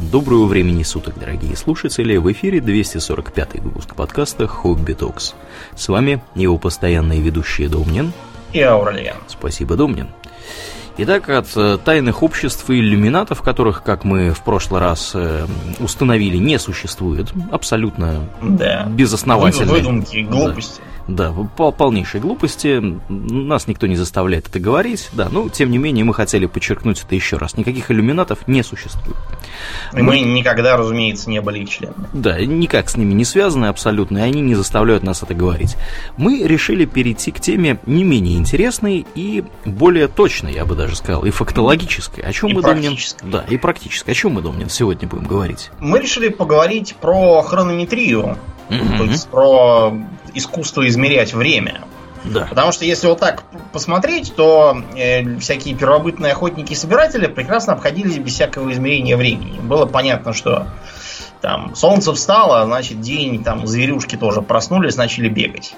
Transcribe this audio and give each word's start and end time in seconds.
Доброго 0.00 0.46
времени 0.46 0.84
суток, 0.84 1.18
дорогие 1.18 1.56
слушатели! 1.56 2.16
В 2.18 2.30
эфире 2.30 2.60
245 2.60 3.60
выпуск 3.60 3.96
подкаста 3.96 4.46
«Хобби 4.46 4.92
Токс». 4.92 5.34
С 5.74 5.88
вами 5.88 6.22
его 6.36 6.56
постоянные 6.56 7.20
ведущие 7.20 7.68
Домнин 7.68 8.12
и 8.52 8.60
Ауралиен. 8.60 9.16
Спасибо, 9.26 9.74
Домнин. 9.74 10.06
Итак, 10.98 11.28
от 11.28 11.48
э, 11.56 11.78
тайных 11.84 12.22
обществ 12.22 12.70
и 12.70 12.78
иллюминатов, 12.78 13.42
которых, 13.42 13.82
как 13.82 14.04
мы 14.04 14.30
в 14.30 14.40
прошлый 14.42 14.80
раз 14.80 15.12
э, 15.14 15.46
установили, 15.80 16.36
не 16.36 16.60
существует, 16.60 17.32
абсолютно 17.50 18.28
да. 18.40 18.84
безосновательно. 18.86 19.72
Выдумки, 19.72 20.18
глупости. 20.18 20.80
Да, 20.80 20.97
по 21.56 21.72
полнейшей 21.72 22.20
глупости. 22.20 22.82
Нас 23.08 23.66
никто 23.66 23.86
не 23.86 23.96
заставляет 23.96 24.48
это 24.48 24.60
говорить. 24.60 25.08
Да, 25.12 25.28
но 25.30 25.48
тем 25.48 25.70
не 25.70 25.78
менее 25.78 26.04
мы 26.04 26.14
хотели 26.14 26.46
подчеркнуть 26.46 27.02
это 27.04 27.14
еще 27.14 27.36
раз. 27.36 27.56
Никаких 27.56 27.90
иллюминатов 27.90 28.46
не 28.46 28.62
существует. 28.62 29.16
И 29.92 29.96
мы, 29.96 30.02
мы 30.02 30.20
никогда, 30.20 30.76
разумеется, 30.76 31.30
не 31.30 31.40
были 31.40 31.60
их 31.60 31.70
членами. 31.70 32.06
Да, 32.12 32.38
никак 32.40 32.90
с 32.90 32.96
ними 32.96 33.14
не 33.14 33.24
связаны 33.24 33.66
абсолютно, 33.66 34.18
и 34.18 34.20
они 34.20 34.40
не 34.40 34.54
заставляют 34.54 35.02
нас 35.02 35.22
это 35.22 35.34
говорить. 35.34 35.76
Мы 36.16 36.42
решили 36.42 36.84
перейти 36.84 37.30
к 37.30 37.40
теме 37.40 37.78
не 37.86 38.04
менее 38.04 38.36
интересной 38.36 39.06
и 39.14 39.44
более 39.64 40.08
точной, 40.08 40.52
я 40.52 40.64
бы 40.64 40.74
даже 40.74 40.96
сказал, 40.96 41.24
и 41.24 41.30
фактологической. 41.30 42.22
О 42.24 42.32
чем 42.32 42.50
и 42.50 42.54
мы, 42.54 42.62
Домнин? 42.62 42.96
Да, 43.22 43.44
и 43.48 43.56
практической. 43.56 44.10
О 44.10 44.14
чем 44.14 44.32
мы, 44.32 44.42
Домнин, 44.42 44.68
сегодня 44.68 45.08
будем 45.08 45.26
говорить? 45.26 45.70
Мы 45.78 46.00
решили 46.00 46.28
поговорить 46.28 46.94
про 47.00 47.42
хронометрию. 47.42 48.36
Мгм. 48.68 48.98
То 48.98 49.04
есть 49.04 49.28
про 49.28 49.94
искусство 50.34 50.86
измерять 50.88 51.34
время. 51.34 51.82
Да. 52.24 52.46
Потому 52.46 52.72
что 52.72 52.84
если 52.84 53.06
вот 53.06 53.20
так 53.20 53.44
посмотреть, 53.72 54.34
то 54.34 54.82
э, 54.96 55.38
всякие 55.38 55.74
первобытные 55.74 56.32
охотники 56.32 56.72
и 56.72 56.76
собиратели 56.76 57.26
прекрасно 57.26 57.74
обходились 57.74 58.18
без 58.18 58.34
всякого 58.34 58.70
измерения 58.72 59.16
времени. 59.16 59.58
Было 59.60 59.86
понятно, 59.86 60.32
что 60.32 60.66
там 61.40 61.74
солнце 61.74 62.12
встало, 62.12 62.64
значит 62.66 63.00
день, 63.00 63.44
там 63.44 63.66
зверюшки 63.66 64.16
тоже 64.16 64.42
проснулись, 64.42 64.96
начали 64.96 65.28
бегать. 65.28 65.74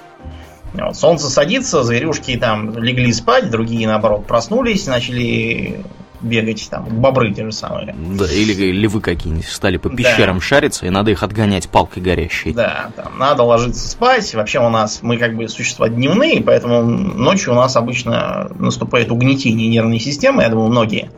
Вот, 0.73 0.95
солнце 0.95 1.29
садится, 1.29 1.83
зверюшки 1.83 2.37
там 2.37 2.77
легли 2.77 3.11
спать, 3.13 3.49
другие 3.49 3.87
наоборот 3.87 4.25
проснулись, 4.25 4.87
начали 4.87 5.83
бегать, 6.21 6.67
там 6.69 6.85
бобры 6.85 7.33
те 7.33 7.45
же 7.45 7.51
самые. 7.51 7.95
Да, 8.17 8.25
или 8.31 8.71
львы 8.71 9.01
какие-нибудь 9.01 9.45
стали 9.47 9.77
по 9.77 9.89
Да. 9.89 9.95
пещерам 9.95 10.41
шариться, 10.41 10.85
и 10.85 10.89
надо 10.89 11.11
их 11.11 11.23
отгонять 11.23 11.69
палкой 11.69 12.03
горящей. 12.03 12.53
Да, 12.53 12.91
там 12.95 13.17
надо 13.17 13.43
ложиться 13.43 13.87
спать. 13.87 14.33
Вообще 14.33 14.59
у 14.59 14.69
нас, 14.69 14.99
мы 15.01 15.17
как 15.17 15.35
бы 15.35 15.47
существа 15.47 15.89
дневные, 15.89 16.41
поэтому 16.41 16.81
ночью 16.83 17.53
у 17.53 17.55
нас 17.55 17.75
обычно 17.75 18.49
наступает 18.59 19.11
угнетение 19.11 19.67
нервной 19.67 19.99
системы. 19.99 20.43
Я 20.43 20.49
думаю, 20.49 20.69
многие 20.69 21.11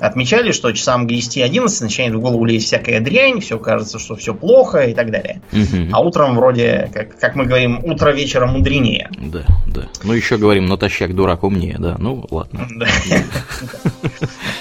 отмечали, 0.00 0.52
что 0.52 0.72
часам 0.72 1.06
к 1.06 1.10
10-11 1.10 1.66
начинает 1.82 2.14
в 2.14 2.20
голову 2.20 2.44
лезть 2.44 2.66
всякая 2.66 3.00
дрянь, 3.00 3.40
все 3.40 3.58
кажется, 3.58 3.98
что 3.98 4.16
все 4.16 4.34
плохо 4.34 4.84
и 4.86 4.94
так 4.94 5.10
далее. 5.10 5.40
Мгм. 5.52 5.90
А 5.92 6.00
утром 6.00 6.36
вроде, 6.36 6.90
как, 6.92 7.18
как 7.18 7.34
мы 7.34 7.44
говорим, 7.46 7.80
утро 7.84 8.10
вечера 8.10 8.46
мудренее. 8.46 9.08
Да, 9.18 9.44
да. 9.66 9.88
Ну, 10.02 10.12
еще 10.12 10.36
говорим, 10.36 10.66
натощак 10.66 11.14
дурак 11.14 11.44
умнее, 11.44 11.76
да. 11.78 11.96
Ну, 11.98 12.26
ладно. 12.30 12.68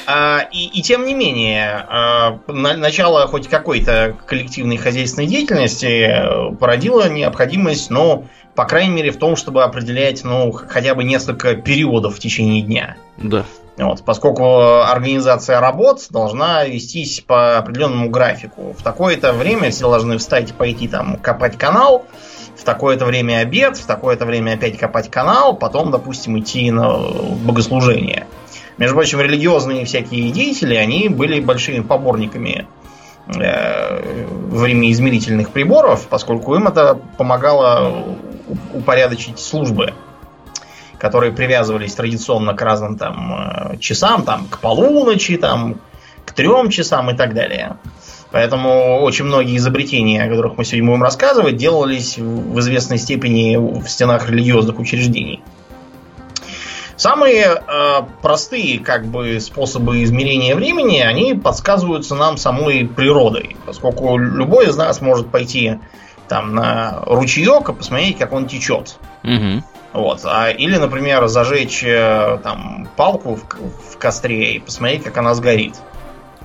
А, 0.05 0.47
И, 0.51 0.65
и 0.65 0.81
тем 0.81 1.05
не 1.05 1.13
менее, 1.13 1.85
а, 1.87 2.39
на- 2.47 2.75
начало 2.75 3.25
хоть 3.27 3.47
какой-то 3.47 4.15
коллективной 4.25 4.77
хозяйственной 4.77 5.27
деятельности 5.27 5.85
э, 5.85 6.55
породило 6.55 7.09
необходимость, 7.09 7.89
ну, 7.89 8.27
по 8.55 8.65
крайней 8.65 8.93
мере, 8.93 9.11
в 9.11 9.17
том, 9.17 9.35
чтобы 9.35 9.63
определять, 9.63 10.23
ну, 10.23 10.51
хотя 10.51 10.93
бы 10.95 11.03
несколько 11.03 11.55
периодов 11.55 12.15
в 12.15 12.19
течение 12.19 12.61
дня. 12.61 12.97
Да. 13.17 13.45
Вот, 13.77 14.03
поскольку 14.05 14.81
организация 14.81 15.59
работ 15.59 16.05
должна 16.11 16.63
вестись 16.63 17.21
по 17.21 17.57
определенному 17.57 18.09
графику. 18.09 18.75
В 18.77 18.83
такое-то 18.83 19.33
время 19.33 19.71
все 19.71 19.89
должны 19.89 20.19
встать 20.19 20.51
и 20.51 20.53
пойти 20.53 20.87
там 20.87 21.17
копать 21.17 21.57
канал, 21.57 22.05
в 22.55 22.63
такое-то 22.63 23.05
время 23.05 23.39
обед, 23.39 23.77
в 23.77 23.85
такое-то 23.87 24.25
время 24.25 24.53
опять 24.53 24.77
копать 24.77 25.09
канал, 25.09 25.55
потом, 25.55 25.89
допустим, 25.89 26.37
идти 26.39 26.69
на 26.69 26.99
богослужение. 27.43 28.27
Между 28.77 28.95
прочим, 28.95 29.21
религиозные 29.21 29.85
всякие 29.85 30.31
деятели, 30.31 30.75
они 30.75 31.09
были 31.09 31.39
большими 31.39 31.81
поборниками 31.81 32.67
э, 33.27 34.25
времяизмерительных 34.27 35.51
приборов, 35.51 36.07
поскольку 36.09 36.55
им 36.55 36.67
это 36.67 36.99
помогало 37.17 38.17
упорядочить 38.73 39.39
службы 39.39 39.93
которые 41.03 41.33
привязывались 41.33 41.93
традиционно 41.95 42.53
к 42.53 42.61
разным 42.61 42.97
там 42.97 43.33
э, 43.73 43.77
часам, 43.77 44.23
там 44.23 44.47
к 44.47 44.59
полуночи, 44.59 45.35
там 45.35 45.81
к 46.25 46.31
трем 46.31 46.69
часам 46.69 47.11
и 47.11 47.13
так 47.13 47.33
далее. 47.33 47.75
Поэтому 48.31 49.01
очень 49.01 49.25
многие 49.25 49.57
изобретения, 49.57 50.23
о 50.23 50.29
которых 50.29 50.57
мы 50.57 50.63
сегодня 50.63 50.87
будем 50.87 51.03
рассказывать, 51.03 51.57
делались 51.57 52.17
в 52.17 52.57
известной 52.61 52.99
степени 52.99 53.57
в 53.57 53.85
стенах 53.89 54.29
религиозных 54.29 54.79
учреждений. 54.79 55.41
Самые 56.95 57.45
э, 57.45 58.01
простые 58.21 58.79
как 58.79 59.05
бы 59.05 59.39
способы 59.39 60.03
измерения 60.03 60.55
времени, 60.55 60.99
они 60.99 61.33
подсказываются 61.33 62.15
нам 62.15 62.37
самой 62.37 62.85
природой, 62.85 63.55
поскольку 63.65 64.17
любой 64.17 64.67
из 64.67 64.77
нас 64.77 65.01
может 65.01 65.29
пойти 65.29 65.79
там 66.27 66.55
на 66.55 67.01
ручеек 67.05 67.69
и 67.69 67.73
посмотреть, 67.73 68.17
как 68.17 68.31
он 68.33 68.47
течет. 68.47 68.97
Мгм. 69.23 69.63
Вот. 69.93 70.21
А, 70.25 70.49
или, 70.49 70.77
например, 70.77 71.27
зажечь 71.27 71.83
э, 71.83 72.39
там 72.43 72.87
палку 72.95 73.35
в, 73.35 73.93
в 73.93 73.97
костре 73.97 74.55
и 74.55 74.59
посмотреть, 74.59 75.03
как 75.03 75.17
она 75.17 75.33
сгорит. 75.35 75.75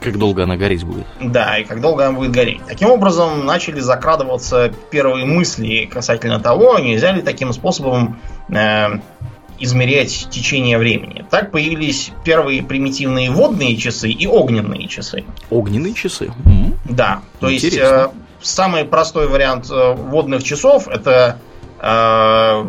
Как 0.01 0.17
долго 0.17 0.45
она 0.45 0.57
гореть 0.57 0.85
будет? 0.85 1.07
Да, 1.21 1.59
и 1.59 1.65
как 1.65 1.81
долго 1.81 2.07
она 2.07 2.17
будет 2.17 2.31
гореть. 2.31 2.61
Таким 2.67 2.91
образом, 2.91 3.45
начали 3.45 3.81
закрадываться 3.81 4.73
первые 4.91 5.25
мысли 5.25 5.89
касательно 5.93 6.41
того, 6.41 6.79
нельзя 6.79 7.13
ли 7.13 7.23
таким 7.23 7.53
способом 7.53 8.21
э, 8.49 9.01
измерять 9.61 10.29
течение 10.31 10.79
времени. 10.79 11.25
Так 11.31 11.51
появились 11.51 12.13
первые 12.25 12.63
примитивные 12.63 13.31
водные 13.31 13.77
часы 13.77 14.11
и 14.11 14.27
огненные 14.27 14.89
часы. 14.89 15.25
Огненные 15.51 15.95
часы. 15.95 16.33
Да, 16.85 17.23
то 17.41 17.49
есть 17.49 17.65
Интересно. 17.65 18.11
э, 18.15 18.29
самый 18.41 18.85
простой 18.85 19.29
вариант 19.29 19.71
э, 19.71 19.93
водных 19.95 20.43
часов 20.43 20.89
это 20.89 21.39
э, 21.81 22.65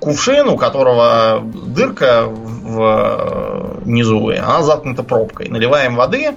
кувшин, 0.00 0.48
у 0.48 0.56
которого 0.56 1.42
дырка 1.44 2.26
в 2.26 3.80
э, 3.84 3.88
низу, 3.88 4.30
и 4.30 4.36
она 4.36 4.62
заткнута 4.62 5.02
пробкой. 5.02 5.48
Наливаем 5.48 5.96
воды, 5.96 6.34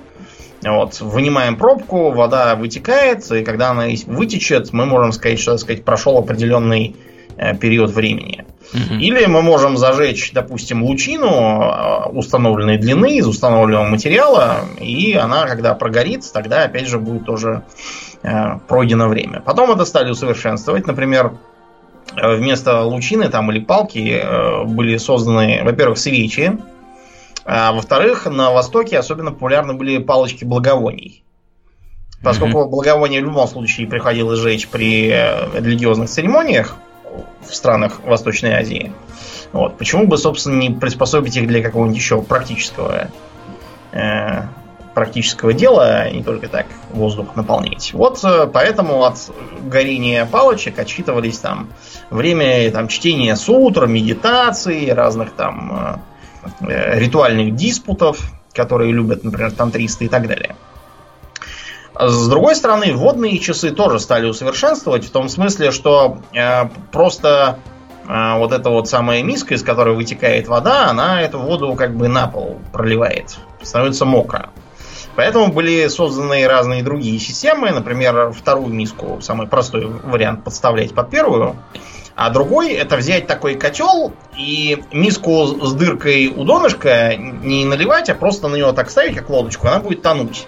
вот, 0.64 1.00
вынимаем 1.02 1.58
пробку, 1.58 2.12
вода 2.12 2.56
вытекает, 2.56 3.30
и 3.32 3.44
когда 3.44 3.72
она 3.72 3.88
вытечет, 4.06 4.74
мы 4.74 4.86
можем 4.86 5.12
сказать, 5.12 5.40
что 5.40 5.52
так 5.52 5.62
сказать, 5.62 5.84
прошел 5.84 6.18
определенный 6.18 6.96
э, 6.96 7.11
период 7.60 7.92
времени. 7.92 8.46
Или 8.74 9.26
мы 9.26 9.42
можем 9.42 9.76
зажечь, 9.76 10.32
допустим, 10.34 10.84
лучину 10.84 11.28
э, 11.28 12.10
установленной 12.12 12.78
длины 12.78 13.18
из 13.18 13.28
установленного 13.28 13.86
материала, 13.86 14.60
и 14.80 15.14
она, 15.14 15.46
когда 15.46 15.74
прогорит, 15.74 16.24
тогда 16.32 16.64
опять 16.64 16.88
же 16.88 16.98
будет 16.98 17.26
тоже 17.26 17.64
э, 18.24 18.60
пройдено 18.70 19.10
время. 19.10 19.42
Потом 19.42 19.72
это 19.72 19.84
стали 19.84 20.12
усовершенствовать. 20.12 20.88
Например, 20.88 21.34
э, 22.16 22.36
вместо 22.38 22.84
лучины 22.84 23.28
там 23.28 23.52
или 23.52 23.60
палки 23.60 24.22
э, 24.24 24.64
были 24.64 24.96
созданы, 24.96 25.62
во-первых, 25.66 25.98
свечи, 25.98 26.58
а 27.44 27.74
во-вторых, 27.74 28.26
на 28.28 28.52
Востоке 28.52 28.98
особенно 28.98 29.32
популярны 29.32 29.74
были 29.74 29.98
палочки 29.98 30.46
благовоний. 30.46 31.26
Поскольку 32.24 32.70
благовония 32.70 33.20
в 33.20 33.26
любом 33.26 33.48
случае 33.48 33.88
приходилось 33.88 34.40
жечь 34.40 34.70
при 34.70 35.10
э, 35.10 35.60
религиозных 35.60 36.10
церемониях 36.10 36.78
в 37.48 37.54
странах 37.54 38.02
Восточной 38.04 38.54
Азии, 38.54 38.94
вот, 39.52 39.78
почему 39.78 40.08
бы, 40.08 40.18
собственно, 40.18 40.60
не 40.60 40.70
приспособить 40.70 41.36
их 41.38 41.48
для 41.48 41.62
какого-нибудь 41.62 41.98
еще 41.98 42.22
практического 42.22 43.10
э, 43.92 44.44
практического 44.94 45.54
дела, 45.54 46.02
а 46.02 46.10
не 46.10 46.24
только 46.24 46.48
так 46.48 46.66
воздух 46.92 47.36
наполнять. 47.36 47.94
Вот 47.94 48.24
э, 48.24 48.48
поэтому 48.52 49.04
от 49.04 49.18
горения 49.64 50.26
палочек 50.26 50.80
отсчитывались 50.80 51.40
там 51.40 51.70
время 52.10 52.70
там, 52.72 52.88
чтения 52.88 53.36
сутр, 53.36 53.88
медитации, 53.88 54.90
разных 54.90 55.34
там 55.34 56.02
э, 56.62 56.68
э, 56.68 57.00
ритуальных 57.00 57.56
диспутов, 57.56 58.20
которые 58.54 58.92
любят, 58.92 59.24
например, 59.24 59.52
тантристы 59.52 60.06
и 60.06 60.10
так 60.10 60.28
далее. 60.28 60.56
С 62.04 62.28
другой 62.28 62.56
стороны, 62.56 62.96
водные 62.96 63.38
часы 63.38 63.70
тоже 63.70 64.00
стали 64.00 64.28
усовершенствовать 64.28 65.06
в 65.06 65.12
том 65.12 65.30
смысле, 65.30 65.70
что 65.70 66.18
э, 66.34 66.66
просто 66.92 67.60
э, 68.08 68.38
вот 68.40 68.52
эта 68.54 68.72
вот 68.72 68.90
самая 68.90 69.22
миска, 69.22 69.54
из 69.54 69.62
которой 69.62 69.96
вытекает 69.96 70.48
вода, 70.48 70.90
она 70.90 71.22
эту 71.22 71.38
воду 71.38 71.76
как 71.76 71.96
бы 71.96 72.08
на 72.08 72.26
пол 72.26 72.58
проливает, 72.74 73.38
становится 73.62 74.06
мокро. 74.06 74.50
Поэтому 75.16 75.54
были 75.54 75.88
созданы 75.90 76.48
разные 76.48 76.82
другие 76.82 77.20
системы, 77.20 77.70
например, 77.70 78.32
вторую 78.32 78.74
миску, 78.74 79.20
самый 79.22 79.46
простой 79.46 79.86
вариант 79.86 80.44
подставлять 80.44 80.96
под 80.96 81.12
первую, 81.12 81.56
а 82.16 82.32
другой 82.32 82.72
это 82.74 82.98
взять 82.98 83.28
такой 83.28 83.54
котел 83.54 84.12
и 84.36 84.84
миску 84.92 85.46
с 85.46 85.74
дыркой 85.74 86.30
у 86.30 86.46
донышка 86.46 87.16
не 87.16 87.64
наливать, 87.64 88.10
а 88.10 88.16
просто 88.16 88.48
на 88.48 88.56
него 88.56 88.72
так 88.72 88.90
ставить, 88.90 89.16
как 89.16 89.30
лодочку, 89.30 89.68
она 89.68 89.80
будет 89.80 90.02
тонуть. 90.02 90.48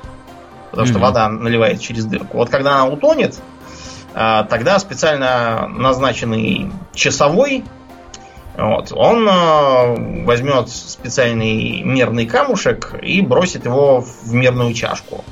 Потому 0.73 0.87
что 0.87 0.97
вода 0.97 1.29
наливается 1.29 1.83
через 1.83 2.05
дырку. 2.05 2.37
Вот 2.37 2.49
когда 2.49 2.73
она 2.73 2.87
утонет, 2.87 3.35
а, 4.15 4.43
тогда 4.45 4.79
специально 4.79 5.67
назначенный 5.67 6.71
часовой, 6.95 7.63
вот, 8.57 8.91
он 8.91 9.27
а, 9.29 9.95
возьмет 10.25 10.69
специальный 10.69 11.83
мерный 11.83 12.25
камушек 12.25 12.95
и 13.03 13.21
бросит 13.21 13.65
его 13.65 14.01
в 14.01 14.33
мерную 14.33 14.73
чашку. 14.73 15.23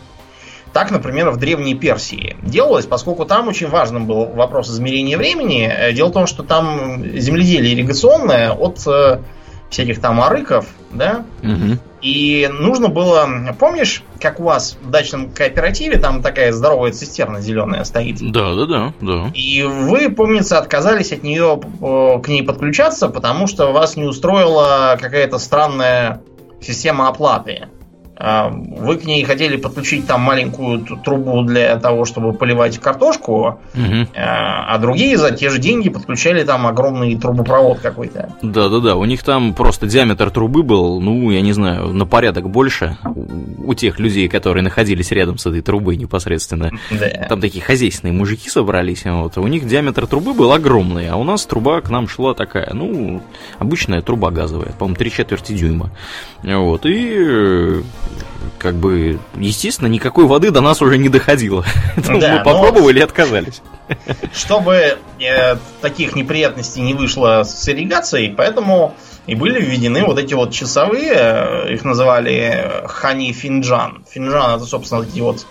Так, 0.74 0.92
например, 0.92 1.32
в 1.32 1.38
Древней 1.38 1.74
Персии 1.74 2.38
делалось, 2.44 2.86
поскольку 2.86 3.26
там 3.26 3.48
очень 3.48 3.68
важным 3.68 4.06
был 4.06 4.26
вопрос 4.28 4.70
измерения 4.70 5.18
времени. 5.18 5.68
Э, 5.68 5.92
Дело 5.92 6.10
в 6.10 6.14
том, 6.14 6.28
что 6.28 6.44
там 6.44 7.04
земледелие 7.18 7.74
ирригационное 7.74 8.52
от 8.52 8.86
э, 8.86 9.22
всяких 9.72 10.00
там 10.02 10.22
арыков, 10.22 10.68
да, 10.92 11.24
Мгм. 11.42 11.80
и 12.02 12.48
нужно 12.52 12.90
было, 12.90 13.28
помнишь, 13.58 14.04
как 14.20 14.40
у 14.40 14.44
вас 14.44 14.78
в 14.82 14.90
дачном 14.90 15.32
кооперативе 15.32 15.98
там 15.98 16.22
такая 16.22 16.52
здоровая 16.52 16.92
цистерна 16.92 17.40
зеленая 17.40 17.84
стоит? 17.86 18.18
Да, 18.20 18.54
да, 18.54 18.66
да, 18.66 18.94
да. 19.02 19.32
И 19.34 19.64
вы, 19.64 20.10
помнится, 20.10 20.60
отказались 20.60 21.14
от 21.14 21.24
нее 21.24 21.60
э, 21.82 22.22
к 22.22 22.28
ней 22.28 22.44
подключаться, 22.44 23.08
потому 23.08 23.48
что 23.48 23.72
вас 23.72 23.96
не 23.96 24.04
устроила 24.04 24.98
какая-то 25.02 25.40
странная 25.40 26.22
система 26.62 27.08
оплаты. 27.08 27.70
А, 28.24 28.50
Вы 28.52 28.98
к 28.98 29.06
ней 29.06 29.24
хотели 29.24 29.58
подключить 29.58 30.06
там 30.06 30.22
маленькую 30.22 30.86
трубу 31.04 31.42
для 31.42 31.76
того, 31.78 32.06
чтобы 32.06 32.34
поливать 32.34 32.78
картошку, 32.78 33.60
Мгм. 33.74 34.10
а 34.16 34.78
другие 34.78 35.18
за 35.18 35.32
те 35.32 35.50
же 35.50 35.58
деньги 35.58 35.90
подключали 35.90 36.44
там 36.44 36.68
огромный 36.68 37.16
трубопровод 37.16 37.80
какой-то. 37.80 38.32
Да, 38.44 38.70
да, 38.70 38.80
да. 38.80 38.96
У 38.96 39.06
них 39.06 39.24
там 39.24 39.56
просто 39.56 39.88
диаметр 39.88 40.30
трубы 40.30 40.62
был, 40.62 41.02
ну, 41.02 41.32
я 41.32 41.42
не 41.42 41.54
знаю, 41.54 41.94
на 41.94 42.06
порядок 42.06 42.48
больше 42.50 42.98
у 43.66 43.74
тех 43.74 44.00
людей, 44.00 44.28
которые 44.28 44.64
находились 44.64 45.10
рядом 45.12 45.40
с 45.40 45.48
этой 45.48 45.62
трубой 45.62 45.98
непосредственно. 45.98 46.72
Да. 46.92 47.08
Там 47.28 47.42
такие 47.42 47.64
хозяйственные 47.64 48.14
мужики 48.14 48.50
собрались, 48.50 49.04
вот. 49.06 49.36
У 49.40 49.48
них 49.48 49.66
диаметр 49.66 50.06
трубы 50.06 50.34
был 50.34 50.52
огромный, 50.52 51.10
а 51.10 51.16
у 51.16 51.24
нас 51.24 51.44
труба 51.48 51.82
к 51.82 51.90
нам 51.90 52.08
шла 52.08 52.36
такая, 52.36 52.72
ну, 52.74 53.22
обычная 53.58 54.04
труба 54.04 54.30
газовая, 54.30 54.74
по-моему, 54.78 54.96
три 54.96 55.10
четверти 55.12 55.54
дюйма. 55.54 55.90
Вот. 56.44 56.86
И 56.86 57.82
как 58.58 58.76
бы, 58.76 59.20
естественно, 59.38 59.88
никакой 59.88 60.26
воды 60.26 60.52
до 60.52 60.62
нас 60.62 60.82
уже 60.82 60.98
не 60.98 61.10
доходило. 61.10 61.66
Да, 61.96 62.14
мы 62.14 62.20
но- 62.20 62.44
попробовали 62.44 63.00
и 63.00 63.02
отказались. 63.02 63.62
Чтобы 64.34 64.98
э, 65.20 65.56
таких 65.82 66.16
неприятностей 66.16 66.82
не 66.82 66.94
вышло 66.94 67.44
с 67.44 67.68
ирригацией, 67.68 68.34
поэтому 68.36 68.96
и 69.28 69.36
были 69.36 69.62
введены 69.62 70.04
вот 70.04 70.18
эти 70.18 70.34
вот 70.34 70.52
часовые, 70.52 71.14
э, 71.14 71.74
их 71.74 71.84
называли 71.84 72.84
хани 72.86 73.34
финджан. 73.34 74.04
Финджан 74.10 74.56
это, 74.56 74.66
собственно, 74.66 75.04
такие 75.04 75.24
вот 75.24 75.46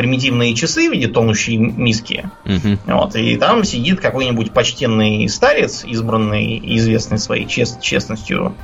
примитивные 0.00 0.54
часы 0.54 0.88
в 0.88 0.92
виде 0.92 1.08
тонущей 1.08 1.58
миски. 1.58 2.30
Мгм. 2.46 2.78
Вот, 2.86 3.16
и 3.16 3.36
там 3.36 3.64
сидит 3.64 4.00
какой-нибудь 4.00 4.50
почтенный 4.52 5.28
старец, 5.28 5.84
избранный 5.84 6.56
и 6.56 6.78
известный 6.78 7.18
своей 7.18 7.46
чест- 7.46 7.82
честностью 7.82 8.54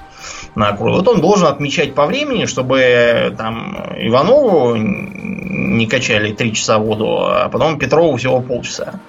на 0.55 0.69
округе. 0.71 0.97
Вот 0.97 1.09
он 1.09 1.21
должен 1.21 1.47
отмечать 1.47 1.95
по 1.95 2.07
времени, 2.07 2.47
чтобы 2.47 3.35
там 3.37 3.77
Иванову 3.99 4.77
не 4.77 5.87
качали 5.87 6.33
три 6.33 6.55
часа 6.55 6.79
воду, 6.79 7.27
а 7.27 7.51
потом 7.51 7.79
Петрову 7.79 8.17
всего 8.17 8.41
полчаса. 8.41 9.01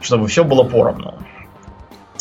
Чтобы 0.00 0.28
все 0.28 0.44
было 0.44 0.62
поровну. 0.62 1.14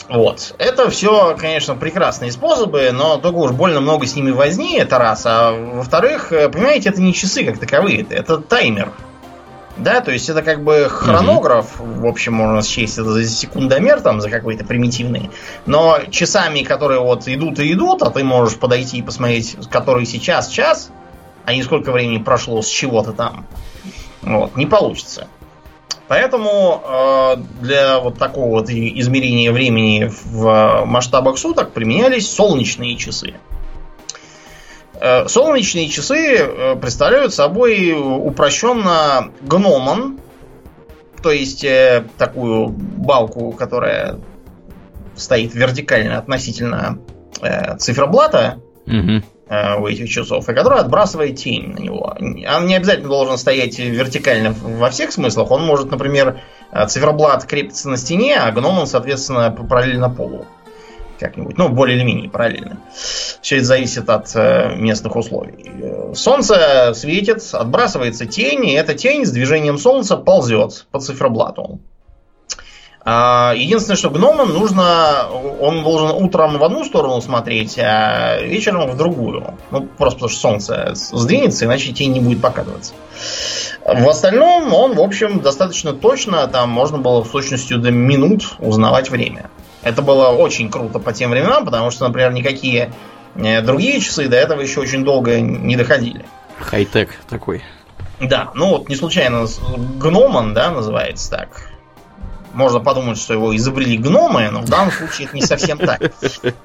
Вот. 0.09 0.55
Это 0.57 0.89
все, 0.89 1.35
конечно, 1.37 1.75
прекрасные 1.75 2.31
способы, 2.31 2.91
но 2.93 3.17
только 3.17 3.37
уж 3.37 3.51
больно 3.51 3.81
много 3.81 4.05
с 4.07 4.15
ними 4.15 4.31
возни, 4.31 4.77
это 4.77 4.97
раз. 4.97 5.23
А 5.25 5.51
во-вторых, 5.51 6.31
э, 6.31 6.49
понимаете, 6.49 6.89
это 6.89 7.01
не 7.01 7.13
часы 7.13 7.43
как 7.43 7.59
таковые, 7.59 8.05
это, 8.09 8.37
таймер. 8.37 8.93
Да, 9.75 10.01
то 10.01 10.11
есть 10.11 10.27
это 10.29 10.41
как 10.41 10.63
бы 10.63 10.87
хронограф, 10.89 11.79
в 11.79 12.05
общем, 12.07 12.33
можно 12.33 12.63
счесть 12.63 12.97
это 12.97 13.11
за 13.11 13.25
секундомер 13.25 14.01
там, 14.01 14.21
за 14.21 14.29
какой-то 14.29 14.65
примитивный. 14.65 15.29
Но 15.65 15.99
часами, 16.09 16.63
которые 16.63 16.99
вот 16.99 17.27
идут 17.27 17.59
и 17.59 17.73
идут, 17.73 18.01
а 18.01 18.09
ты 18.09 18.23
можешь 18.23 18.57
подойти 18.57 18.97
и 18.97 19.01
посмотреть, 19.03 19.55
который 19.69 20.05
сейчас 20.05 20.47
час, 20.47 20.89
а 21.45 21.53
не 21.53 21.61
сколько 21.61 21.91
времени 21.91 22.17
прошло 22.17 22.61
с 22.61 22.67
чего-то 22.67 23.13
там. 23.13 23.45
Вот, 24.23 24.55
не 24.55 24.65
получится. 24.65 25.27
Поэтому 26.07 26.81
э, 26.85 27.35
для 27.61 27.99
вот 27.99 28.17
такого 28.17 28.59
вот 28.59 28.69
измерения 28.69 29.51
времени 29.51 30.09
в 30.09 30.85
масштабах 30.85 31.37
суток 31.37 31.73
применялись 31.73 32.29
солнечные 32.29 32.95
часы. 32.95 33.35
Э, 34.99 35.27
Солнечные 35.27 35.89
часы 35.89 36.37
э, 36.37 36.75
представляют 36.75 37.33
собой 37.33 37.93
упрощенно 37.93 39.31
гномон, 39.41 40.19
то 41.21 41.31
есть 41.31 41.63
э, 41.63 42.05
такую 42.17 42.69
балку, 42.69 43.51
которая 43.51 44.19
стоит 45.15 45.53
вертикально 45.53 46.17
относительно 46.17 46.99
циферблата 47.79 48.59
Мгм. 48.87 49.23
Э, 49.49 49.79
у 49.79 49.87
этих 49.87 50.09
часов, 50.09 50.47
и 50.49 50.53
которая 50.53 50.81
отбрасывает 50.81 51.37
тень 51.37 51.73
на 51.73 51.79
него. 51.79 52.15
Он 52.19 52.65
не 52.65 52.75
обязательно 52.75 53.09
должен 53.09 53.37
стоять 53.37 53.79
вертикально 53.79 54.53
во 54.53 54.89
всех 54.89 55.11
смыслах. 55.11 55.51
Он 55.51 55.65
может, 55.65 55.91
например, 55.91 56.39
э, 56.71 56.87
циферблат 56.87 57.45
крепится 57.45 57.89
на 57.89 57.97
стене, 57.97 58.37
а 58.37 58.51
гном 58.51 58.79
он, 58.79 58.87
соответственно, 58.87 59.51
параллельно 59.51 60.09
полу. 60.09 60.45
Как-нибудь. 61.19 61.57
Ну, 61.57 61.69
более 61.69 61.97
или 61.97 62.03
менее 62.03 62.29
параллельно. 62.29 62.77
Все 63.41 63.57
это 63.57 63.65
зависит 63.65 64.07
от 64.09 64.35
э, 64.35 64.75
местных 64.75 65.15
условий. 65.15 66.13
Солнце 66.13 66.93
светит, 66.93 67.41
отбрасывается 67.53 68.27
тень, 68.27 68.65
и 68.67 68.73
эта 68.73 68.93
тень 68.93 69.25
с 69.25 69.31
движением 69.31 69.79
солнца 69.79 70.15
ползет 70.15 70.85
по 70.91 70.99
циферблату. 70.99 71.79
А, 73.09 73.53
Единственное, 73.55 73.95
что 73.95 74.09
гномам 74.09 74.51
нужно, 74.51 75.29
он 75.61 75.81
должен 75.81 76.09
утром 76.09 76.57
в 76.57 76.63
одну 76.65 76.83
сторону 76.83 77.21
смотреть, 77.21 77.79
а 77.79 78.41
вечером 78.41 78.91
в 78.91 78.97
другую. 78.97 79.53
Ну, 79.71 79.87
просто 79.97 80.17
потому 80.17 80.29
что 80.29 80.39
солнце 80.41 80.91
сдвинется, 80.93 81.63
иначе 81.63 81.93
тень 81.93 82.11
не 82.11 82.19
будет 82.19 82.41
показываться. 82.41 82.93
В 83.85 84.09
остальном 84.09 84.73
он, 84.73 84.95
в 84.95 84.99
общем, 84.99 85.39
достаточно 85.39 85.93
точно, 85.93 86.47
там 86.47 86.69
можно 86.69 86.97
было 86.97 87.23
с 87.23 87.29
точностью 87.29 87.77
до 87.77 87.91
минут 87.91 88.55
узнавать 88.59 89.09
время. 89.09 89.49
Это 89.83 90.01
было 90.01 90.27
очень 90.27 90.69
круто 90.69 90.99
по 90.99 91.13
тем 91.13 91.31
временам, 91.31 91.63
потому 91.63 91.91
что, 91.91 92.05
например, 92.05 92.33
никакие 92.33 92.91
э, 93.35 93.61
другие 93.61 94.01
часы 94.01 94.27
до 94.27 94.35
этого 94.35 94.59
еще 94.59 94.81
очень 94.81 95.05
долго 95.05 95.39
не 95.39 95.77
доходили. 95.77 96.25
Хай-тек 96.59 97.11
такой. 97.29 97.63
Да, 98.19 98.49
ну 98.53 98.67
вот 98.71 98.89
не 98.89 98.97
случайно 98.97 99.47
гномон, 99.95 100.53
да, 100.53 100.71
называется 100.71 101.29
так. 101.31 101.76
Можно 102.57 102.79
подумать, 102.79 103.19
что 103.19 103.33
его 103.33 103.55
изобрели 103.55 103.99
гномы, 103.99 104.49
но 104.51 104.61
в 104.61 104.65
данном 104.65 104.91
случае 104.91 105.27
это 105.27 105.35
не 105.35 105.43
совсем 105.43 105.77
так. 105.77 106.11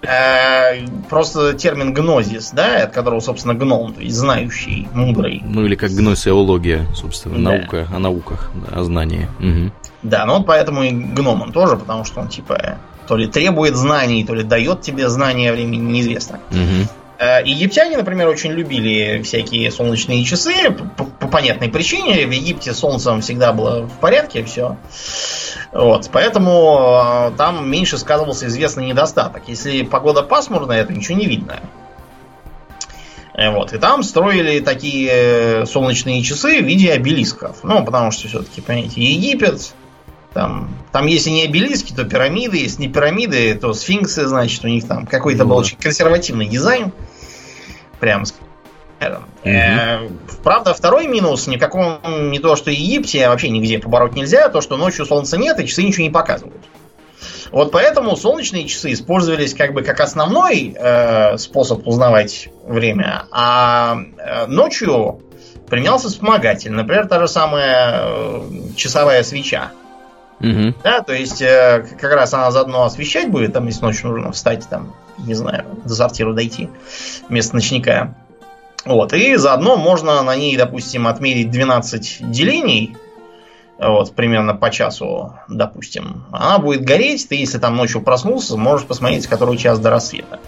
Э, 0.03 0.87
Просто 1.11 1.53
термин 1.53 1.93
гнозис, 1.93 2.51
да, 2.53 2.85
от 2.85 2.93
которого, 2.95 3.21
собственно, 3.21 3.53
гном, 3.53 3.93
то 3.93 4.01
есть 4.01 4.17
знающий, 4.17 4.89
мудрый. 4.95 5.43
Ну 5.45 5.67
или 5.67 5.75
как 5.75 5.91
гносеология, 5.91 6.87
собственно, 6.95 7.37
наука 7.37 7.87
о 7.95 7.99
науках, 7.99 8.51
о 8.71 8.83
знании. 8.85 9.29
Да, 10.03 10.25
ну 10.25 10.39
вот 10.39 10.47
поэтому 10.47 10.83
и 10.83 10.91
гномон 10.91 11.53
тоже, 11.53 11.77
потому 11.77 12.07
что 12.07 12.21
он 12.21 12.29
типа 12.29 12.79
то 13.07 13.17
ли 13.17 13.27
требует 13.27 13.77
знаний, 13.77 14.25
то 14.25 14.35
ли 14.35 14.45
дает 14.45 14.81
тебе 14.81 15.11
знания 15.11 15.53
времени, 15.53 15.83
неизвестно. 15.83 16.41
Мгм. 16.51 16.89
Э, 17.23 17.41
Египтяне, 17.45 17.97
например, 17.97 18.27
очень 18.27 18.51
любили 18.51 19.23
всякие 19.23 19.71
солнечные 19.71 20.25
часы 20.25 20.73
по, 20.73 21.05
по 21.05 21.29
понятной 21.29 21.69
причине. 21.69 22.27
В 22.27 22.33
Египте 22.33 22.75
солнцем 22.75 23.21
всегда 23.21 23.53
было 23.53 23.87
в 23.87 24.01
порядке 24.01 24.43
все. 24.43 24.77
Вот, 25.71 26.11
поэтому 26.13 27.31
э, 27.31 27.37
там 27.37 27.71
меньше 27.71 27.97
сказывался 27.99 28.49
известный 28.49 28.87
недостаток. 28.87 29.45
Если 29.47 29.83
погода 29.83 30.25
пасмурная, 30.25 30.85
то 30.85 30.93
ничего 30.93 31.17
не 31.17 31.27
видно. 31.27 31.61
Э, 33.35 33.51
Вот, 33.51 33.73
и 33.73 33.79
там 33.79 34.03
строили 34.03 34.59
такие 34.59 35.11
э, 35.13 35.67
солнечные 35.67 36.25
часы 36.25 36.61
в 36.61 36.65
виде 36.65 36.93
обелисков. 36.93 37.63
Ну, 37.63 37.85
потому 37.85 38.11
что 38.11 38.27
все-таки, 38.27 38.61
понимаете, 38.61 39.01
Египет, 39.01 39.75
там, 40.35 40.71
там 40.91 41.07
если 41.07 41.31
не 41.31 41.45
обелиски, 41.45 41.93
то 41.93 42.05
пирамиды, 42.05 42.57
если 42.57 42.83
не 42.83 42.89
пирамиды, 42.89 43.55
то 43.55 43.75
сфинксы, 43.75 44.27
значит, 44.27 44.65
у 44.65 44.69
них 44.69 44.89
там 44.89 45.07
какой-то 45.07 45.45
Ну 45.45 45.51
был 45.51 45.57
очень 45.59 45.77
консервативный 45.77 46.47
дизайн. 46.47 46.93
Прям 48.03 48.25
скажем. 48.25 49.25
Э, 49.45 50.09
Правда, 50.43 50.75
второй 50.75 51.07
минус, 51.07 51.47
никаком 51.47 52.01
не 52.33 52.41
то, 52.41 52.57
что 52.57 52.69
в 52.69 52.75
Египте, 52.75 53.25
а 53.25 53.31
вообще 53.31 53.49
нигде 53.49 53.79
побороть 53.79 54.15
нельзя, 54.15 54.49
то, 54.49 54.61
что 54.61 54.77
ночью 54.77 55.07
солнца 55.07 55.39
нет, 55.39 55.61
и 55.61 55.69
часы 55.69 55.85
ничего 55.85 56.03
не 56.03 56.11
показывают. 56.11 56.65
Вот 57.53 57.71
поэтому 57.71 58.17
солнечные 58.17 58.67
часы 58.67 58.93
использовались 58.93 59.55
как 59.55 59.73
бы 59.73 59.83
как 59.83 60.01
основной 60.01 60.75
э, 60.77 61.39
способ 61.39 61.87
узнавать 61.87 62.49
время, 62.67 63.27
а 63.31 63.99
э, 64.19 64.47
ночью 64.47 65.23
применялся 65.69 66.09
вспомогатель. 66.09 66.73
Например, 66.73 67.07
та 67.07 67.21
же 67.21 67.29
самая 67.29 68.01
э, 68.03 68.41
часовая 68.75 69.23
свеча. 69.23 69.71
Мгм. 70.41 70.75
Да, 70.83 71.03
то 71.03 71.13
есть 71.13 71.41
э, 71.41 71.87
как 72.01 72.13
раз 72.13 72.35
она 72.35 72.51
заодно 72.51 72.83
освещать 72.83 73.31
будет, 73.31 73.53
там, 73.53 73.67
если 73.67 73.85
ночью 73.85 74.11
нужно 74.11 74.33
встать, 74.33 74.69
там, 74.69 74.93
не 75.19 75.35
знаю, 75.35 75.65
до 75.85 75.95
сортира 75.95 76.33
дойти 76.33 76.69
вместо 77.29 77.55
ночника. 77.55 78.15
Вот, 78.85 79.13
и 79.13 79.37
заодно 79.37 79.77
можно 79.77 80.23
на 80.23 80.35
ней, 80.35 80.57
допустим, 80.57 81.07
отмерить 81.07 81.51
12 81.51 82.31
делений, 82.31 82.97
вот, 83.79 84.13
примерно 84.15 84.55
по 84.55 84.71
часу, 84.71 85.35
допустим. 85.49 86.25
Она 86.33 86.59
будет 86.59 86.85
гореть, 86.85 87.29
ты, 87.29 87.37
если 87.37 87.59
там 87.59 87.77
ночью 87.77 88.01
проснулся, 88.01 88.57
можешь 88.57 88.87
посмотреть, 88.87 89.27
который 89.27 89.57
час 89.57 89.79
до 89.79 89.91
рассвета. 89.91 90.41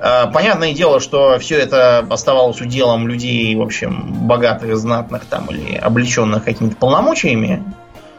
А, 0.00 0.26
понятное 0.26 0.72
дело, 0.72 1.00
что 1.00 1.38
все 1.38 1.58
это 1.58 1.98
оставалось 2.10 2.60
уделом 2.60 3.06
людей, 3.08 3.54
в 3.54 3.62
общем, 3.62 4.26
богатых, 4.26 4.76
знатных 4.76 5.24
там 5.26 5.46
или 5.50 5.76
облеченных 5.76 6.44
какими-то 6.44 6.76
полномочиями 6.76 7.62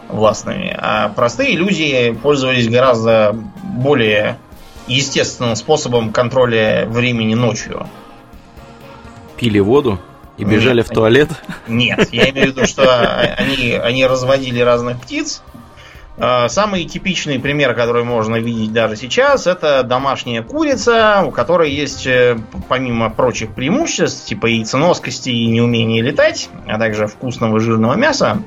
властными, 0.07 0.75
а 0.77 1.09
простые 1.09 1.55
люди 1.55 2.17
пользовались 2.23 2.67
гораздо 2.67 3.35
более 3.63 4.37
естественным 4.89 5.55
способом 5.55 6.11
контроля 6.11 6.85
времени 6.87 7.35
ночью. 7.35 7.87
Пили 9.37 9.59
воду 9.59 9.99
и 10.37 10.43
бежали 10.43 10.77
Нет, 10.77 10.87
в 10.89 10.93
туалет? 10.93 11.29
Нет, 11.67 12.09
я 12.11 12.29
имею 12.29 12.47
в 12.47 12.57
виду, 12.57 12.65
что 12.65 13.17
они, 13.37 13.73
они 13.73 14.05
разводили 14.05 14.59
разных 14.59 14.99
птиц. 15.01 15.41
А, 16.19 16.49
Самый 16.49 16.83
типичный 16.83 17.39
пример, 17.39 17.73
который 17.73 18.03
можно 18.03 18.35
видеть 18.35 18.73
даже 18.73 18.97
сейчас, 18.97 19.47
это 19.47 19.83
домашняя 19.83 20.43
курица, 20.43 21.23
у 21.25 21.31
которой 21.31 21.71
есть, 21.71 22.05
э, 22.05 22.37
помимо 22.67 23.09
прочих 23.09 23.51
преимуществ, 23.53 24.25
типа 24.25 24.47
яйценоскости 24.47 25.29
и 25.29 25.45
неумения 25.47 26.01
летать, 26.01 26.49
а 26.67 26.77
также 26.77 27.07
вкусного 27.07 27.59
жирного 27.61 27.93
мяса, 27.93 28.43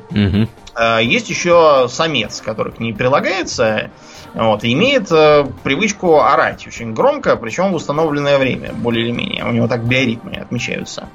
а, 0.75 0.99
есть 1.01 1.31
еще 1.31 1.87
самец, 1.89 2.43
который 2.43 2.73
к 2.73 2.79
ней 2.79 2.93
прилагается, 2.93 3.91
вот, 4.35 4.65
и 4.65 4.73
имеет 4.75 5.11
э, 5.11 5.47
привычку 5.63 6.21
орать 6.21 6.67
очень 6.67 6.93
громко, 6.93 7.37
причем 7.37 7.73
в 7.73 7.75
установленное 7.75 8.39
время, 8.39 8.73
более 8.73 9.07
или 9.07 9.13
менее. 9.13 9.45
У 9.45 9.51
него 9.53 9.67
так 9.69 9.85
биоритмы 9.85 10.33
отмечаются. 10.33 11.09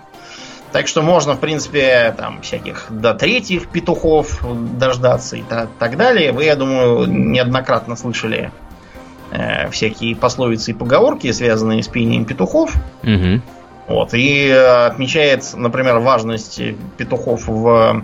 Так 0.72 0.88
что 0.88 1.02
можно, 1.02 1.34
в 1.34 1.40
принципе, 1.40 2.14
там 2.18 2.42
всяких 2.42 2.88
до 2.90 3.14
третьих 3.14 3.68
петухов 3.68 4.44
дождаться 4.78 5.38
и 5.38 5.42
та- 5.42 5.68
так 5.80 5.98
далее. 5.98 6.32
Вы, 6.32 6.44
я 6.44 6.56
думаю, 6.56 7.08
неоднократно 7.08 7.96
слышали 7.96 8.52
э, 9.32 9.70
всякие 9.70 10.16
пословицы 10.16 10.72
и 10.72 10.74
поговорки, 10.74 11.32
связанные 11.32 11.84
с 11.84 11.88
пением 11.88 12.26
петухов. 12.26 12.74
Мгм. 13.02 13.42
Вот, 13.88 14.14
и 14.14 14.48
э, 14.48 14.86
отмечает, 14.86 15.46
например, 15.56 16.00
важность 16.00 16.62
петухов 16.98 17.48
в 17.48 18.04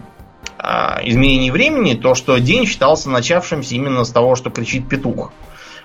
а, 0.65 1.01
изменении 1.03 1.51
времени, 1.51 1.93
то, 1.93 2.15
что 2.15 2.37
день 2.37 2.65
считался 2.65 3.09
начавшимся 3.09 3.75
именно 3.75 4.05
с 4.05 4.11
того, 4.11 4.35
что 4.35 4.49
кричит 4.49 4.87
петух. 4.87 5.33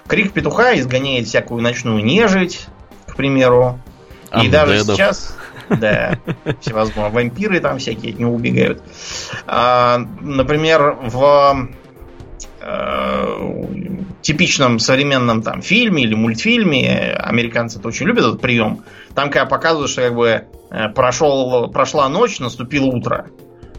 Крик 0.07 0.33
петуха 0.33 0.79
изгоняет 0.79 1.27
всякую 1.27 1.63
ночную 1.63 2.05
нежить, 2.05 2.67
к 3.07 3.17
примеру. 3.17 3.81
И 4.41 4.49
даже 4.49 4.85
сейчас, 4.85 5.37
да, 5.69 6.19
всевозможные 6.61 7.11
вампиры 7.11 7.61
там 7.61 7.79
всякие 7.79 8.13
от 8.13 8.19
него 8.19 8.35
убегают. 8.35 8.83
А, 9.47 9.99
например, 10.21 10.99
в 11.03 11.69
э, 12.61 13.67
типичном 14.23 14.79
современном 14.79 15.43
там 15.43 15.63
фильме 15.63 16.03
или 16.03 16.15
мультфильме, 16.15 17.13
американцы 17.15 17.79
это 17.79 17.89
очень 17.89 18.07
любят 18.07 18.25
этот 18.25 18.41
прием, 18.41 18.85
там 19.15 19.31
когда 19.31 19.47
показывают, 19.47 19.91
что 19.91 20.03
как 20.03 20.15
бы 20.15 20.45
э, 20.71 20.89
прошел, 20.91 21.71
прошла 21.71 22.09
ночь, 22.09 22.41
наступило 22.41 22.87
утро. 22.87 23.27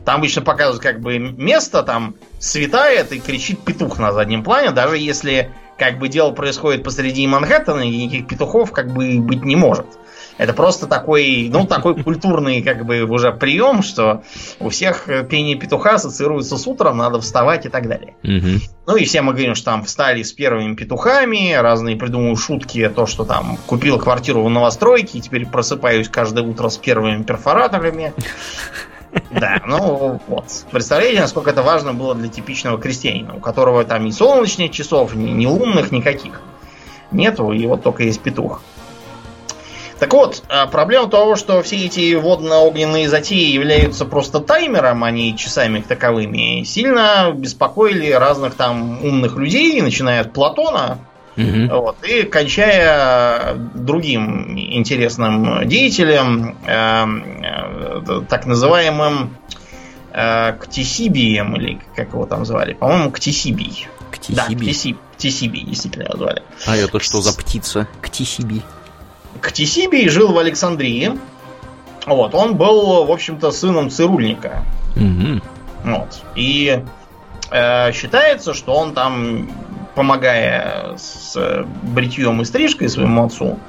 Там 0.05 0.21
обычно 0.21 0.41
показывают 0.41 0.81
как 0.81 1.01
бы 1.01 1.19
место, 1.19 1.83
там 1.83 2.15
светает 2.39 3.11
и 3.11 3.19
кричит 3.19 3.59
петух 3.59 3.99
на 3.99 4.11
заднем 4.11 4.43
плане, 4.43 4.71
даже 4.71 4.97
если 4.97 5.51
как 5.77 5.99
бы 5.99 6.09
дело 6.09 6.31
происходит 6.31 6.83
посреди 6.83 7.25
Манхэттена, 7.25 7.81
и 7.81 8.05
никаких 8.05 8.27
петухов 8.27 8.71
как 8.71 8.91
бы 8.91 9.19
быть 9.19 9.43
не 9.43 9.55
может. 9.55 9.85
Это 10.39 10.53
просто 10.53 10.87
такой, 10.87 11.49
ну, 11.51 11.67
такой 11.67 12.01
культурный, 12.01 12.61
как 12.61 12.85
бы, 12.85 13.01
уже 13.01 13.33
прием, 13.33 13.83
что 13.83 14.23
у 14.61 14.69
всех 14.69 15.09
э, 15.09 15.25
пение 15.25 15.57
петуха 15.57 15.95
ассоциируется 15.95 16.55
с 16.55 16.65
утром, 16.65 16.97
надо 16.97 17.19
вставать 17.19 17.65
и 17.65 17.69
так 17.69 17.89
далее. 17.89 18.15
Мгм. 18.23 18.61
Ну 18.87 18.95
и 18.95 19.03
все 19.03 19.21
мы 19.21 19.33
говорим, 19.33 19.53
что 19.53 19.65
там 19.65 19.83
встали 19.83 20.23
с 20.23 20.31
первыми 20.31 20.75
петухами, 20.75 21.51
разные 21.55 21.97
придумывают 21.97 22.39
шутки, 22.39 22.87
то, 22.87 23.05
что 23.05 23.25
там 23.25 23.57
купил 23.67 23.99
квартиру 23.99 24.41
в 24.41 24.49
новостройке, 24.49 25.17
и 25.17 25.21
теперь 25.21 25.45
просыпаюсь 25.45 26.07
каждое 26.07 26.45
утро 26.45 26.69
с 26.69 26.77
первыми 26.77 27.21
перфораторами. 27.23 28.13
Да, 29.31 29.59
ну 29.65 30.21
вот. 30.27 30.45
Представляете, 30.69 31.21
насколько 31.21 31.49
это 31.49 31.63
важно 31.63 31.95
было 31.95 32.13
для 32.13 32.27
типичного 32.27 32.79
крестьянина, 32.79 33.37
у 33.37 33.39
которого 33.39 33.83
там 33.83 34.05
ни 34.05 34.11
солнечных 34.11 34.69
часов, 34.69 35.15
ни, 35.15 35.31
ни 35.31 35.47
лунных, 35.47 35.91
никаких 35.91 36.41
нету, 37.09 37.51
и 37.51 37.65
вот 37.65 37.81
только 37.81 38.03
есть 38.03 38.21
петух. 38.21 38.61
Так 39.99 40.13
вот, 40.13 40.43
а, 40.47 40.65
проблема 40.67 41.09
того, 41.09 41.35
что 41.35 41.61
все 41.61 41.85
эти 41.85 42.15
водно-огненные 42.15 43.09
затеи 43.09 43.51
являются 43.51 44.05
просто 44.05 44.39
таймером, 44.39 45.03
а 45.03 45.11
не 45.11 45.37
часами 45.37 45.81
таковыми, 45.81 46.63
сильно 46.63 47.31
беспокоили 47.35 48.11
разных 48.11 48.55
там 48.55 49.03
умных 49.03 49.35
людей, 49.35 49.81
начиная 49.81 50.21
от 50.21 50.31
Платона, 50.31 50.99
Мгм. 51.35 51.69
вот, 51.69 51.97
и 52.03 52.23
кончая 52.23 53.55
другим 53.73 54.57
интересным 54.57 55.67
деятелем, 55.67 56.57
эм, 56.65 57.23
э, 57.43 58.21
так 58.29 58.45
называемым 58.45 59.35
э, 60.11 60.53
Ктисибием, 60.53 61.55
или 61.55 61.79
как 61.95 62.13
его 62.13 62.25
там 62.25 62.43
звали, 62.45 62.73
по-моему, 62.73 63.11
Ктисибий. 63.11 63.87
Да, 64.29 64.43
Ктисиби. 64.43 64.65
Ктисиб, 64.65 64.97
Ктисибий, 65.17 65.63
действительно 65.63 66.03
его 66.03 66.17
звали. 66.17 66.43
А 66.65 66.75
это 66.75 66.99
что 66.99 67.21
за 67.21 67.31
птица? 67.37 67.87
Ктисиби. 68.01 68.63
Ктисибий 69.41 70.09
жил 70.09 70.31
в 70.31 70.37
Александрии. 70.37 71.17
Вот, 72.05 72.33
он 72.33 72.55
был, 72.55 73.05
в 73.05 73.11
общем-то, 73.11 73.51
сыном 73.51 73.89
цирульника. 73.89 74.63
Мгм. 74.95 75.41
Вот. 75.83 76.21
И 76.35 76.83
э, 77.51 77.91
считается, 77.91 78.53
что 78.53 78.73
он 78.73 78.93
там, 78.93 79.49
помогая 79.95 80.95
с 80.97 81.35
э, 81.35 81.65
бритьем 81.83 82.41
и 82.41 82.45
стрижкой 82.45 82.89
своему 82.89 83.25
отцу, 83.25 83.59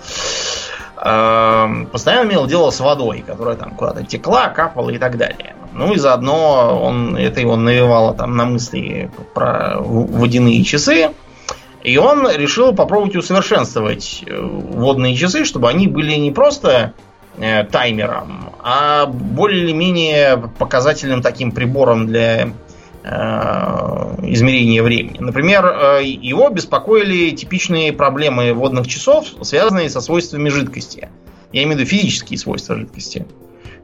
э, 0.97 1.87
постоянно 1.93 2.31
имел 2.31 2.47
дело 2.47 2.71
с 2.71 2.81
водой, 2.81 3.25
которая 3.27 3.57
там 3.57 3.75
куда-то 3.75 4.05
текла, 4.05 4.49
капала 4.49 4.91
и 4.91 4.99
так 4.99 5.17
далее. 5.17 5.55
Ну 5.73 5.93
и 5.93 5.99
заодно 5.99 6.81
он, 6.83 7.17
это 7.17 7.41
его 7.41 7.57
навевало 7.57 8.15
там 8.15 8.37
на 8.37 8.45
мысли 8.45 9.11
про 9.35 9.77
водяные 9.79 10.65
часы. 10.65 11.11
И 11.83 11.97
он 11.97 12.29
решил 12.31 12.75
попробовать 12.75 13.17
усовершенствовать 13.17 14.23
э, 14.27 14.39
водные 14.41 15.17
часы, 15.17 15.45
чтобы 15.45 15.69
они 15.69 15.87
были 15.87 16.15
не 16.15 16.31
просто 16.31 16.93
э, 17.39 17.65
таймером, 17.65 18.51
а 18.63 19.07
более 19.07 19.65
или 19.65 19.73
менее 19.73 20.37
показательным 20.59 21.23
таким 21.23 21.53
прибором 21.53 22.07
для 22.07 22.53
э, 23.03 23.09
измерения 24.29 24.83
времени. 24.83 25.17
Например, 25.21 26.01
его 26.03 26.51
беспокоили 26.51 27.31
типичные 27.31 27.93
проблемы 27.95 28.53
водных 28.53 28.87
часов, 28.87 29.27
связанные 29.41 29.89
со 29.89 30.03
свойствами 30.03 30.51
жидкости. 30.51 31.09
Я 31.53 31.63
имею 31.63 31.79
в 31.79 31.81
виду 31.81 31.91
физические 31.91 32.39
свойства 32.39 32.77
жидкости. 32.77 33.27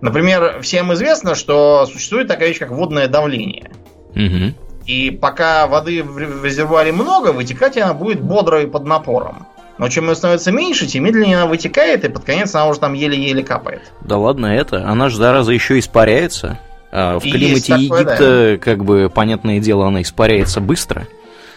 Например, 0.03 0.61
всем 0.61 0.93
известно, 0.93 1.35
что 1.35 1.87
существует 1.87 2.29
такая 2.29 2.49
вещь, 2.49 2.59
как 2.59 2.71
водное 2.71 3.09
давление. 3.09 3.71
Мгм. 4.15 4.55
И 4.87 5.11
пока 5.11 5.67
воды 5.67 6.03
в 6.03 6.17
ре- 6.17 6.27
в 6.27 6.45
резервуаре 6.45 6.93
много, 6.93 7.33
вытекать 7.33 7.77
она 7.77 7.93
будет 7.93 8.21
бодро 8.21 8.63
и 8.63 8.67
под 8.67 8.85
напором. 8.85 9.47
Но 9.79 9.89
чем 9.89 10.09
ее 10.09 10.15
становится 10.15 10.53
меньше, 10.53 10.87
тем 10.87 11.05
медленнее 11.05 11.37
она 11.39 11.47
вытекает, 11.47 12.05
и 12.05 12.09
под 12.09 12.25
конец 12.25 12.55
она 12.55 12.69
уже 12.69 12.81
там 12.81 12.95
еле-еле 12.95 13.43
капает. 13.43 13.83
Да 14.01 14.17
ладно 14.17 14.47
это, 14.47 14.89
она 14.89 15.09
же, 15.09 15.17
зараза, 15.17 15.53
еще 15.53 15.79
испаряется. 15.79 16.61
А 16.93 17.19
в 17.19 17.25
И 17.27 17.31
климате 17.31 17.73
такое, 17.73 18.01
Египта, 18.01 18.59
как 18.63 18.85
бы, 18.85 19.11
понятное 19.13 19.59
дело, 19.61 19.87
она 19.87 20.01
испаряется 20.03 20.61
быстро. 20.61 21.07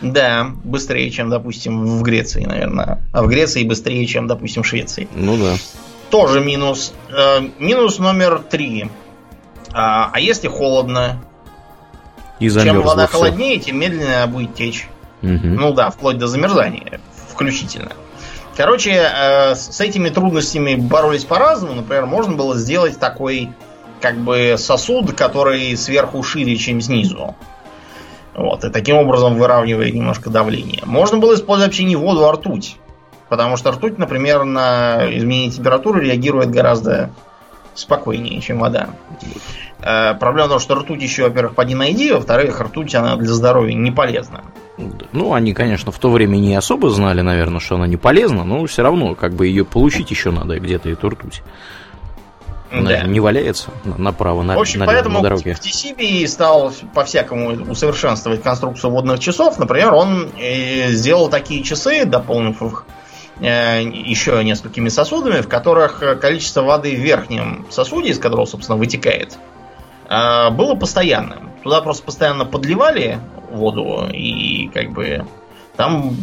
Да, 0.01 0.48
быстрее, 0.63 1.09
чем, 1.12 1.29
допустим, 1.29 1.86
в 2.00 2.01
Греции, 2.03 2.43
наверное. 2.45 3.01
А 3.13 3.21
в 3.21 3.27
Греции 3.27 3.63
быстрее, 3.63 4.05
чем, 4.05 4.27
допустим, 4.27 4.63
в 4.63 4.67
Швеции. 4.67 5.07
Ну 5.13 5.38
да. 5.38 5.53
Тоже 6.09 6.41
минус. 6.41 6.93
Э, 7.09 7.41
минус 7.59 8.00
номер 8.00 8.41
три. 8.50 8.89
А, 9.71 10.09
а 10.12 10.19
если 10.19 10.48
холодно? 10.48 11.21
И 12.39 12.46
Чем 12.46 12.51
замерзло 12.51 12.89
вода 12.89 13.08
всё. 13.08 13.17
холоднее, 13.17 13.60
тем 13.60 13.79
медленнее 13.79 14.17
она 14.24 14.27
будет 14.27 14.55
течь. 14.55 14.88
Мгм. 15.22 15.55
Ну 15.55 15.74
да, 15.74 15.89
вплоть 15.89 16.17
до 16.17 16.27
замерзания 16.27 17.00
включительно. 17.39 17.91
Короче, 18.58 18.91
э, 18.91 19.55
с 19.55 19.75
с 19.77 19.81
этими 19.81 20.10
трудностями 20.10 20.75
боролись 20.75 21.24
по-разному. 21.24 21.75
Например, 21.75 22.05
можно 22.05 22.36
было 22.36 22.58
сделать 22.58 23.00
такой 23.00 23.50
как 24.01 24.17
бы 24.17 24.55
сосуд, 24.58 25.13
который 25.13 25.75
сверху 25.77 26.22
шире, 26.24 26.58
чем 26.58 26.81
снизу. 26.81 27.36
Вот, 28.36 28.63
и 28.63 28.69
таким 28.69 28.98
образом 28.98 29.36
выравнивает 29.38 29.93
немножко 29.93 30.29
давление. 30.29 30.84
Можно 30.86 31.17
было 31.17 31.36
использовать 31.36 31.69
вообще 31.69 31.84
не 31.84 31.96
воду, 31.96 32.27
а 32.27 32.34
ртуть. 32.34 32.77
Потому 33.29 33.58
что 33.58 33.72
ртуть, 33.72 33.98
например, 33.98 34.43
на 34.43 35.05
изменение 35.10 35.51
температуры 35.51 36.03
реагирует 36.03 36.50
гораздо 36.50 37.12
спокойнее, 37.79 38.41
чем 38.41 38.59
вода. 38.59 38.89
Э, 39.81 40.13
проблема 40.15 40.48
в 40.48 40.51
том, 40.51 40.59
что 40.59 40.75
ртуть 40.75 41.01
еще, 41.01 41.24
во-первых, 41.24 41.55
поди 41.55 41.75
найди, 41.75 42.12
во-вторых, 42.12 42.59
ртуть, 42.59 42.93
она 42.95 43.15
для 43.15 43.33
здоровья 43.33 43.74
не 43.74 43.91
полезна. 43.91 44.43
Ну, 45.12 45.33
они, 45.33 45.53
конечно, 45.53 45.91
в 45.91 46.00
то 46.00 46.09
время 46.09 46.38
не 46.38 46.55
особо 46.55 46.89
знали, 46.89 47.21
наверное, 47.21 47.59
что 47.59 47.75
она 47.75 47.88
не 47.88 47.98
полезна, 47.98 48.43
но 48.43 48.65
все 48.65 48.81
равно, 48.81 49.15
как 49.15 49.33
бы 49.33 49.48
ее 49.48 49.65
получить 49.65 50.09
еще 50.12 50.31
надо 50.31 50.59
где-то, 50.59 50.89
эту 50.89 51.09
ртуть. 51.09 51.41
Да. 52.71 53.01
Не 53.03 53.19
валяется 53.19 53.71
направо, 53.83 54.43
на, 54.43 54.55
в 54.55 54.59
общем, 54.59 54.81
налево, 54.81 54.93
поэтому 54.93 55.17
на 55.17 55.24
дороге. 55.24 55.55
в 55.55 55.59
TCB 55.59 56.27
стал 56.27 56.71
по-всякому 56.93 57.71
усовершенствовать 57.71 58.43
конструкцию 58.43 58.91
водных 58.91 59.19
часов. 59.19 59.57
Например, 59.57 59.93
он 59.93 60.29
э, 60.39 60.91
сделал 60.91 61.29
такие 61.29 61.63
часы, 61.63 62.05
дополнив 62.05 62.62
их 62.62 62.86
еще 63.41 64.43
несколькими 64.43 64.89
сосудами, 64.89 65.41
в 65.41 65.48
которых 65.48 66.19
количество 66.19 66.62
воды 66.62 66.96
в 66.96 67.00
верхнем 67.00 67.65
сосуде, 67.69 68.10
из 68.10 68.19
которого, 68.19 68.46
собственно, 68.46 68.77
вытекает, 68.77 69.38
э, 70.10 70.50
было 70.51 70.75
постоянным. 70.75 71.51
Туда 71.63 71.81
просто 71.81 72.03
постоянно 72.03 72.46
подливали 72.46 73.19
воду, 73.51 74.08
и 74.12 74.69
как 74.74 74.91
бы 74.91 75.25
там 75.75 76.15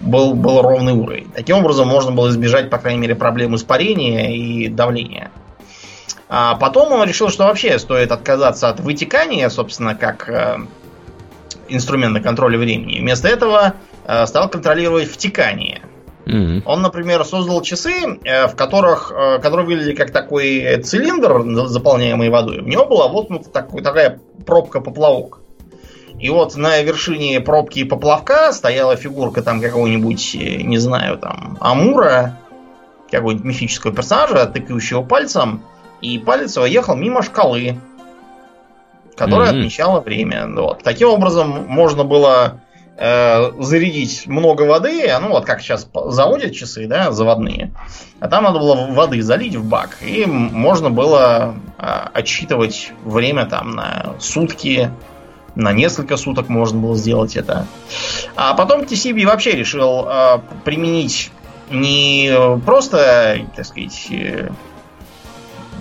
был, 0.00 0.34
был 0.34 0.62
ровный 0.62 0.92
уровень. 0.92 1.30
Таким 1.32 1.58
образом, 1.58 1.88
можно 1.88 2.12
было 2.12 2.28
избежать, 2.30 2.70
по 2.70 2.78
крайней 2.78 3.00
мере, 3.00 3.14
проблем 3.14 3.54
испарения 3.54 4.34
и 4.34 4.68
давления. 4.68 5.30
А 6.28 6.56
потом 6.56 6.92
он 6.92 7.06
решил, 7.06 7.28
что 7.28 7.44
вообще 7.44 7.78
стоит 7.78 8.10
отказаться 8.10 8.68
от 8.68 8.80
вытекания, 8.80 9.48
собственно, 9.48 9.94
как 9.94 10.28
э, 10.28 10.58
инструмента 11.68 12.20
контроля 12.20 12.58
времени. 12.58 13.00
Вместо 13.00 13.28
этого 13.28 13.74
э, 14.06 14.26
стал 14.26 14.48
контролировать 14.48 15.08
втекание. 15.08 15.82
Mm-hmm. 16.26 16.62
Он, 16.64 16.82
например, 16.82 17.24
создал 17.24 17.60
часы, 17.62 18.18
э, 18.24 18.46
в 18.46 18.56
которых, 18.56 19.12
э, 19.14 19.38
которые 19.40 19.66
выглядели 19.66 19.94
как 19.94 20.10
такой 20.10 20.80
цилиндр, 20.82 21.66
заполняемый 21.66 22.30
водой. 22.30 22.60
В 22.60 22.66
него 22.66 22.86
была 22.86 23.08
вот 23.08 23.52
такой, 23.52 23.82
такая 23.82 24.20
пробка-поплавок. 24.46 25.40
И 26.18 26.30
вот 26.30 26.56
на 26.56 26.80
вершине 26.80 27.40
пробки 27.40 27.80
и 27.80 27.84
поплавка 27.84 28.52
стояла 28.52 28.96
фигурка 28.96 29.42
там 29.42 29.60
какого-нибудь, 29.60 30.34
э, 30.34 30.62
не 30.62 30.78
знаю, 30.78 31.18
там, 31.18 31.58
Амура, 31.60 32.38
какого-нибудь 33.10 33.44
мифического 33.44 33.94
персонажа, 33.94 34.46
тыкающего 34.46 35.02
пальцем, 35.02 35.62
и 36.00 36.18
палец 36.18 36.56
его 36.56 36.66
ехал 36.66 36.96
мимо 36.96 37.22
шкалы, 37.22 37.78
которая 39.16 39.52
mm-hmm. 39.52 39.58
отмечала 39.58 40.00
время. 40.00 40.48
Вот. 40.48 40.82
Таким 40.82 41.08
образом, 41.08 41.66
можно 41.68 42.04
было 42.04 42.60
э, 42.96 43.52
зарядить 43.60 44.26
много 44.26 44.62
воды, 44.62 45.12
ну 45.20 45.28
вот 45.28 45.44
как 45.44 45.60
сейчас 45.60 45.88
заводят 46.06 46.54
часы, 46.54 46.86
да, 46.86 47.12
заводные, 47.12 47.72
а 48.20 48.28
там 48.28 48.44
надо 48.44 48.58
было 48.58 48.92
воды 48.92 49.22
залить 49.22 49.56
в 49.56 49.64
бак, 49.64 49.98
и 50.02 50.24
можно 50.26 50.90
было 50.90 51.56
э, 51.78 51.82
отсчитывать 52.12 52.92
время 53.04 53.46
там 53.46 53.72
на 53.72 54.14
сутки, 54.18 54.90
на 55.54 55.72
несколько 55.72 56.16
суток 56.16 56.48
можно 56.48 56.80
было 56.80 56.96
сделать 56.96 57.36
это. 57.36 57.66
А 58.34 58.54
потом 58.54 58.82
TCB 58.82 59.24
вообще 59.26 59.52
решил 59.52 60.06
э, 60.06 60.38
применить 60.64 61.30
не 61.70 62.58
просто, 62.64 63.38
так 63.54 63.64
сказать, 63.64 64.06
э, 64.10 64.50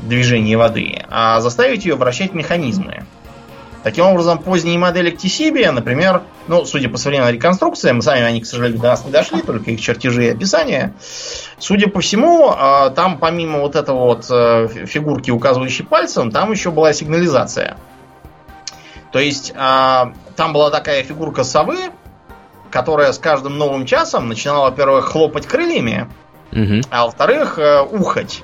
движение 0.03 0.57
воды, 0.57 1.03
а 1.09 1.39
заставить 1.41 1.85
ее 1.85 1.95
вращать 1.95 2.33
механизмы. 2.33 3.05
Таким 3.83 4.05
образом, 4.05 4.39
поздние 4.39 4.77
модели 4.77 5.11
TCB, 5.11 5.71
например, 5.71 6.23
ну, 6.47 6.63
судя 6.63 6.89
по 6.89 6.97
современной 6.97 7.33
реконструкции, 7.33 7.91
мы 7.91 8.01
сами 8.01 8.21
они, 8.21 8.39
к 8.41 8.45
сожалению, 8.45 8.79
до 8.79 8.87
нас 8.87 9.03
не 9.03 9.11
дошли, 9.11 9.41
только 9.41 9.71
их 9.71 9.81
чертежи 9.81 10.27
и 10.27 10.29
описания. 10.29 10.93
Судя 11.59 11.89
по 11.89 11.99
всему, 11.99 12.53
э, 12.53 12.91
там 12.95 13.17
помимо 13.17 13.59
вот 13.59 13.75
этого 13.75 14.05
вот 14.05 14.25
э, 14.29 14.85
фигурки, 14.85 15.31
указывающей 15.31 15.83
пальцем, 15.83 16.31
там 16.31 16.51
еще 16.51 16.71
была 16.71 16.93
сигнализация. 16.93 17.77
То 19.11 19.19
есть 19.19 19.53
а, 19.55 20.13
там 20.35 20.53
была 20.53 20.71
такая 20.71 21.03
фигурка 21.03 21.43
совы, 21.43 21.77
которая 22.71 23.11
с 23.11 23.19
каждым 23.19 23.59
новым 23.59 23.85
часом 23.85 24.27
начинала, 24.27 24.71
во-первых, 24.71 25.05
хлопать 25.05 25.45
крыльями, 25.45 26.09
угу. 26.51 26.81
а 26.89 27.05
во-вторых, 27.05 27.59
э, 27.59 27.81
ухать. 27.81 28.43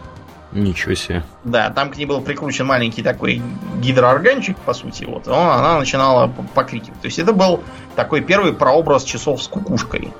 Ничего 0.51 0.95
себе. 0.95 1.23
Да, 1.43 1.69
там 1.69 1.91
к 1.91 1.97
ней 1.97 2.05
был 2.05 2.21
прикручен 2.21 2.65
маленький 2.65 3.03
такой 3.03 3.41
гидроорганчик, 3.81 4.57
по 4.57 4.73
сути, 4.73 5.03
вот. 5.03 5.27
Он, 5.27 5.47
она 5.47 5.77
начинала 5.77 6.31
покрикивать. 6.55 6.99
То 7.01 7.05
есть 7.05 7.19
это 7.19 7.33
был 7.33 7.63
такой 7.95 8.21
первый 8.21 8.53
прообраз 8.53 9.03
часов 9.03 9.43
с 9.43 9.47
кукушкой. 9.47 10.11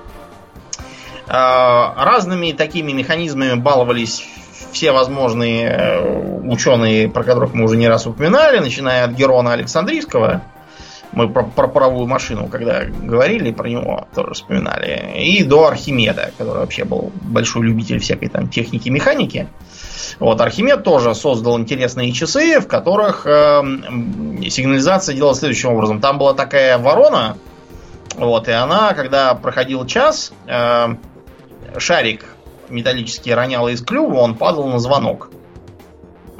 А, 1.27 1.93
разными 1.97 2.51
такими 2.51 2.91
механизмами 2.91 3.59
баловались 3.59 4.27
все 4.71 4.91
возможные 4.91 5.67
э, 5.67 6.39
ученые, 6.43 7.09
про 7.09 7.23
которых 7.23 7.53
мы 7.53 7.65
уже 7.65 7.77
не 7.77 7.87
раз 7.87 8.05
упоминали, 8.05 8.59
начиная 8.59 9.05
от 9.05 9.11
Герона 9.11 9.53
Александрийского, 9.53 10.43
мы 11.11 11.27
про, 11.29 11.43
про 11.43 11.67
паровую 11.67 12.07
машину, 12.07 12.47
когда 12.47 12.83
говорили 12.85 13.51
про 13.51 13.67
него, 13.67 14.07
тоже 14.13 14.33
вспоминали, 14.33 15.15
и 15.17 15.43
до 15.43 15.67
Архимеда, 15.67 16.31
который 16.37 16.59
вообще 16.59 16.83
был 16.83 17.11
большой 17.21 17.63
любитель 17.63 17.99
всякой 17.99 18.29
там 18.29 18.47
техники, 18.47 18.89
механики. 18.89 19.47
Вот, 20.19 20.39
Архимед 20.41 20.83
тоже 20.83 21.15
создал 21.15 21.59
интересные 21.59 22.12
часы, 22.12 22.59
в 22.59 22.67
которых 22.67 23.25
э, 23.25 23.62
сигнализация 24.49 25.15
делала 25.15 25.35
следующим 25.35 25.69
образом. 25.69 26.01
Там 26.01 26.17
была 26.17 26.33
такая 26.33 26.77
ворона, 26.77 27.38
вот, 28.15 28.47
и 28.47 28.51
она, 28.51 28.93
когда 28.93 29.33
проходил 29.35 29.85
час, 29.85 30.33
э, 30.47 30.88
шарик 31.77 32.25
металлический 32.69 33.33
роняло 33.33 33.69
из 33.69 33.81
клюва, 33.81 34.19
он 34.19 34.35
падал 34.35 34.67
на 34.67 34.79
звонок. 34.79 35.31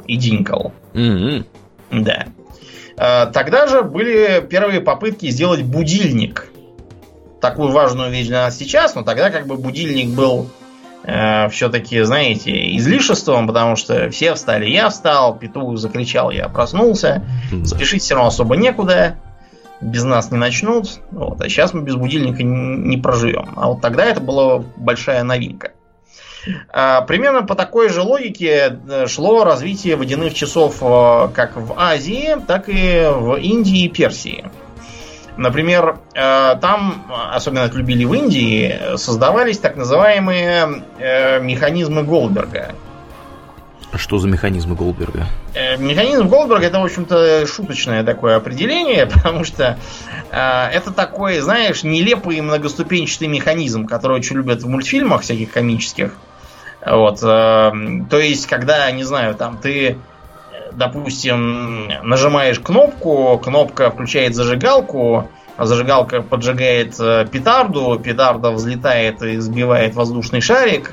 И 0.06 0.16
динкал. 0.16 0.72
Mm-hmm. 0.92 1.44
Да. 1.90 2.26
А, 2.96 3.26
тогда 3.26 3.66
же 3.66 3.82
были 3.82 4.44
первые 4.48 4.80
попытки 4.80 5.30
сделать 5.30 5.62
будильник. 5.62 6.48
Такую 7.40 7.70
важную 7.70 8.10
вещь 8.10 8.26
для 8.26 8.44
нас 8.44 8.58
сейчас, 8.58 8.94
но 8.94 9.02
тогда 9.02 9.30
как 9.30 9.46
бы 9.46 9.56
будильник 9.56 10.10
был 10.10 10.50
э, 11.04 11.48
все-таки, 11.48 12.02
знаете, 12.02 12.76
излишеством, 12.76 13.46
потому 13.46 13.76
что 13.76 14.10
все 14.10 14.34
встали, 14.34 14.66
я 14.66 14.88
встал, 14.90 15.36
петух 15.36 15.76
закричал, 15.78 16.30
я 16.30 16.48
проснулся. 16.48 17.22
Да. 17.52 17.64
Спешить 17.64 18.02
все 18.02 18.14
равно 18.14 18.28
особо 18.28 18.56
некуда, 18.56 19.16
без 19.80 20.04
нас 20.04 20.30
не 20.30 20.38
начнут. 20.38 21.00
Вот, 21.10 21.40
а 21.40 21.48
сейчас 21.48 21.72
мы 21.72 21.82
без 21.82 21.96
будильника 21.96 22.42
не 22.42 22.96
проживем. 22.96 23.50
А 23.56 23.68
вот 23.68 23.80
тогда 23.80 24.04
это 24.04 24.20
была 24.20 24.62
большая 24.76 25.22
новинка. 25.22 25.72
А, 26.72 27.02
примерно 27.02 27.42
по 27.42 27.54
такой 27.54 27.90
же 27.90 28.02
логике 28.02 28.78
э, 28.88 29.06
шло 29.06 29.44
развитие 29.44 29.96
водяных 29.96 30.34
часов 30.34 30.78
э, 30.80 31.28
как 31.34 31.56
в 31.56 31.74
Азии, 31.76 32.36
так 32.46 32.68
и 32.68 33.06
в 33.12 33.36
Индии 33.36 33.84
и 33.84 33.88
Персии. 33.88 34.44
Например, 35.40 35.96
э, 36.14 36.56
там, 36.60 37.10
особенно 37.32 37.60
это 37.60 37.78
любили 37.78 38.04
в 38.04 38.12
Индии, 38.12 38.96
создавались 38.96 39.58
так 39.58 39.74
называемые 39.74 40.84
механизмы 41.40 42.02
Голдберга. 42.02 42.74
Что 43.94 44.18
за 44.18 44.28
механизмы 44.28 44.76
Голдберга? 44.76 45.26
Механизм 45.78 46.28
Голдберга 46.28 46.66
это, 46.66 46.78
в 46.78 46.84
общем-то, 46.84 47.46
шуточное 47.46 48.04
такое 48.04 48.36
определение, 48.36 49.06
потому 49.14 49.44
что 49.44 49.78
э, 50.30 50.68
это 50.72 50.92
такой, 50.92 51.40
знаешь, 51.40 51.82
нелепый 51.82 52.40
многоступенчатый 52.40 53.26
механизм, 53.26 53.86
который 53.86 54.18
очень 54.18 54.36
любят 54.36 54.62
в 54.62 54.68
мультфильмах 54.68 55.22
всяких 55.22 55.52
комических. 55.52 56.12
Вот, 56.84 57.18
э, 57.22 57.72
то 58.10 58.18
есть, 58.18 58.46
когда, 58.46 58.90
не 58.92 59.04
знаю, 59.04 59.34
там 59.34 59.58
ты, 59.58 59.98
допустим, 60.72 61.88
нажимаешь 62.02 62.60
кнопку, 62.60 63.38
кнопка 63.38 63.90
включает 63.90 64.34
зажигалку, 64.34 65.28
а 65.56 65.66
зажигалка 65.66 66.22
поджигает 66.22 66.98
э, 66.98 67.26
петарду, 67.30 68.00
петарда 68.02 68.50
взлетает 68.50 69.22
и 69.22 69.36
сбивает 69.36 69.94
воздушный 69.94 70.40
шарик, 70.40 70.92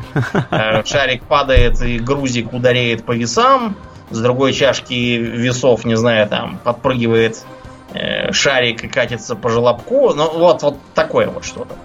э, 0.52 0.84
шарик 0.86 1.24
падает 1.24 1.82
и 1.82 2.00
грузик 2.00 2.52
ударяет 2.52 3.06
по 3.06 3.14
весам, 3.14 3.78
с 4.10 4.20
другой 4.20 4.54
чашки 4.54 5.18
весов, 5.18 5.86
не 5.86 5.96
знаю, 5.96 6.28
там 6.28 6.60
подпрыгивает 6.64 7.46
э, 7.94 8.32
шарик 8.34 8.84
и 8.84 8.88
катится 8.88 9.36
по 9.36 9.50
желобку. 9.50 10.14
Ну, 10.14 10.38
вот, 10.38 10.64
вот 10.64 10.78
такое 10.94 11.28
вот 11.28 11.46
что-то. 11.46 11.76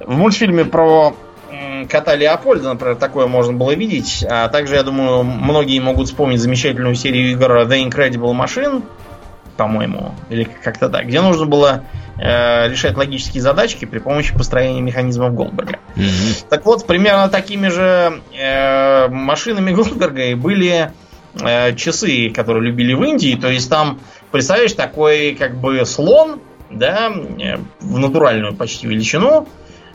В 0.00 0.14
мультфильме 0.14 0.64
про 0.64 1.14
кота 1.88 2.14
Леопольда, 2.14 2.70
например, 2.70 2.96
такое 2.96 3.26
можно 3.26 3.52
было 3.52 3.74
видеть. 3.74 4.24
А 4.28 4.48
также, 4.48 4.74
я 4.74 4.82
думаю, 4.82 5.22
многие 5.22 5.78
могут 5.80 6.08
вспомнить 6.08 6.40
замечательную 6.40 6.94
серию 6.94 7.30
игр 7.32 7.62
The 7.62 7.88
Incredible 7.88 8.32
Machine, 8.32 8.82
по-моему, 9.56 10.14
или 10.28 10.44
как-то 10.44 10.88
так, 10.88 11.06
где 11.06 11.20
нужно 11.20 11.46
было 11.46 11.84
э, 12.18 12.68
решать 12.68 12.96
логические 12.96 13.42
задачки 13.42 13.84
при 13.84 13.98
помощи 13.98 14.34
построения 14.34 14.80
механизмов 14.80 15.34
Голдберга. 15.34 15.78
Mm-hmm. 15.96 16.46
Так 16.50 16.66
вот, 16.66 16.86
примерно 16.86 17.28
такими 17.28 17.68
же 17.68 18.20
э, 18.38 19.08
машинами 19.08 19.72
Голдберга 19.72 20.24
и 20.24 20.34
были 20.34 20.92
э, 21.40 21.74
часы, 21.74 22.30
которые 22.30 22.64
любили 22.64 22.92
в 22.92 23.02
Индии. 23.02 23.38
То 23.40 23.48
есть 23.48 23.70
там, 23.70 24.00
представляешь, 24.30 24.72
такой 24.72 25.34
как 25.34 25.56
бы 25.56 25.84
слон, 25.86 26.40
да, 26.70 27.10
э, 27.10 27.56
в 27.80 27.98
натуральную 27.98 28.54
почти 28.54 28.86
величину, 28.86 29.48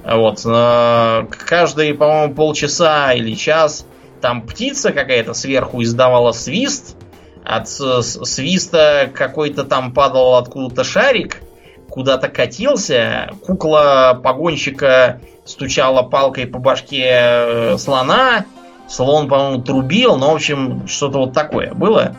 вот. 0.03 0.41
Каждые, 0.43 1.93
по-моему, 1.93 2.33
полчаса 2.33 3.13
или 3.13 3.35
час 3.35 3.85
там 4.21 4.43
птица 4.43 4.93
какая-то 4.93 5.33
сверху 5.33 5.81
издавала 5.81 6.31
свист. 6.31 6.95
От 7.43 7.67
свиста 7.67 9.09
какой-то 9.13 9.63
там 9.63 9.93
падал 9.93 10.35
откуда-то 10.35 10.83
шарик, 10.83 11.41
куда-то 11.89 12.29
катился. 12.29 13.31
Кукла 13.45 14.19
погонщика 14.23 15.19
стучала 15.43 16.03
палкой 16.03 16.45
по 16.45 16.59
башке 16.59 17.03
э, 17.07 17.77
слона. 17.79 18.45
слон, 18.87 19.27
по-моему, 19.27 19.63
трубил, 19.63 20.17
но, 20.17 20.31
в 20.31 20.35
общем, 20.35 20.87
что-то 20.87 21.17
вот 21.17 21.33
такое 21.33 21.73
было. 21.73 22.15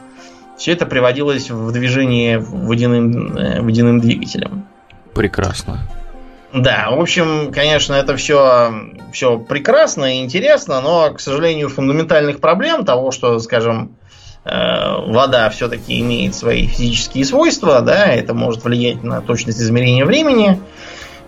Все 0.58 0.72
это 0.72 0.86
приводилось 0.86 1.50
в 1.50 1.70
движение 1.70 2.38
водяным, 2.40 3.36
э, 3.36 3.60
водяным 3.62 4.00
двигателем. 4.00 4.66
Прекрасно. 5.14 5.88
Да, 6.52 6.90
в 6.90 7.00
общем, 7.00 7.50
конечно, 7.50 7.94
это 7.94 8.14
все, 8.16 8.72
все 9.12 9.38
прекрасно 9.38 10.16
и 10.18 10.20
интересно, 10.20 10.82
но, 10.82 11.10
к 11.14 11.20
сожалению, 11.20 11.70
фундаментальных 11.70 12.40
проблем 12.40 12.84
того, 12.84 13.10
что, 13.10 13.38
скажем, 13.38 13.96
э, 14.44 14.50
вода 15.06 15.48
все-таки 15.48 15.98
имеет 16.00 16.34
свои 16.34 16.66
физические 16.66 17.24
свойства, 17.24 17.80
да, 17.80 18.06
это 18.06 18.34
может 18.34 18.64
влиять 18.64 19.02
на 19.02 19.22
точность 19.22 19.60
измерения 19.62 20.04
времени, 20.04 20.60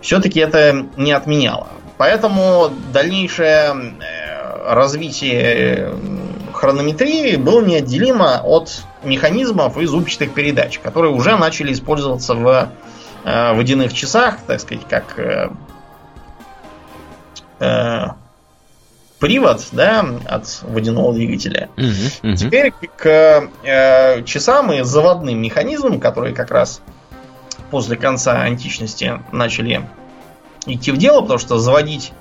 все-таки 0.02 0.40
это 0.40 0.84
не 0.98 1.12
отменяло. 1.12 1.68
Поэтому 1.96 2.70
дальнейшее 2.92 3.74
э, 4.00 4.74
развитие 4.74 5.94
хронометрии 6.52 7.36
было 7.36 7.64
неотделимо 7.64 8.42
от 8.44 8.82
механизмов 9.02 9.78
и 9.78 9.86
зубчатых 9.86 10.34
передач, 10.34 10.80
которые 10.80 11.12
уже 11.12 11.36
начали 11.38 11.72
использоваться 11.72 12.34
в 12.34 12.68
э, 13.24 13.54
водяных 13.54 13.92
часах, 13.92 14.38
так 14.46 14.60
сказать, 14.60 14.86
как 14.88 15.18
э, 15.18 15.50
э, 17.60 18.06
привод 19.18 19.66
да, 19.72 20.04
от 20.26 20.62
водяного 20.62 21.14
двигателя. 21.14 21.68
Угу, 21.76 22.30
угу. 22.30 22.36
Теперь 22.36 22.72
к 22.96 23.48
э, 23.64 24.22
часам 24.24 24.72
и 24.72 24.82
заводным 24.82 25.40
механизмам, 25.40 26.00
которые 26.00 26.34
как 26.34 26.50
раз 26.50 26.80
после 27.70 27.96
конца 27.96 28.42
античности 28.42 29.20
начали 29.32 29.88
идти 30.66 30.92
в 30.92 30.96
дело, 30.96 31.22
потому 31.22 31.38
что 31.38 31.58
заводить... 31.58 32.12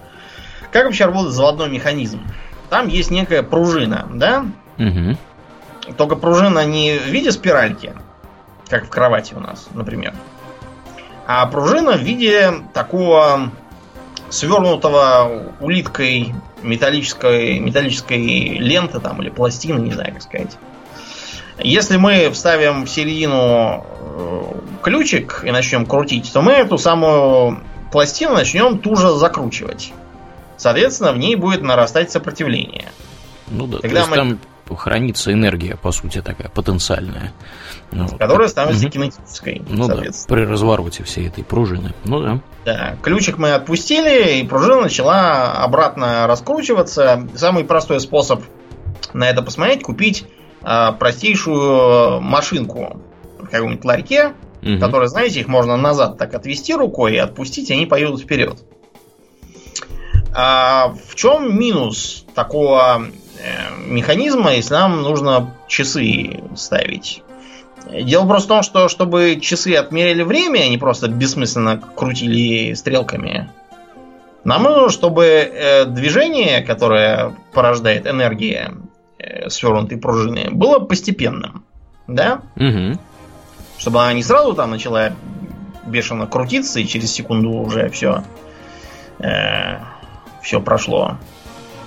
Как 0.71 0.85
вообще 0.85 1.05
работает 1.05 1.35
заводной 1.35 1.69
механизм? 1.69 2.21
Там 2.69 2.87
есть 2.87 3.11
некая 3.11 3.43
пружина, 3.43 4.07
да? 4.11 4.45
Угу. 4.79 5.17
Только 5.97 6.15
пружина 6.15 6.65
не 6.65 6.97
в 6.97 7.05
виде 7.05 7.31
спиральки, 7.31 7.93
как 8.69 8.85
в 8.85 8.89
кровати 8.89 9.35
у 9.35 9.39
нас, 9.39 9.67
например. 9.73 10.13
А 11.25 11.45
пружина 11.47 11.93
в 11.93 12.01
виде 12.01 12.51
такого 12.73 13.51
свернутого 14.29 15.53
улиткой 15.59 16.33
металлической, 16.63 17.59
металлической 17.59 18.17
ленты 18.57 18.99
там, 18.99 19.21
или 19.21 19.29
пластины, 19.29 19.79
не 19.79 19.91
знаю, 19.91 20.13
как 20.13 20.21
сказать. 20.21 20.57
Если 21.59 21.97
мы 21.97 22.29
вставим 22.31 22.85
в 22.85 22.89
середину 22.89 23.85
э, 23.99 24.41
ключик 24.81 25.43
и 25.45 25.51
начнем 25.51 25.85
крутить, 25.85 26.31
то 26.33 26.41
мы 26.41 26.53
эту 26.53 26.77
самую 26.77 27.59
пластину 27.91 28.33
начнем 28.33 28.79
туже 28.79 29.13
закручивать. 29.13 29.93
Соответственно, 30.57 31.13
в 31.13 31.17
ней 31.17 31.35
будет 31.35 31.61
нарастать 31.61 32.11
сопротивление. 32.11 32.91
Ну 33.47 33.67
да, 33.67 33.77
Когда 33.79 33.89
то 33.89 33.97
есть 33.97 34.09
мы- 34.09 34.15
там 34.15 34.39
хранится 34.69 35.31
энергия, 35.33 35.75
по 35.75 35.91
сути, 35.91 36.21
такая 36.21 36.49
потенциальная. 36.49 37.33
Ну, 37.91 38.07
вот. 38.07 38.19
Которая 38.19 38.47
становится 38.47 38.83
Мгм. 38.83 38.91
кинетической. 38.91 39.61
Ну 39.69 39.87
да, 39.87 40.01
при 40.27 40.45
развороте 40.45 41.03
всей 41.03 41.27
этой 41.27 41.43
пружины. 41.43 41.93
Ну 42.05 42.21
да. 42.21 42.41
Да, 42.65 42.95
ключик 43.01 43.37
мы 43.37 43.53
отпустили, 43.53 44.39
и 44.39 44.47
пружина 44.47 44.81
начала 44.81 45.53
обратно 45.53 46.25
раскручиваться. 46.27 47.27
Самый 47.35 47.65
простой 47.65 47.99
способ 47.99 48.41
на 49.13 49.29
это 49.29 49.41
посмотреть, 49.43 49.83
купить 49.83 50.25
а, 50.61 50.93
простейшую 50.93 52.21
машинку 52.21 53.01
в 53.37 53.47
каком-нибудь 53.49 53.83
ларьке, 53.83 54.33
Мгм. 54.61 54.79
которые, 54.79 55.09
знаете, 55.09 55.41
их 55.41 55.47
можно 55.49 55.75
назад 55.75 56.17
так 56.17 56.33
отвести 56.33 56.73
рукой 56.73 57.15
и 57.15 57.17
отпустить, 57.17 57.69
и 57.69 57.73
они 57.73 57.85
поедут 57.85 58.21
вперед. 58.21 58.59
А 60.35 60.93
в 61.07 61.15
чем 61.15 61.59
минус 61.59 62.25
такого 62.33 63.03
э, 63.07 63.11
механизма, 63.87 64.53
если 64.53 64.73
нам 64.73 65.01
нужно 65.01 65.53
часы 65.67 66.41
ставить? 66.55 67.23
Дело 67.91 68.25
просто 68.27 68.47
в 68.47 68.49
том, 68.49 68.63
что 68.63 68.87
чтобы 68.87 69.39
часы 69.41 69.75
отмерили 69.75 70.23
время, 70.23 70.59
а 70.59 70.69
не 70.69 70.77
просто 70.77 71.07
бессмысленно 71.07 71.77
крутили 71.77 72.73
стрелками, 72.73 73.49
нам 74.43 74.63
нужно, 74.63 74.89
чтобы 74.89 75.25
э, 75.25 75.85
движение, 75.85 76.61
которое 76.61 77.33
порождает 77.53 78.07
энергия 78.07 78.73
э, 79.17 79.49
свернутой 79.49 79.97
пружины, 79.97 80.49
было 80.51 80.79
постепенным. 80.79 81.65
Да? 82.07 82.41
Мгм. 82.55 82.99
Чтобы 83.77 84.01
она 84.01 84.13
не 84.13 84.23
сразу 84.23 84.53
там 84.53 84.71
начала 84.71 85.13
бешено 85.85 86.27
крутиться 86.27 86.79
и 86.79 86.87
через 86.87 87.11
секунду 87.11 87.49
уже 87.51 87.89
все 87.89 88.23
все 90.43 90.61
прошло. 90.61 91.17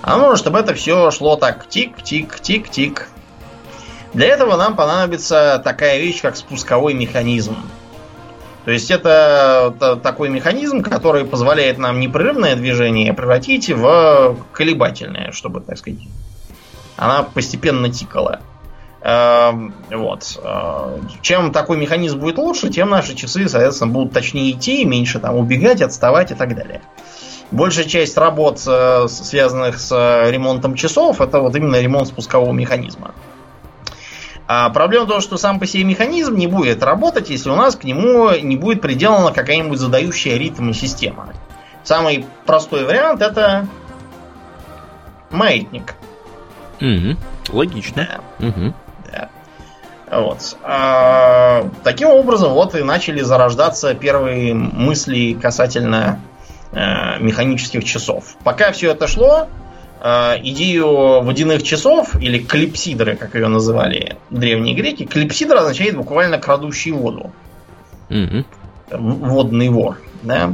А 0.07 0.15
нужно, 0.15 0.37
чтобы 0.37 0.59
это 0.59 0.73
все 0.73 1.11
шло 1.11 1.35
так 1.35 1.67
тик-тик-тик-тик. 1.67 3.09
Для 4.13 4.27
этого 4.27 4.55
нам 4.55 4.77
понадобится 4.77 5.61
такая 5.61 5.99
вещь, 5.99 6.21
как 6.21 6.37
спусковой 6.37 6.93
механизм. 6.93 7.57
То 8.63 8.71
есть 8.71 8.89
это 8.89 9.75
та- 9.77 9.97
такой 9.97 10.29
механизм, 10.29 10.81
который 10.81 11.25
позволяет 11.25 11.77
нам 11.77 11.99
непрерывное 11.99 12.55
движение 12.55 13.13
превратить 13.13 13.69
в 13.69 14.37
колебательное, 14.53 15.33
чтобы, 15.33 15.59
так 15.59 15.77
сказать, 15.77 15.99
она 16.95 17.23
постепенно 17.23 17.89
тикала. 17.89 18.39
Эм, 19.01 19.73
Вот. 19.91 20.39
Э, 20.41 20.99
Чем 21.21 21.51
такой 21.51 21.75
механизм 21.77 22.19
будет 22.19 22.37
лучше, 22.37 22.69
тем 22.69 22.89
наши 22.89 23.13
часы, 23.13 23.49
соответственно, 23.49 23.91
будут 23.91 24.13
точнее 24.13 24.51
идти, 24.51 24.85
меньше 24.85 25.19
там 25.19 25.35
убегать, 25.35 25.81
отставать 25.81 26.31
и 26.31 26.35
так 26.35 26.55
далее. 26.55 26.81
Большая 27.51 27.85
часть 27.85 28.17
работ, 28.17 28.61
э, 28.67 29.07
связанных 29.07 29.79
с 29.79 29.91
э, 29.91 30.31
ремонтом 30.31 30.75
часов, 30.75 31.21
это 31.21 31.39
вот 31.39 31.55
именно 31.55 31.79
ремонт 31.79 32.09
спускового 32.09 32.51
механизма. 32.51 33.13
А 34.47 34.69
проблема 34.69 35.05
в 35.05 35.09
том, 35.09 35.21
что 35.21 35.37
сам 35.37 35.59
по 35.59 35.65
себе 35.65 35.83
механизм 35.83 36.35
не 36.35 36.47
будет 36.47 36.83
работать, 36.83 37.29
если 37.29 37.49
у 37.49 37.55
нас 37.55 37.75
к 37.75 37.83
нему 37.83 38.31
не 38.31 38.55
будет 38.55 38.81
приделана 38.81 39.31
какая-нибудь 39.31 39.77
задающая 39.77 40.37
ритм 40.37 40.71
система. 40.71 41.33
Самый 41.83 42.25
простой 42.45 42.85
вариант 42.85 43.21
это 43.21 43.67
маятник. 45.29 45.95
Мгм. 46.79 47.17
Логично. 47.49 48.21
Да. 48.39 48.45
Мгм. 48.45 48.73
Да. 49.11 49.29
Вот. 50.11 50.57
А, 50.63 51.69
таким 51.83 52.09
образом, 52.09 52.53
вот 52.53 52.75
и 52.75 52.83
начали 52.83 53.21
зарождаться 53.21 53.93
первые 53.95 54.53
мысли 54.53 55.33
касательно 55.33 56.19
э, 56.71 57.19
механических 57.19 57.83
часов. 57.83 58.35
Пока 58.43 58.71
все 58.71 58.91
это 58.91 59.07
шло, 59.07 59.47
э, 60.01 60.33
идею 60.43 61.21
водяных 61.23 61.63
часов, 61.63 62.15
или 62.21 62.39
клипсидры, 62.39 63.15
как 63.15 63.35
ее 63.35 63.47
называли 63.47 64.17
древние 64.29 64.75
греки, 64.75 65.05
клипсидра 65.05 65.59
означает 65.59 65.95
буквально 65.97 66.37
крадущий 66.37 66.91
воду. 66.91 67.31
В- 68.91 69.27
водный 69.29 69.69
вор. 69.69 69.97
Да? 70.23 70.53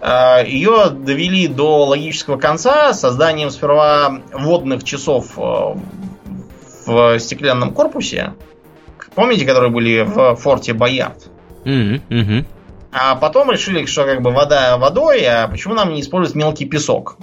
А, 0.00 0.42
Ее 0.42 0.90
довели 0.90 1.48
до 1.48 1.84
логического 1.86 2.36
конца 2.38 2.92
созданием 2.94 3.50
сперва 3.50 4.20
водных 4.32 4.84
часов 4.84 5.36
э, 5.38 5.74
в 6.86 7.18
стеклянном 7.18 7.72
корпусе. 7.74 8.32
Помните, 9.14 9.44
которые 9.44 9.70
были 9.72 10.02
в 10.02 10.36
форте 10.36 10.72
Боярд? 10.72 11.28
Мгм. 12.08 12.46
А 13.00 13.14
потом 13.14 13.50
решили, 13.50 13.86
что 13.86 14.04
как 14.04 14.22
бы 14.22 14.32
вода 14.32 14.76
водой, 14.76 15.24
а 15.24 15.46
почему 15.46 15.74
нам 15.74 15.92
не 15.92 16.00
использовать 16.00 16.34
мелкий 16.34 16.64
песок? 16.64 17.16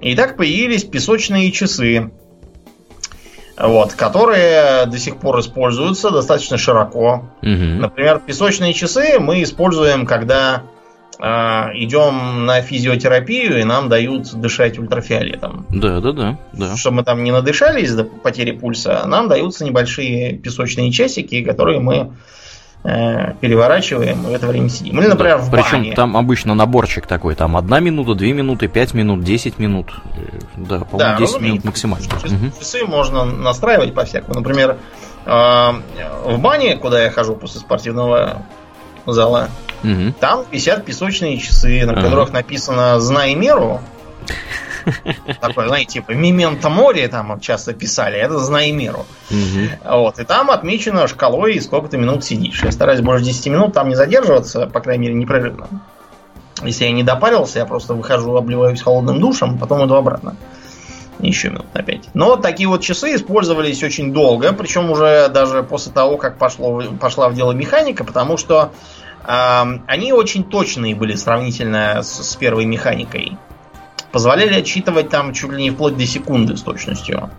И 0.00 0.14
так 0.14 0.36
появились 0.36 0.84
песочные 0.84 1.50
часы, 1.50 2.12
вот, 3.58 3.94
которые 3.94 4.86
до 4.86 4.98
сих 4.98 5.16
пор 5.16 5.40
используются 5.40 6.10
достаточно 6.10 6.58
широко. 6.58 7.28
Мгм. 7.42 7.80
Например, 7.80 8.22
песочные 8.24 8.72
часы 8.72 9.18
мы 9.18 9.42
используем, 9.42 10.06
когда 10.06 10.62
э, 11.18 11.24
идем 11.74 12.46
на 12.46 12.62
физиотерапию 12.62 13.60
и 13.60 13.64
нам 13.64 13.88
дают 13.88 14.32
дышать 14.32 14.78
ультрафиолетом. 14.78 15.66
Да, 15.70 16.00
да, 16.00 16.12
да, 16.12 16.38
да. 16.52 16.76
Чтобы 16.76 16.98
мы 16.98 17.04
там 17.04 17.24
не 17.24 17.32
надышались 17.32 17.92
до 17.92 18.04
потери 18.04 18.52
пульса, 18.52 19.02
нам 19.06 19.28
даются 19.28 19.64
небольшие 19.64 20.34
песочные 20.34 20.92
часики, 20.92 21.42
которые 21.42 21.80
мы 21.80 22.12
переворачиваем 22.82 24.22
и 24.22 24.30
в 24.30 24.34
это 24.34 24.46
время 24.46 24.68
сидим. 24.70 24.98
Или, 25.00 25.06
например, 25.08 25.38
Да. 25.38 25.42
в 25.44 25.50
Причем 25.50 25.78
бане. 25.82 25.94
там 25.94 26.16
обычно 26.16 26.54
наборчик 26.54 27.06
такой, 27.06 27.34
там 27.34 27.56
одна 27.56 27.78
минута, 27.80 28.14
две 28.14 28.32
минуты, 28.32 28.68
пять 28.68 28.94
минут, 28.94 29.22
десять 29.22 29.58
минут. 29.58 29.92
Э, 30.16 30.38
Да, 30.56 30.78
по-моему, 30.80 30.98
Да, 30.98 31.16
10 31.16 31.20
разумеется. 31.34 31.40
минут 31.40 31.64
максимально. 31.64 32.06
Часы, 32.22 32.36
часы 32.58 32.84
можно 32.86 33.24
настраивать 33.24 33.94
по-всякому. 33.94 34.34
Например, 34.40 34.76
э, 35.26 35.30
в 36.24 36.38
бане, 36.38 36.76
куда 36.76 37.02
я 37.02 37.10
хожу 37.10 37.34
после 37.36 37.60
спортивного 37.60 38.42
зала, 39.06 39.48
Мгм. 39.82 40.14
там 40.18 40.44
висят 40.50 40.84
песочные 40.84 41.36
часы, 41.38 41.84
на 41.86 41.94
которых 41.94 42.32
написано 42.32 42.98
«Знай 43.00 43.34
меру». 43.34 43.80
Такое, 45.40 45.68
знаете, 45.68 45.92
типа 45.92 46.12
«Мементо 46.12 46.68
море» 46.68 47.06
там 47.08 47.40
часто 47.40 47.72
писали, 47.72 48.18
это 48.18 48.38
«Знай 48.38 48.70
меру». 48.70 49.06
Вот, 49.84 50.18
и 50.18 50.24
там 50.24 50.50
отмечено 50.50 51.06
шкалой, 51.08 51.60
сколько 51.60 51.88
ты 51.88 51.98
минут 51.98 52.24
сидишь. 52.24 52.62
Я 52.62 52.72
стараюсь 52.72 53.00
больше 53.00 53.24
10 53.24 53.46
минут 53.48 53.72
там 53.72 53.88
не 53.88 53.94
задерживаться, 53.94 54.66
по 54.66 54.80
крайней 54.80 55.08
мере, 55.08 55.14
непрерывно. 55.14 55.68
Если 56.62 56.84
я 56.84 56.92
не 56.92 57.02
допарился, 57.02 57.58
я 57.58 57.66
просто 57.66 57.94
выхожу, 57.94 58.36
обливаюсь 58.36 58.82
холодным 58.82 59.20
душем, 59.20 59.58
потом 59.58 59.86
иду 59.86 59.94
обратно. 59.94 60.36
Еще 61.18 61.50
минут 61.50 61.66
на 61.74 61.82
5. 61.82 62.10
Но 62.14 62.36
такие 62.36 62.68
вот 62.68 62.80
часы 62.80 63.14
использовались 63.14 63.82
очень 63.82 64.12
долго, 64.12 64.52
причем 64.52 64.90
уже 64.90 65.28
даже 65.28 65.62
после 65.62 65.92
того, 65.92 66.16
как 66.16 66.38
пошло, 66.38 66.82
пошла 66.98 67.28
в 67.28 67.34
дело 67.34 67.52
механика, 67.52 68.04
потому 68.04 68.36
что 68.36 68.72
э, 69.24 69.62
они 69.86 70.12
очень 70.12 70.44
точные 70.44 70.94
были 70.94 71.14
сравнительно 71.14 72.02
с, 72.02 72.30
с 72.30 72.36
первой 72.36 72.64
механикой. 72.64 73.36
Позволяли 74.12 74.60
отсчитывать 74.60 75.08
там 75.08 75.32
чуть 75.32 75.52
ли 75.52 75.62
не 75.62 75.70
вплоть 75.70 75.96
до 75.96 76.06
секунды 76.06 76.56
с 76.56 76.62
точностью. 76.62 77.30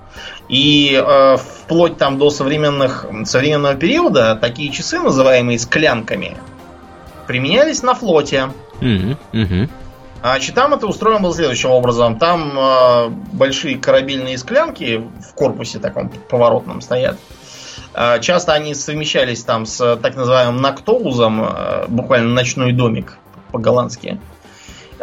И 0.48 0.94
э, 0.94 1.38
вплоть 1.38 1.98
там 1.98 2.18
до 2.18 2.30
современных, 2.30 3.06
современного 3.26 3.76
периода 3.76 4.38
такие 4.40 4.72
часы, 4.72 5.00
называемые 5.00 5.60
склянками, 5.60 6.38
применялись 7.28 7.84
на 7.84 7.94
флоте. 7.94 8.52
Mm-hmm. 8.80 9.18
Mm-hmm. 9.34 9.70
А 10.24 10.40
там 10.54 10.74
это 10.74 10.86
устроено 10.86 11.20
было 11.20 11.34
следующим 11.34 11.72
образом. 11.72 12.20
Там 12.20 12.58
э, 12.58 13.10
большие 13.34 13.78
корабельные 13.78 14.38
склянки 14.38 14.98
в 14.98 15.34
корпусе 15.34 15.80
таком 15.80 16.10
поворотном 16.10 16.82
стоят. 16.82 17.18
Э, 17.94 18.20
часто 18.22 18.54
они 18.54 18.76
совмещались 18.76 19.44
там 19.44 19.66
с 19.66 19.98
так 19.98 20.16
называемым 20.16 20.62
нактоузом, 20.62 21.44
э, 21.44 21.86
буквально 21.88 22.30
ночной 22.30 22.72
домик 22.72 23.18
по-голландски. 23.52 24.20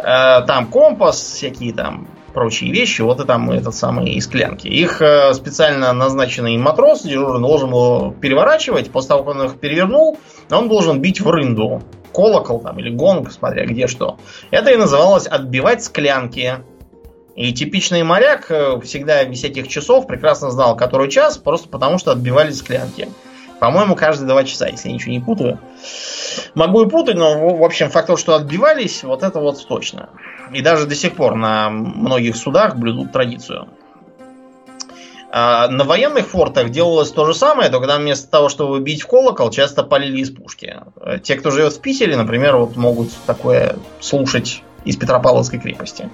Э, 0.03 0.41
там 0.45 0.67
компас, 0.67 1.17
всякие 1.17 1.73
там 1.73 2.07
прочие 2.33 2.71
вещи, 2.71 3.01
вот 3.01 3.19
и 3.19 3.25
там 3.25 3.49
этот 3.51 3.75
самый 3.75 4.13
из 4.13 4.25
склянки. 4.25 4.67
Их 4.67 5.01
э, 5.01 5.33
специально 5.33 5.91
назначенный 5.93 6.57
матрос 6.57 7.01
дежурный 7.01 7.41
должен 7.41 7.71
был 7.71 8.11
переворачивать. 8.11 8.91
После 8.91 9.09
того, 9.09 9.23
как 9.23 9.35
он 9.35 9.45
их 9.45 9.59
перевернул, 9.59 10.17
он 10.51 10.69
должен 10.69 10.99
бить 10.99 11.21
в 11.21 11.29
рынду 11.29 11.81
колокол 12.13 12.59
там, 12.59 12.79
или 12.79 12.89
гонг, 12.89 13.31
смотря 13.31 13.65
где 13.65 13.87
что. 13.87 14.17
Это 14.51 14.71
и 14.71 14.77
называлось 14.77 15.27
отбивать 15.27 15.83
склянки. 15.83 16.59
И 17.35 17.53
типичный 17.53 18.03
моряк 18.03 18.51
э, 18.51 18.79
всегда 18.81 19.23
без 19.25 19.39
всяких 19.39 19.67
часов 19.67 20.07
прекрасно 20.07 20.49
знал, 20.51 20.75
который 20.75 21.09
час, 21.09 21.37
просто 21.37 21.69
потому 21.69 21.97
что 21.97 22.11
отбивали 22.11 22.51
склянки. 22.51 23.09
По-моему, 23.59 23.95
каждые 23.95 24.27
два 24.27 24.43
часа, 24.43 24.67
если 24.67 24.87
я 24.89 24.93
ничего 24.93 25.11
не 25.11 25.19
путаю. 25.19 25.59
Могу 26.55 26.83
и 26.83 26.89
путать, 26.89 27.15
но, 27.15 27.55
в 27.55 27.63
общем, 27.63 27.89
факт 27.89 28.07
того, 28.07 28.17
что 28.17 28.35
отбивались, 28.35 29.03
вот 29.03 29.23
это 29.23 29.39
вот 29.39 29.65
точно. 29.67 30.09
И 30.53 30.61
даже 30.61 30.85
до 30.85 30.95
сих 30.95 31.15
пор 31.15 31.35
на 31.35 31.69
многих 31.69 32.35
судах 32.35 32.75
блюдут 32.75 33.11
традицию. 33.11 33.67
А 35.31 35.67
на 35.67 35.83
военных 35.83 36.27
фортах 36.27 36.69
делалось 36.69 37.11
то 37.11 37.25
же 37.25 37.35
самое, 37.35 37.69
только 37.69 37.87
там 37.87 38.01
вместо 38.01 38.29
того, 38.31 38.49
чтобы 38.49 38.79
бить 38.79 39.03
в 39.03 39.07
колокол, 39.07 39.51
часто 39.51 39.83
полили 39.83 40.21
из 40.21 40.31
пушки. 40.31 40.77
Те, 41.23 41.35
кто 41.35 41.51
живет 41.51 41.73
в 41.73 41.81
Питере, 41.81 42.17
например, 42.17 42.55
вот 42.57 42.75
могут 42.77 43.11
такое 43.27 43.75
слушать 43.99 44.63
из 44.85 44.97
Петропавловской 44.97 45.59
крепости. 45.59 46.09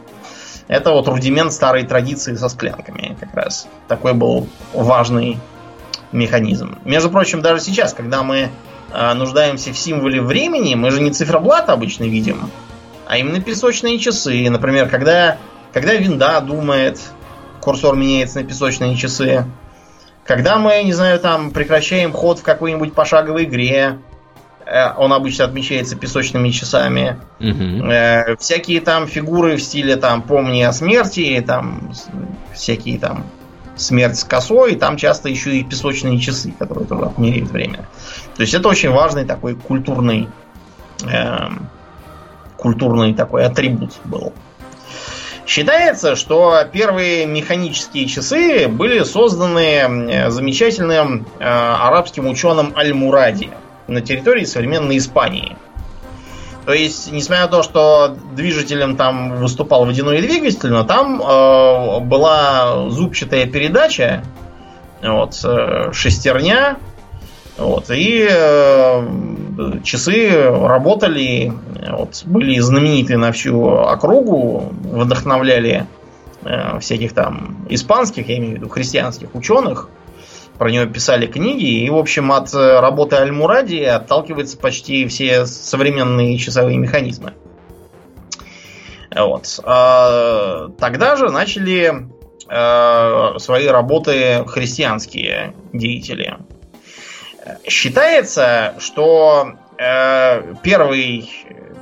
Это 0.68 0.92
вот 0.92 1.08
рудимент 1.08 1.54
старой 1.54 1.84
традиции 1.84 2.36
со 2.36 2.50
склянками 2.50 3.16
как 3.20 3.34
раз. 3.36 3.68
Такой 3.88 4.14
был 4.14 4.50
важный 4.74 5.38
механизм. 6.12 6.78
Между 6.86 7.10
прочим, 7.10 7.42
даже 7.42 7.62
сейчас, 7.62 7.94
когда 7.94 8.24
мы 8.24 8.50
э, 8.92 9.14
нуждаемся 9.14 9.74
в 9.74 9.78
символе 9.78 10.22
времени, 10.22 10.76
мы 10.76 10.92
же 10.92 11.02
не 11.02 11.12
циферблат 11.12 11.70
обычно 11.70 12.04
видим, 12.06 12.50
а 13.08 13.18
именно 13.18 13.42
песочные 13.42 14.00
часы. 14.00 14.50
Например, 14.50 14.90
когда, 14.90 15.38
когда 15.74 15.94
винда 15.94 16.42
думает, 16.42 17.00
курсор 17.66 17.96
меняется 17.96 18.40
на 18.40 18.48
песочные 18.48 18.96
часы. 18.96 19.46
Когда 20.24 20.58
мы, 20.58 20.82
не 20.84 20.94
знаю, 20.94 21.20
там 21.20 21.52
прекращаем 21.52 22.12
ход 22.12 22.40
в 22.40 22.44
какой-нибудь 22.44 22.94
пошаговой 22.94 23.44
игре, 23.44 24.00
э, 24.66 24.94
он 24.98 25.14
обычно 25.14 25.46
отмечается 25.46 25.96
песочными 25.96 26.50
часами. 26.50 27.20
Угу. 27.40 27.92
Э, 27.92 28.36
всякие 28.38 28.82
там 28.82 29.08
фигуры 29.08 29.58
в 29.58 29.62
стиле 29.62 29.96
там 29.98 30.22
помни 30.22 30.62
о 30.62 30.72
смерти, 30.72 31.44
там 31.46 31.92
всякие 32.54 32.98
там 33.00 33.26
смерть 33.76 34.18
с 34.18 34.24
косой, 34.24 34.76
там 34.76 34.98
часто 34.98 35.30
еще 35.30 35.56
и 35.56 35.64
песочные 35.64 36.20
часы, 36.20 36.54
которые 36.58 36.88
тоже 36.88 37.06
отмеряют 37.06 37.50
время. 37.50 37.88
То 38.36 38.42
есть 38.42 38.54
это 38.54 38.68
очень 38.70 38.90
важный 38.90 39.26
такой 39.26 39.56
культурный 39.56 40.30
э, 41.04 41.50
культурный 42.58 43.14
такой 43.14 43.46
атрибут 43.46 43.94
был. 44.06 44.34
Считается, 45.46 46.16
что 46.16 46.64
первые 46.72 47.28
механические 47.28 48.08
часы 48.08 48.68
были 48.68 49.04
созданы 49.04 50.26
замечательным 50.30 51.28
э, 51.40 51.44
арабским 51.46 52.28
ученым 52.28 52.74
Аль-Муради 52.76 53.52
на 53.88 54.02
территории 54.02 54.46
современной 54.46 54.98
Испании. 54.98 55.56
То 56.66 56.74
есть, 56.74 57.12
несмотря 57.12 57.46
на 57.46 57.52
то, 57.52 57.64
что 57.64 58.18
движителем 58.34 58.98
там 58.98 59.36
выступал 59.38 59.86
водяной 59.86 60.22
двигатель, 60.22 60.70
но 60.70 60.84
там 60.84 61.22
э, 61.22 62.00
была 62.00 62.90
зубчатая 62.90 63.46
передача, 63.46 64.24
вот, 65.04 65.40
э, 65.44 65.92
шестерня, 65.94 66.78
вот, 67.58 67.92
и 67.92 68.28
э, 68.30 69.08
часы 69.84 70.32
работали, 70.32 71.54
вот, 71.88 72.24
были 72.26 72.60
знамениты 72.60 73.16
на 73.18 73.32
всю 73.32 73.64
округу, 73.64 74.74
вдохновляли 74.84 75.86
э, 76.44 76.80
всяких 76.80 77.14
там 77.14 77.58
испанских, 77.70 78.28
я 78.28 78.38
имею 78.38 78.54
в 78.54 78.56
виду 78.56 78.70
христианских 78.70 79.36
ученых, 79.36 79.88
про 80.58 80.72
него 80.72 80.86
писали 80.86 81.28
книги, 81.28 81.84
и, 81.84 81.90
в 81.90 81.98
общем, 81.98 82.32
от 82.32 82.54
э, 82.54 82.80
работы 82.80 83.18
Аль-Муради 83.18 83.84
отталкиваются 83.84 84.58
почти 84.58 85.08
все 85.08 85.46
современные 85.46 86.38
часовые 86.38 86.78
механизмы. 86.78 87.34
Вот. 89.14 89.60
А, 89.64 90.70
тогда 90.80 91.16
же 91.16 91.30
начали 91.30 92.10
э, 92.50 93.40
свои 93.40 93.68
работы 93.68 94.44
христианские 94.48 95.54
деятели. 95.74 96.38
Считается, 97.68 98.76
что 98.80 99.54
э, 99.78 100.54
первый, 100.64 101.30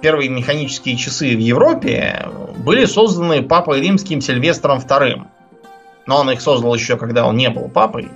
первые 0.02 0.30
механические 0.30 0.96
часы 0.98 1.36
в 1.36 1.40
Европе 1.40 2.28
были 2.58 2.86
созданы 2.86 3.42
папой 3.44 3.82
римским 3.82 4.22
Сильвестром 4.22 4.80
II. 4.80 5.24
Но 6.06 6.18
он 6.20 6.32
их 6.32 6.42
создал 6.42 6.76
еще, 6.76 6.98
когда 6.98 7.26
он 7.26 7.38
не 7.38 7.50
был 7.50 7.70
папой. 7.70 8.10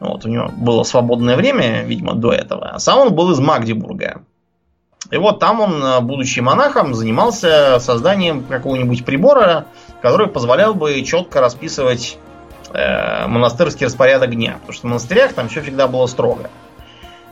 Вот, 0.00 0.24
у 0.26 0.28
него 0.28 0.50
было 0.56 0.82
свободное 0.82 1.36
время, 1.36 1.82
видимо, 1.82 2.14
до 2.14 2.32
этого. 2.32 2.68
А 2.68 2.78
сам 2.78 2.98
он 2.98 3.14
был 3.14 3.30
из 3.30 3.38
Магдебурга. 3.38 4.22
И 5.10 5.16
вот 5.16 5.38
там 5.38 5.60
он, 5.60 5.82
э, 5.82 6.00
будучи 6.00 6.40
монахом, 6.40 6.94
занимался 6.94 7.78
созданием 7.80 8.42
какого-нибудь 8.42 9.04
прибора, 9.04 9.66
который 10.02 10.26
позволял 10.26 10.74
бы 10.74 11.00
четко 11.02 11.40
расписывать 11.40 12.18
э, 12.72 13.26
монастырский 13.26 13.86
распорядок 13.86 14.34
дня. 14.34 14.54
Потому 14.60 14.72
что 14.72 14.82
в 14.82 14.90
монастырях 14.90 15.32
там 15.32 15.48
все 15.48 15.62
всегда 15.62 15.86
было 15.86 16.06
строго. 16.06 16.50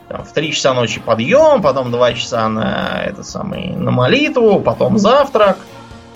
Там, 0.07 0.23
в 0.23 0.31
3 0.31 0.51
часа 0.53 0.73
ночи 0.73 1.01
подъем, 1.01 1.61
потом 1.61 1.91
2 1.91 2.13
часа 2.13 2.47
на, 2.47 3.01
это 3.03 3.23
самый, 3.23 3.71
на 3.71 3.91
молитву, 3.91 4.59
потом 4.59 4.97
завтрак, 4.97 5.57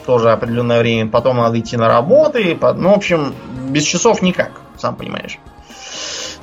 тоже 0.06 0.32
определенное 0.32 0.80
время, 0.80 1.10
потом 1.10 1.38
надо 1.38 1.60
идти 1.60 1.76
на 1.76 1.88
работы. 1.88 2.58
Ну, 2.62 2.90
в 2.90 2.96
общем, 2.96 3.34
без 3.70 3.84
часов 3.84 4.22
никак, 4.22 4.52
сам 4.78 4.96
понимаешь. 4.96 5.40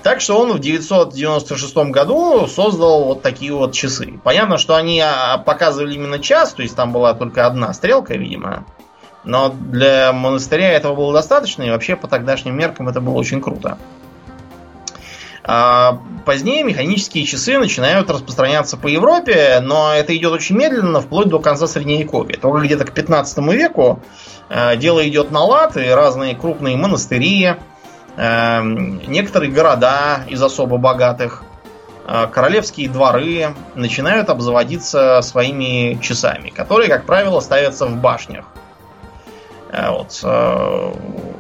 Так 0.06 0.20
что 0.20 0.38
он 0.38 0.52
в 0.52 0.60
996 0.60 1.76
году 1.90 2.46
создал 2.46 3.06
вот 3.06 3.22
такие 3.22 3.52
вот 3.52 3.72
часы. 3.72 4.20
Понятно, 4.22 4.56
что 4.56 4.76
они 4.76 5.00
а, 5.00 5.36
показывали 5.38 5.94
именно 5.94 6.20
час, 6.20 6.52
то 6.52 6.62
есть 6.62 6.76
там 6.76 6.92
была 6.92 7.12
только 7.12 7.44
одна 7.44 7.74
стрелка, 7.74 8.14
видимо. 8.14 8.64
Но 9.24 9.48
для 9.48 10.12
монастыря 10.12 10.70
этого 10.70 10.94
было 10.94 11.12
достаточно, 11.12 11.64
и 11.64 11.70
вообще 11.70 11.96
по 11.96 12.06
тогдашним 12.06 12.56
меркам 12.56 12.88
это 12.88 13.00
было 13.00 13.14
очень 13.14 13.40
круто. 13.40 13.78
А 15.42 15.98
позднее 16.24 16.62
механические 16.62 17.24
часы 17.24 17.58
начинают 17.58 18.08
распространяться 18.08 18.76
по 18.76 18.86
Европе, 18.86 19.58
но 19.60 19.92
это 19.92 20.16
идет 20.16 20.30
очень 20.30 20.56
медленно, 20.56 21.00
вплоть 21.00 21.26
до 21.26 21.40
конца 21.40 21.66
Средневековья. 21.66 22.36
Только 22.36 22.60
где-то 22.60 22.84
к 22.84 22.92
15 22.92 23.38
веку 23.48 24.00
э, 24.50 24.76
дело 24.76 25.06
идет 25.08 25.32
на 25.32 25.42
лад, 25.42 25.76
и 25.76 25.88
разные 25.88 26.36
крупные 26.36 26.76
монастыри, 26.76 27.56
некоторые 28.16 29.52
города 29.52 30.22
из 30.28 30.42
особо 30.42 30.78
богатых, 30.78 31.42
э, 32.06 32.26
королевские 32.32 32.88
дворы 32.88 33.54
начинают 33.74 34.30
обзаводиться 34.30 35.20
своими 35.22 36.00
часами, 36.00 36.50
которые, 36.50 36.88
как 36.88 37.04
правило, 37.04 37.40
ставятся 37.40 37.86
в 37.86 37.96
башнях. 37.96 38.46
Э, 39.70 39.90
вот. 39.90 40.20
Э, 40.22 40.92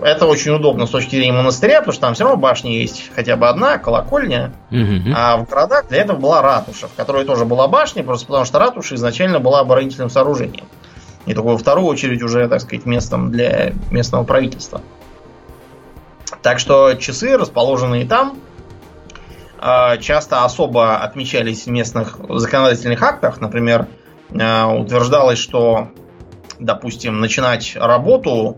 это 0.02 0.26
очень 0.26 0.52
удобно 0.52 0.86
с 0.86 0.90
точки 0.90 1.16
зрения 1.16 1.32
монастыря, 1.32 1.78
потому 1.78 1.92
что 1.92 2.00
там 2.02 2.14
все 2.14 2.24
равно 2.24 2.38
башня 2.38 2.72
есть 2.72 3.10
хотя 3.14 3.36
бы 3.36 3.48
одна, 3.48 3.78
колокольня. 3.78 4.52
Угу. 4.70 5.14
А 5.16 5.38
в 5.38 5.48
городах 5.48 5.88
для 5.88 5.98
этого 6.02 6.18
была 6.18 6.42
ратуша, 6.42 6.88
в 6.88 6.94
которой 6.94 7.24
тоже 7.24 7.44
была 7.44 7.68
башня, 7.68 8.02
просто 8.02 8.26
потому 8.26 8.44
что 8.44 8.58
ратуша 8.58 8.96
изначально 8.96 9.40
была 9.40 9.60
оборонительным 9.60 10.10
сооружением. 10.10 10.66
И 11.24 11.34
только 11.34 11.48
во 11.48 11.58
вторую 11.58 11.86
очередь 11.86 12.22
уже, 12.22 12.46
так 12.48 12.60
сказать, 12.60 12.86
местом 12.86 13.30
для 13.30 13.72
местного 13.90 14.24
правительства. 14.24 14.80
Так 16.42 16.58
что 16.58 16.94
часы, 16.94 17.36
расположенные 17.36 18.06
там, 18.06 18.38
а, 19.58 19.96
часто 19.96 20.44
особо 20.44 20.98
отмечались 20.98 21.66
в 21.66 21.70
местных 21.70 22.18
законодательных 22.28 23.02
актах. 23.02 23.40
Например, 23.40 23.86
а, 24.38 24.68
утверждалось, 24.68 25.38
что, 25.38 25.88
допустим, 26.58 27.20
начинать 27.20 27.76
работу 27.76 28.56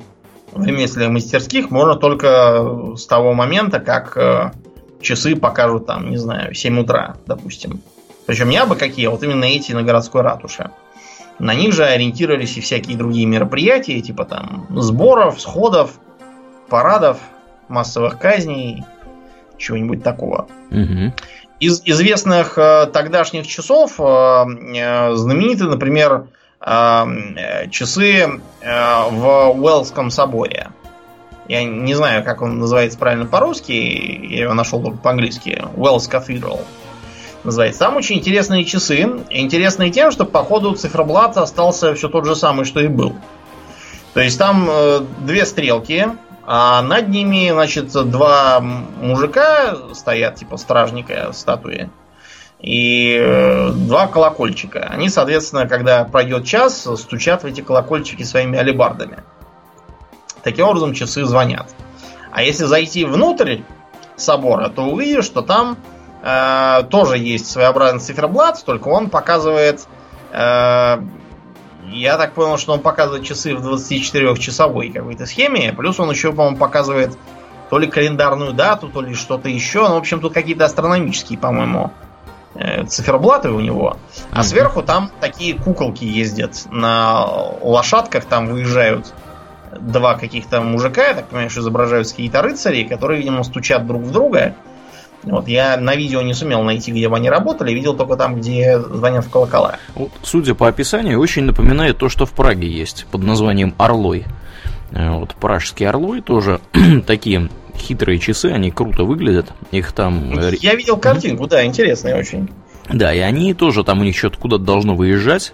в 0.53 0.65
ремесленных 0.65 1.11
мастерских 1.11 1.71
можно 1.71 1.95
только 1.95 2.95
с 2.97 3.07
того 3.07 3.35
момента, 3.35 3.81
как 3.81 4.17
э, 4.17 4.51
часы 5.01 5.37
покажут 5.37 5.87
там, 5.87 6.11
не 6.11 6.17
знаю, 6.17 6.55
7 6.55 6.81
утра, 6.81 7.17
допустим. 7.27 7.83
Причем 8.27 8.49
не 8.49 8.57
абы 8.57 8.77
какие, 8.77 9.07
а 9.07 9.11
вот 9.11 9.23
именно 9.23 9.45
эти 9.45 9.73
на 9.73 9.83
городской 9.83 10.23
ратуше. 10.23 10.71
На 11.39 11.55
них 11.55 11.73
же 11.73 11.85
ориентировались 11.85 12.57
и 12.57 12.61
всякие 12.61 12.97
другие 12.97 13.27
мероприятия, 13.27 14.01
типа 14.01 14.25
там 14.25 14.67
сборов, 14.71 15.41
сходов, 15.41 15.93
парадов, 16.69 17.19
массовых 17.69 18.19
казней, 18.19 18.85
чего-нибудь 19.57 20.03
такого. 20.03 20.49
Мгм. 20.71 21.13
Из 21.61 21.83
известных 21.85 22.57
э, 22.57 22.87
тогдашних 22.93 23.47
часов 23.47 23.95
э, 23.99 24.03
э, 24.03 25.15
знамениты, 25.15 25.65
например, 25.65 26.27
э, 26.61 27.05
э, 27.37 27.69
часы 27.71 28.41
э, 28.61 29.11
в 29.11 29.51
Уэллском 29.61 30.11
соборе. 30.11 30.69
Я 31.49 31.65
не 31.65 31.95
знаю, 31.95 32.23
как 32.25 32.43
он 32.43 32.59
называется 32.59 32.99
правильно 32.99 33.27
по-русски, 33.27 33.73
я 33.73 34.43
его 34.43 34.55
нашел 34.55 34.83
только 34.83 34.99
по-английски. 34.99 35.65
Wells 35.77 36.09
Cathedral 36.11 36.61
называется. 37.43 37.81
Там 37.81 37.97
очень 37.97 38.19
интересные 38.19 38.65
часы. 38.65 39.09
Интересные 39.31 39.91
тем, 39.91 40.11
что 40.11 40.27
по 40.27 40.45
ходу 40.45 40.75
циферблат 40.75 41.37
остался 41.39 41.95
все 41.95 42.09
тот 42.09 42.27
же 42.27 42.37
самый, 42.37 42.67
что 42.67 42.81
и 42.81 42.89
был. 42.89 43.15
То 44.15 44.21
есть 44.21 44.39
там 44.39 44.69
э, 44.71 45.01
две 45.21 45.47
стрелки, 45.47 46.09
а 46.51 46.81
над 46.81 47.11
ними, 47.11 47.51
значит, 47.51 47.93
два 47.93 48.59
мужика 48.61 49.77
стоят, 49.93 50.37
типа 50.37 50.57
стражника 50.57 51.31
статуи. 51.35 51.91
И 52.59 53.19
э, 53.21 53.71
два 53.73 54.07
колокольчика. 54.07 54.81
Они, 54.81 55.11
соответственно, 55.11 55.69
когда 55.69 56.05
пройдет 56.05 56.47
час, 56.47 56.89
стучат 56.97 57.43
в 57.43 57.47
эти 57.47 57.61
колокольчики 57.61 58.23
своими 58.23 58.59
алебардами. 58.59 59.25
Таким 60.43 60.65
образом, 60.65 60.95
часы 60.95 61.27
звонят. 61.27 61.67
А 62.33 62.43
если 62.43 62.65
зайти 62.65 63.05
внутрь 63.05 63.59
собора, 64.17 64.71
то 64.71 64.85
увидишь, 64.85 65.27
что 65.27 65.43
там 65.43 65.77
э, 66.23 66.85
тоже 66.89 67.19
есть 67.19 67.51
своеобразный 67.51 68.01
циферблат, 68.01 68.65
только 68.65 68.89
он 68.89 69.11
показывает... 69.11 69.87
э, 70.33 70.97
я 71.93 72.17
так 72.17 72.35
понял, 72.35 72.59
что 72.59 72.73
он 72.73 72.81
показывает 72.81 73.25
часы 73.25 73.55
в 73.55 73.67
24-часовой 73.67 74.91
какой-то 74.91 75.27
схеме, 75.27 75.73
плюс 75.73 75.99
он 76.01 76.11
еще, 76.11 76.33
по-моему, 76.33 76.57
показывает 76.57 77.17
то 77.71 77.79
ли 77.79 77.87
календарную 77.87 78.53
дату, 78.53 78.89
то 78.89 79.01
ли 79.01 79.15
что-то 79.15 79.49
еще. 79.49 79.89
Ну, 79.89 79.95
в 79.95 79.99
общем, 79.99 80.21
тут 80.21 80.33
какие-то 80.33 80.65
астрономические, 80.65 81.39
по-моему, 81.39 81.93
э, 82.55 82.85
циферблаты 82.87 83.51
у 83.51 83.61
него. 83.61 83.97
А 84.31 84.43
сверху 84.43 84.83
там 84.83 85.11
такие 85.21 85.55
куколки 85.55 86.05
ездят 86.05 86.67
на 86.71 87.27
лошадках, 87.61 88.25
там 88.25 88.47
выезжают 88.47 89.13
два 89.79 90.15
каких-то 90.15 90.61
мужика, 90.61 91.09
я 91.09 91.15
так 91.15 91.29
понимаю, 91.29 91.51
что 91.51 91.61
изображаются 91.61 92.15
какие-то 92.15 92.43
рыцари, 92.43 92.85
которые, 92.85 93.19
видимо, 93.19 93.45
стучат 93.45 93.87
друг 93.87 94.03
в 94.03 94.11
друга. 94.11 94.55
Вот, 95.25 95.49
я 95.49 95.77
на 95.77 95.97
видео 95.97 96.23
не 96.23 96.33
сумел 96.33 96.63
найти, 96.63 96.93
где 96.93 97.09
бы 97.09 97.17
они 97.17 97.29
работали, 97.29 97.73
видел 97.73 97.95
только 97.95 98.17
там, 98.17 98.37
где 98.37 98.79
звонят 98.79 99.25
в 99.25 99.31
колокола. 99.31 99.77
Вот, 99.95 100.11
судя 100.23 100.55
по 100.55 100.69
описанию, 100.69 101.19
очень 101.19 101.43
напоминает 101.45 101.99
то, 101.99 102.09
что 102.09 102.25
в 102.25 102.33
Праге 102.33 102.69
есть 102.69 103.07
под 103.11 103.23
названием 103.25 103.75
Орлой. 103.79 104.25
Э, 104.93 105.11
Вот 105.11 105.35
пражские 105.35 105.89
орлой 105.89 106.21
тоже 106.21 106.61
такие 107.07 107.49
хитрые 107.77 108.19
часы, 108.19 108.47
они 108.47 108.71
круто 108.71 109.05
выглядят. 109.05 109.53
Их 109.71 109.93
там 109.93 110.39
э, 110.39 110.53
Я 110.61 110.75
видел 110.75 110.97
картинку, 110.97 111.47
да, 111.47 111.65
интересная 111.65 112.17
очень. 112.17 112.49
Да, 112.89 113.13
и 113.13 113.19
они 113.19 113.55
тоже 113.55 113.85
там 113.85 114.01
у 114.01 114.05
них 114.05 114.17
что-то 114.17 114.39
куда-то 114.39 114.65
должно 114.65 114.95
выезжать. 114.95 115.53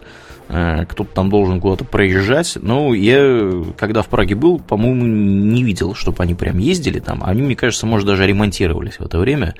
Э, 0.48 0.84
Кто-то 0.86 1.10
там 1.14 1.30
должен 1.30 1.60
куда-то 1.60 1.84
проезжать. 1.84 2.56
Но 2.60 2.94
я, 2.94 3.64
когда 3.76 4.02
в 4.02 4.08
Праге 4.08 4.34
был, 4.34 4.58
по-моему, 4.58 5.04
не 5.04 5.62
видел, 5.62 5.94
чтобы 5.94 6.22
они 6.22 6.34
прям 6.34 6.58
ездили 6.58 7.00
там. 7.00 7.22
Они, 7.24 7.42
мне 7.42 7.56
кажется, 7.56 7.86
может, 7.86 8.06
даже 8.06 8.26
ремонтировались 8.26 8.98
в 8.98 9.02
это 9.02 9.18
время. 9.18 9.54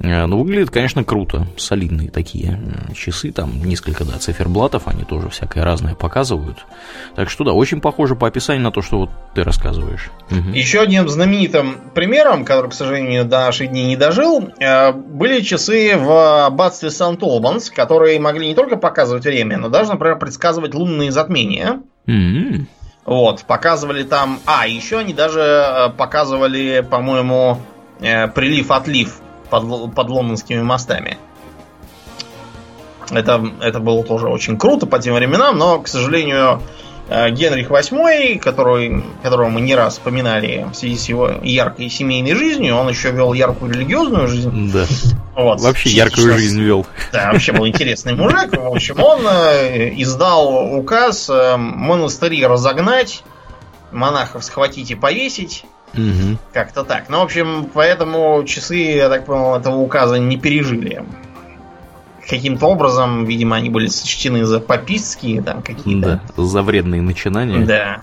Э, 0.00 0.26
Но 0.26 0.38
выглядит, 0.38 0.70
конечно, 0.70 1.04
круто. 1.04 1.46
Солидные 1.56 2.10
такие 2.10 2.60
часы. 2.94 3.32
Там 3.32 3.64
несколько, 3.64 4.04
да, 4.04 4.18
циферблатов. 4.18 4.86
Они 4.86 5.04
тоже 5.04 5.28
всякое 5.28 5.64
разное 5.64 5.94
показывают. 5.94 6.58
Так 7.16 7.30
что, 7.30 7.44
да, 7.44 7.52
очень 7.52 7.80
похоже 7.80 8.14
по 8.14 8.28
описанию 8.28 8.62
на 8.62 8.70
то, 8.70 8.80
что 8.82 8.98
вот 8.98 9.10
ты 9.34 9.42
рассказываешь. 9.42 10.10
Мгм. 10.30 10.52
Еще 10.52 10.80
одним 10.80 11.08
знаменитым 11.08 11.76
примером, 11.94 12.44
который, 12.44 12.70
к 12.70 12.74
сожалению, 12.74 13.24
до 13.24 13.40
наших 13.40 13.70
дней 13.70 13.86
не 13.86 13.96
дожил, 13.96 14.50
э, 14.60 14.92
были 14.92 15.40
часы 15.40 15.96
в 15.96 16.46
аббатстве 16.46 16.90
Сант-Олбанс, 16.90 17.70
которые 17.70 18.20
могли 18.20 18.48
не 18.48 18.54
только 18.54 18.76
показывать 18.76 19.24
время, 19.24 19.58
но 19.58 19.68
даже, 19.68 19.90
например, 19.90 20.18
предсказывать 20.18 20.74
лунные 20.74 21.10
затмения. 21.10 21.80
М, 22.06 22.68
Вот, 23.04 23.44
показывали 23.44 24.02
там... 24.02 24.38
А, 24.46 24.66
еще 24.66 24.98
они 24.98 25.14
даже 25.14 25.40
э, 25.40 25.90
показывали, 25.96 26.86
по-моему, 26.88 27.58
прилив-отлив 28.00 29.20
под, 29.50 29.94
под 29.94 30.08
лондонскими 30.08 30.62
мостами. 30.62 31.18
Это, 33.10 33.42
это 33.60 33.80
было 33.80 34.04
тоже 34.04 34.28
очень 34.28 34.58
круто 34.58 34.86
по 34.86 34.98
тем 34.98 35.14
временам, 35.14 35.56
но, 35.56 35.78
к 35.80 35.88
сожалению, 35.88 36.60
э, 37.08 37.30
Генрих 37.30 37.70
VIII, 37.70 38.38
который, 38.38 39.02
которого 39.22 39.48
мы 39.48 39.62
не 39.62 39.74
раз 39.74 39.94
вспоминали 39.94 40.66
в 40.70 40.74
связи 40.74 40.96
с 40.98 41.08
его 41.08 41.30
яркой 41.42 41.88
семейной 41.88 42.34
жизнью, 42.34 42.76
он 42.76 42.88
еще 42.88 43.10
вел 43.10 43.32
яркую 43.32 43.72
религиозную 43.72 44.28
жизнь. 44.28 44.72
Да. 44.72 44.84
Вот, 45.34 45.60
Вообще 45.60 45.90
яркую 45.90 46.34
жизнь 46.34 46.60
вел. 46.60 46.84
да, 47.12 47.32
вообще 47.32 47.52
был 47.52 47.66
интересный 47.66 48.14
мужик. 48.14 48.54
В 48.54 48.74
общем, 48.74 49.00
он 49.00 49.20
э, 49.26 49.90
издал 49.96 50.74
указ 50.76 51.30
э, 51.30 51.56
монастыри 51.56 52.44
разогнать, 52.44 53.22
монахов 53.90 54.44
схватить 54.44 54.90
и 54.90 54.94
повесить. 54.94 55.64
Мгм. 55.94 56.38
Как-то 56.52 56.84
так. 56.84 57.08
Ну, 57.08 57.18
в 57.18 57.22
общем, 57.22 57.68
поэтому 57.72 58.44
часы, 58.44 58.76
я 58.76 59.08
так 59.08 59.24
понял, 59.24 59.56
этого 59.56 59.76
указа 59.76 60.18
не 60.18 60.36
пережили. 60.36 61.04
Каким-то 62.28 62.66
образом, 62.66 63.24
видимо, 63.24 63.56
они 63.56 63.70
были 63.70 63.86
сочтены 63.86 64.44
за 64.44 64.60
попистские 64.60 65.42
там 65.42 65.62
какие-то. 65.62 66.20
Да, 66.36 66.42
за 66.42 66.62
вредные 66.62 67.00
начинания. 67.00 67.64
Да. 67.64 68.00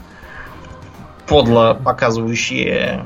Подло 1.28 1.80
показывающие 1.84 3.06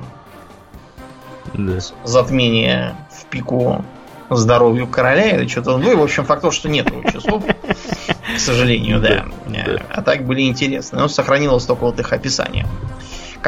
Да. 1.54 1.80
затмение 2.06 2.96
в 3.12 3.26
пику 3.26 3.84
здоровью 4.30 4.88
короля 4.88 5.38
или 5.38 5.48
что-то. 5.48 5.78
Ну 5.78 5.92
и, 5.92 5.96
в 5.96 6.04
общем, 6.04 6.24
факт 6.24 6.42
то, 6.42 6.52
что 6.52 6.70
нет 6.70 6.88
часов, 7.12 7.44
к 7.46 8.40
сожалению, 8.40 9.02
да. 9.02 9.26
Да. 9.48 9.82
А 9.90 10.02
так 10.02 10.26
были 10.26 10.44
интересны. 10.44 11.00
Но 11.00 11.08
сохранилось 11.08 11.66
только 11.66 11.82
вот 11.82 12.00
их 12.00 12.14
описание. 12.14 12.66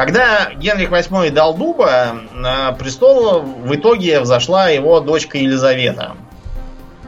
Когда 0.04 0.50
Генрих 0.54 0.90
VIII 0.90 1.30
дал 1.30 1.54
дуба, 1.54 2.16
на 2.32 2.72
престол 2.72 3.42
в 3.42 3.72
итоге 3.72 4.18
взошла 4.18 4.68
его 4.68 4.98
дочка 4.98 5.38
Елизавета. 5.38 6.16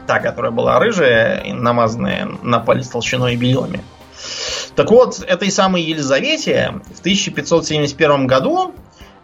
Та, 0.07 0.19
которая 0.19 0.51
была 0.51 0.79
рыжая 0.79 1.43
намазанная 1.53 2.25
на 2.41 2.59
палец 2.59 2.87
толщиной 2.87 3.33
и 3.33 3.35
белилами. 3.35 3.81
Так 4.77 4.91
вот, 4.91 5.21
этой 5.27 5.51
самой 5.51 5.81
Елизавете 5.81 6.75
в 6.95 7.01
1571 7.01 8.27
году 8.27 8.73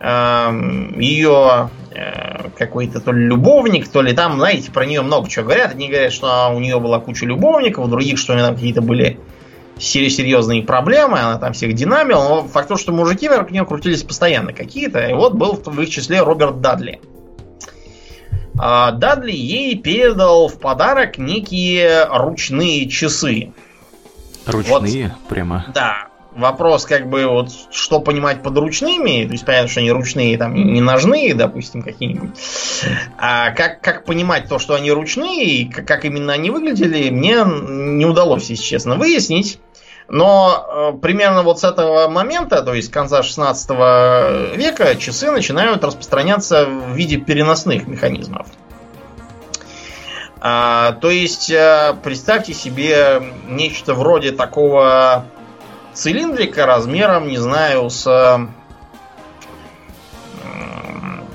эм, 0.01 0.99
ее 0.99 1.69
э, 1.91 2.49
какой-то 2.57 2.99
то 2.99 3.13
ли 3.13 3.25
любовник, 3.25 3.87
то 3.87 4.01
ли 4.01 4.11
там, 4.11 4.37
знаете, 4.37 4.69
про 4.69 4.85
нее 4.85 5.01
много 5.01 5.29
чего 5.29 5.45
говорят. 5.45 5.71
Одни 5.71 5.87
говорят, 5.87 6.11
что 6.11 6.51
у 6.53 6.59
нее 6.59 6.77
была 6.77 6.99
куча 6.99 7.25
любовников, 7.25 7.89
других, 7.89 8.17
что 8.17 8.33
у 8.33 8.35
нее 8.35 8.47
там 8.47 8.55
какие-то 8.55 8.81
были 8.81 9.17
серьезные 9.81 10.63
проблемы, 10.63 11.19
она 11.19 11.37
там 11.37 11.53
всех 11.53 11.73
динамила, 11.73 12.23
но 12.23 12.47
факт 12.47 12.67
то, 12.67 12.77
что 12.77 12.91
мужики 12.91 13.27
вокруг 13.27 13.51
нее 13.51 13.65
крутились 13.65 14.03
постоянно 14.03 14.53
какие-то, 14.53 15.05
и 15.07 15.13
вот 15.13 15.33
был 15.33 15.53
в 15.53 15.81
их 15.81 15.89
числе 15.89 16.21
Роберт 16.21 16.61
Дадли. 16.61 17.01
А 18.59 18.91
Дадли 18.91 19.31
ей 19.31 19.75
передал 19.77 20.47
в 20.47 20.59
подарок 20.59 21.17
некие 21.17 22.05
ручные 22.05 22.87
часы. 22.87 23.53
Ручные, 24.45 25.15
прямо. 25.29 25.65
Да, 25.73 26.10
вопрос 26.35 26.85
как 26.85 27.09
бы 27.09 27.25
вот 27.27 27.49
что 27.71 27.99
понимать 27.99 28.41
под 28.41 28.57
ручными, 28.57 29.25
то 29.25 29.31
есть 29.31 29.45
понятно, 29.45 29.67
что 29.67 29.81
они 29.81 29.91
ручные, 29.91 30.37
там 30.37 30.53
не 30.53 30.81
ножные, 30.81 31.33
допустим, 31.33 31.81
какие-нибудь. 31.81 32.31
А 33.17 33.51
как, 33.51 33.81
как 33.81 34.05
понимать 34.05 34.47
то, 34.47 34.59
что 34.59 34.75
они 34.75 34.91
ручные, 34.91 35.45
и 35.45 35.65
как, 35.69 35.85
как 35.85 36.05
именно 36.05 36.33
они 36.33 36.49
выглядели, 36.49 37.09
мне 37.09 37.43
не 37.45 38.05
удалось, 38.05 38.49
если 38.49 38.63
честно, 38.63 38.95
выяснить. 38.95 39.59
Но 40.07 40.91
э, 40.93 40.99
примерно 41.01 41.41
вот 41.43 41.61
с 41.61 41.63
этого 41.63 42.09
момента, 42.09 42.63
то 42.63 42.73
есть 42.73 42.91
конца 42.91 43.23
16 43.23 43.69
века, 44.57 44.95
часы 44.97 45.31
начинают 45.31 45.83
распространяться 45.85 46.65
в 46.65 46.93
виде 46.95 47.15
переносных 47.15 47.87
механизмов. 47.87 48.47
А, 50.41 50.93
то 50.93 51.09
есть, 51.09 51.49
э, 51.49 51.95
представьте 52.03 52.53
себе 52.53 53.21
нечто 53.47 53.93
вроде 53.93 54.31
такого 54.31 55.25
цилиндрика 55.93 56.65
размером, 56.65 57.27
не 57.27 57.37
знаю, 57.37 57.89
с... 57.89 58.47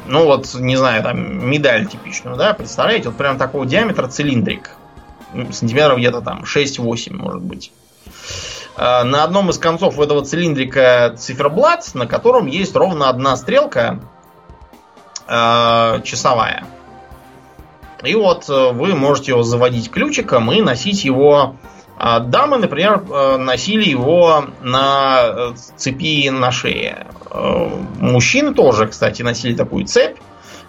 Ну 0.08 0.24
вот, 0.24 0.54
не 0.54 0.76
знаю, 0.76 1.02
там, 1.02 1.48
медаль 1.48 1.86
типичную, 1.86 2.36
да, 2.36 2.54
представляете? 2.54 3.08
Вот 3.08 3.18
прям 3.18 3.38
такого 3.38 3.66
диаметра 3.66 4.06
цилиндрик. 4.06 4.70
Сантиметров 5.50 5.98
где-то 5.98 6.20
там 6.20 6.44
6-8, 6.44 7.12
может 7.12 7.42
быть. 7.42 7.72
Э, 8.76 9.02
на 9.02 9.24
одном 9.24 9.50
из 9.50 9.58
концов 9.58 9.98
этого 9.98 10.24
цилиндрика 10.24 11.14
циферблат, 11.16 11.94
на 11.94 12.06
котором 12.06 12.46
есть 12.46 12.74
ровно 12.76 13.08
одна 13.08 13.36
стрелка 13.36 14.00
э, 15.26 16.00
часовая. 16.04 16.66
И 18.04 18.14
вот 18.14 18.48
э, 18.48 18.72
вы 18.72 18.94
можете 18.94 19.32
его 19.32 19.42
заводить 19.42 19.90
ключиком 19.90 20.52
и 20.52 20.60
носить 20.60 21.04
его. 21.04 21.56
А 21.98 22.20
дамы, 22.20 22.58
например, 22.58 23.02
носили 23.38 23.88
его 23.88 24.44
на 24.62 25.54
цепи 25.76 26.28
на 26.28 26.50
шее. 26.52 27.06
Мужчины 27.98 28.52
тоже, 28.54 28.86
кстати, 28.86 29.22
носили 29.22 29.54
такую 29.54 29.86
цепь. 29.86 30.16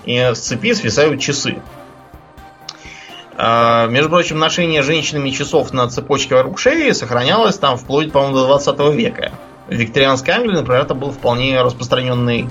И 0.05 0.17
с 0.17 0.39
цепи 0.39 0.73
свисают 0.73 1.19
часы. 1.19 1.57
А, 3.35 3.87
между 3.87 4.09
прочим, 4.09 4.39
ношение 4.39 4.81
женщинами 4.81 5.29
часов 5.31 5.73
на 5.73 5.89
цепочке 5.89 6.35
вокруг 6.35 6.59
шеи 6.59 6.91
сохранялось 6.91 7.57
там 7.57 7.77
вплоть, 7.77 8.11
по-моему, 8.11 8.35
до 8.37 8.45
20 8.47 8.79
века. 8.95 9.33
В 9.67 9.73
викторианской 9.73 10.33
Англии, 10.33 10.55
например, 10.55 10.81
это 10.81 10.93
был 10.93 11.11
вполне 11.11 11.61
распространенный 11.61 12.47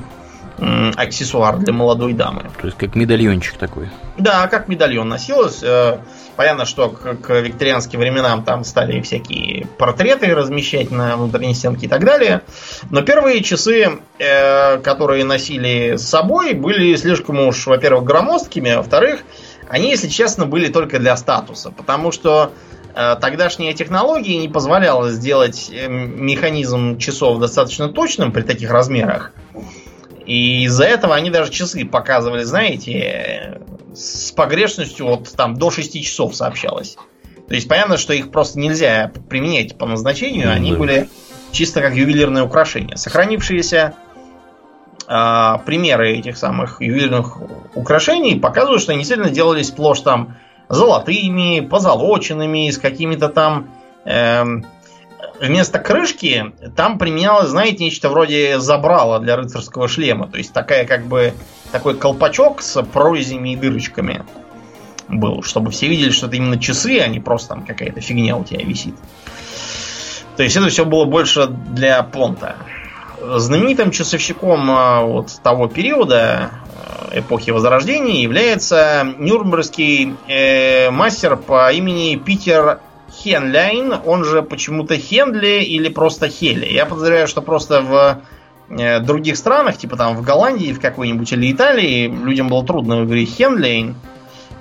аксессуар 0.96 1.58
для 1.58 1.72
молодой 1.72 2.12
дамы. 2.12 2.44
То 2.60 2.66
есть 2.66 2.78
как 2.78 2.94
медальончик 2.94 3.56
такой. 3.56 3.90
Да, 4.16 4.46
как 4.48 4.68
медальон 4.68 5.08
носилось. 5.08 5.64
Понятно, 6.36 6.66
что 6.66 6.90
к, 6.90 7.16
к 7.16 7.40
викторианским 7.40 7.98
временам 7.98 8.44
там 8.44 8.62
стали 8.64 9.00
всякие 9.00 9.66
портреты 9.78 10.34
размещать 10.34 10.90
на 10.90 11.16
внутренней 11.16 11.54
стенке 11.54 11.86
и 11.86 11.88
так 11.88 12.04
далее. 12.04 12.42
Но 12.90 13.02
первые 13.02 13.42
часы, 13.42 13.98
э, 14.18 14.78
которые 14.78 15.24
носили 15.24 15.96
с 15.96 16.06
собой, 16.06 16.52
были 16.52 16.94
слишком 16.96 17.40
уж, 17.40 17.66
во-первых, 17.66 18.04
громоздкими, 18.04 18.70
а 18.70 18.78
во-вторых, 18.78 19.22
они, 19.68 19.90
если 19.90 20.08
честно, 20.08 20.46
были 20.46 20.68
только 20.68 20.98
для 20.98 21.16
статуса, 21.16 21.70
потому 21.70 22.12
что 22.12 22.52
э, 22.94 23.16
тогдашняя 23.20 23.72
технология 23.72 24.36
не 24.36 24.48
позволяла 24.48 25.10
сделать 25.10 25.70
э, 25.72 25.88
механизм 25.88 26.98
часов 26.98 27.40
достаточно 27.40 27.88
точным 27.88 28.30
при 28.30 28.42
таких 28.42 28.70
размерах. 28.70 29.32
И 30.26 30.64
из-за 30.64 30.84
этого 30.84 31.14
они 31.14 31.30
даже 31.30 31.52
часы 31.52 31.84
показывали, 31.84 32.42
знаете, 32.42 33.60
с 33.94 34.32
погрешностью 34.32 35.06
вот 35.06 35.32
там 35.36 35.56
до 35.56 35.70
6 35.70 36.02
часов 36.02 36.34
сообщалось. 36.34 36.96
То 37.48 37.54
есть 37.54 37.68
понятно, 37.68 37.96
что 37.96 38.12
их 38.12 38.32
просто 38.32 38.58
нельзя 38.58 39.12
применять 39.28 39.78
по 39.78 39.86
назначению, 39.86 40.52
они 40.52 40.72
были 40.72 41.08
чисто 41.52 41.80
как 41.80 41.94
ювелирное 41.94 42.42
украшение. 42.42 42.96
Сохранившиеся 42.96 43.94
а, 45.06 45.58
примеры 45.58 46.18
этих 46.18 46.36
самых 46.36 46.80
ювелирных 46.80 47.38
украшений 47.76 48.34
показывают, 48.34 48.82
что 48.82 48.92
они 48.92 49.02
действительно 49.02 49.30
делались 49.30 49.68
сплошь 49.68 50.00
там 50.00 50.36
золотыми, 50.68 51.60
позолоченными, 51.60 52.70
с 52.70 52.78
какими-то 52.78 53.28
там... 53.28 53.70
Эм, 54.04 54.66
вместо 55.40 55.78
крышки 55.78 56.52
там 56.76 56.98
применялось, 56.98 57.48
знаете, 57.48 57.84
нечто 57.84 58.08
вроде 58.08 58.58
забрала 58.60 59.18
для 59.18 59.36
рыцарского 59.36 59.88
шлема. 59.88 60.28
То 60.28 60.38
есть 60.38 60.52
такая 60.52 60.86
как 60.86 61.06
бы 61.06 61.34
такой 61.72 61.96
колпачок 61.96 62.62
с 62.62 62.82
прорезями 62.82 63.52
и 63.52 63.56
дырочками 63.56 64.24
был, 65.08 65.42
чтобы 65.42 65.70
все 65.70 65.88
видели, 65.88 66.10
что 66.10 66.26
это 66.26 66.36
именно 66.36 66.58
часы, 66.58 66.98
а 66.98 67.06
не 67.06 67.20
просто 67.20 67.50
там 67.50 67.64
какая-то 67.64 68.00
фигня 68.00 68.36
у 68.36 68.44
тебя 68.44 68.64
висит. 68.64 68.94
То 70.36 70.42
есть 70.42 70.56
это 70.56 70.68
все 70.68 70.84
было 70.84 71.04
больше 71.04 71.46
для 71.46 72.02
понта. 72.02 72.56
Знаменитым 73.20 73.90
часовщиком 73.90 74.70
а, 74.70 75.02
вот 75.02 75.32
того 75.42 75.68
периода 75.68 76.50
э, 77.10 77.20
эпохи 77.20 77.50
Возрождения 77.50 78.22
является 78.22 79.06
нюрнбергский 79.18 80.14
э, 80.28 80.90
мастер 80.90 81.36
по 81.36 81.72
имени 81.72 82.16
Питер 82.16 82.80
Хенляйн, 83.16 83.94
он 84.04 84.24
же 84.24 84.42
почему-то 84.42 84.96
Хенли 84.96 85.62
или 85.62 85.88
просто 85.88 86.28
Хели. 86.28 86.66
Я 86.66 86.86
подозреваю, 86.86 87.28
что 87.28 87.42
просто 87.42 87.80
в 87.80 88.22
э, 88.68 89.00
других 89.00 89.36
странах, 89.36 89.76
типа 89.76 89.96
там 89.96 90.16
в 90.16 90.22
Голландии 90.22 90.72
в 90.72 90.80
какой-нибудь 90.80 91.32
или 91.32 91.52
Италии, 91.52 92.08
людям 92.08 92.48
было 92.48 92.64
трудно 92.64 93.04
говорить 93.04 93.34
Хенлейн, 93.36 93.96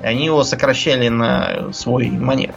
они 0.02 0.26
его 0.26 0.44
сокращали 0.44 1.08
на 1.08 1.74
свой 1.74 2.10
манер. 2.10 2.54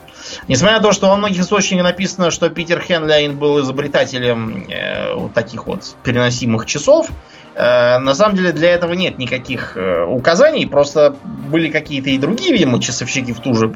Несмотря 0.49 0.77
на 0.79 0.83
то, 0.83 0.93
что 0.93 1.09
во 1.09 1.17
многих 1.17 1.41
источниках 1.41 1.85
написано, 1.85 2.31
что 2.31 2.51
Питер 2.51 2.81
Хенлайн 2.81 3.37
был 3.37 3.61
изобретателем 3.61 4.67
э, 4.69 5.15
вот 5.15 5.33
таких 5.33 5.67
вот 5.67 5.97
переносимых 6.03 6.67
часов, 6.67 7.09
э, 7.55 7.99
на 7.99 8.15
самом 8.15 8.37
деле 8.37 8.53
для 8.53 8.71
этого 8.71 8.93
нет 8.93 9.19
никаких 9.19 9.77
э, 9.77 10.05
указаний, 10.05 10.67
просто 10.67 11.17
были 11.25 11.71
какие-то 11.71 12.11
и 12.11 12.19
другие, 12.19 12.53
видимо, 12.53 12.81
часовщики 12.81 13.33
в 13.33 13.41
ту 13.41 13.55
же 13.55 13.75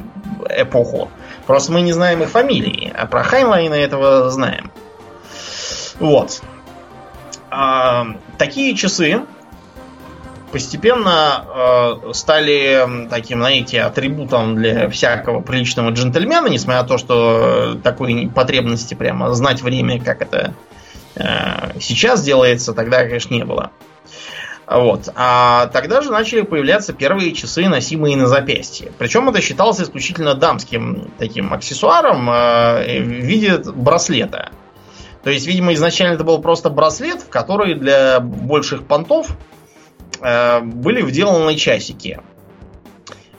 эпоху. 0.49 1.11
Просто 1.47 1.72
мы 1.72 1.82
не 1.82 1.93
знаем 1.93 2.22
их 2.22 2.30
фамилии, 2.30 2.93
а 2.97 3.07
про 3.07 3.22
Хайнлайна 3.22 3.74
этого 3.74 4.30
знаем. 4.30 4.70
Вот. 5.99 6.43
А, 7.51 8.07
такие 8.38 8.74
часы 8.74 9.22
постепенно 10.53 11.45
э, 12.05 12.12
стали 12.12 13.09
таким, 13.09 13.38
знаете, 13.38 13.82
атрибутом 13.82 14.55
для 14.55 14.88
всякого 14.90 15.40
приличного 15.40 15.90
джентльмена, 15.90 16.49
несмотря 16.49 16.82
на 16.82 16.88
то, 16.88 16.99
что 16.99 17.74
такой 17.82 18.30
потребности 18.32 18.95
прямо 18.95 19.32
знать 19.34 19.62
время, 19.62 20.03
как 20.03 20.20
это 20.20 20.55
э, 21.16 21.80
сейчас 21.80 22.22
делается, 22.22 22.74
тогда, 22.74 22.99
конечно, 22.99 23.34
не 23.34 23.45
было. 23.45 23.70
Вот. 24.72 25.08
А 25.14 25.66
тогда 25.66 26.00
же 26.00 26.10
начали 26.10 26.42
появляться 26.42 26.92
первые 26.92 27.32
часы, 27.32 27.68
носимые 27.68 28.16
на 28.16 28.26
запястье. 28.26 28.92
Причем 28.98 29.28
это 29.28 29.40
считалось 29.40 29.80
исключительно 29.80 30.34
дамским 30.34 31.10
таким 31.18 31.52
аксессуаром 31.52 32.30
э, 32.30 33.00
в 33.00 33.06
виде 33.06 33.58
браслета. 33.58 34.50
То 35.24 35.30
есть, 35.30 35.46
видимо, 35.46 35.74
изначально 35.74 36.14
это 36.14 36.24
был 36.24 36.40
просто 36.40 36.70
браслет, 36.70 37.22
в 37.22 37.28
который 37.28 37.74
для 37.74 38.20
больших 38.20 38.86
понтов 38.86 39.36
Э, 40.22 40.60
были 40.60 41.02
вделаны 41.02 41.56
часики. 41.56 42.20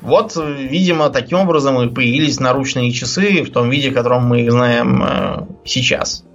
Вот, 0.01 0.36
видимо, 0.36 1.09
таким 1.09 1.39
образом 1.39 1.81
и 1.81 1.93
появились 1.93 2.39
наручные 2.39 2.91
часы 2.91 3.41
в 3.41 3.51
том 3.51 3.69
виде, 3.69 3.89
в 3.89 3.93
котором 3.93 4.25
мы 4.25 4.41
их 4.41 4.51
знаем 4.51 5.01
э, 5.01 5.47
сейчас. 5.63 6.25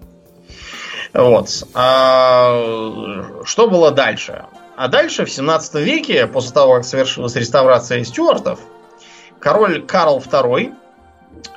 Вот. 1.13 1.65
А 1.75 3.43
что 3.45 3.69
было 3.69 3.91
дальше? 3.91 4.47
А 4.79 4.89
дальше, 4.89 5.25
в 5.25 5.31
17 5.31 5.75
веке, 5.75 6.27
после 6.27 6.53
того, 6.53 6.75
как 6.77 6.85
совершилась 6.85 7.35
реставрация 7.37 8.05
стюартов, 8.05 8.61
король 9.41 9.85
Карл 9.85 10.19
II 10.19 10.75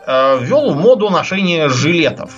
э, 0.05 0.39
ввел 0.41 0.73
в 0.73 0.75
моду 0.75 1.09
ношение 1.09 1.69
жилетов. 1.69 2.33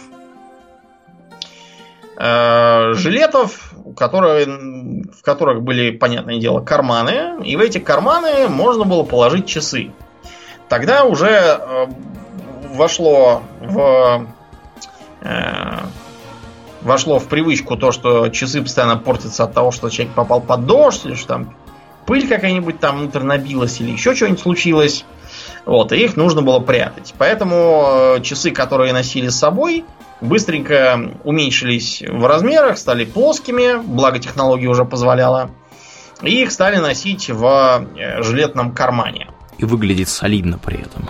Жилетов 2.15 3.73
которые, 3.95 4.45
в 4.45 5.21
которых 5.21 5.61
были, 5.61 5.91
понятное 5.91 6.39
дело, 6.39 6.61
карманы, 6.61 7.43
и 7.43 7.55
в 7.55 7.59
эти 7.59 7.77
карманы 7.77 8.47
можно 8.47 8.85
было 8.85 9.03
положить 9.03 9.47
часы. 9.47 9.91
Тогда 10.69 11.03
уже 11.03 11.29
э, 11.29 11.87
вошло 12.73 13.43
в 13.59 14.27
э, 15.21 15.79
вошло 16.83 17.19
в 17.19 17.27
привычку 17.27 17.75
то, 17.77 17.91
что 17.91 18.29
часы 18.29 18.61
постоянно 18.61 18.97
портятся 18.97 19.45
от 19.45 19.53
того, 19.53 19.71
что 19.71 19.89
человек 19.89 20.13
попал 20.13 20.41
под 20.41 20.65
дождь, 20.65 21.05
или 21.05 21.15
что 21.15 21.27
там 21.27 21.55
пыль 22.05 22.27
какая-нибудь 22.27 22.79
там 22.79 22.99
внутрь 22.99 23.23
набилась, 23.23 23.79
или 23.79 23.91
еще 23.91 24.15
что-нибудь 24.15 24.41
случилось. 24.41 25.05
Вот, 25.65 25.93
и 25.93 26.03
их 26.03 26.17
нужно 26.17 26.41
было 26.41 26.59
прятать. 26.59 27.13
Поэтому 27.17 28.15
э, 28.17 28.21
часы, 28.21 28.51
которые 28.51 28.91
носили 28.91 29.29
с 29.29 29.37
собой, 29.37 29.85
быстренько 30.19 31.11
уменьшились 31.23 32.03
в 32.07 32.25
размерах, 32.25 32.77
стали 32.77 33.05
плоскими, 33.05 33.81
благо 33.81 34.19
технология 34.19 34.67
уже 34.67 34.83
позволяла. 34.83 35.51
И 36.21 36.41
их 36.41 36.51
стали 36.51 36.77
носить 36.77 37.29
в 37.29 37.87
э, 37.95 38.21
жилетном 38.21 38.73
кармане. 38.73 39.29
И 39.57 39.65
выглядит 39.65 40.09
солидно 40.09 40.57
при 40.57 40.81
этом. 40.81 41.09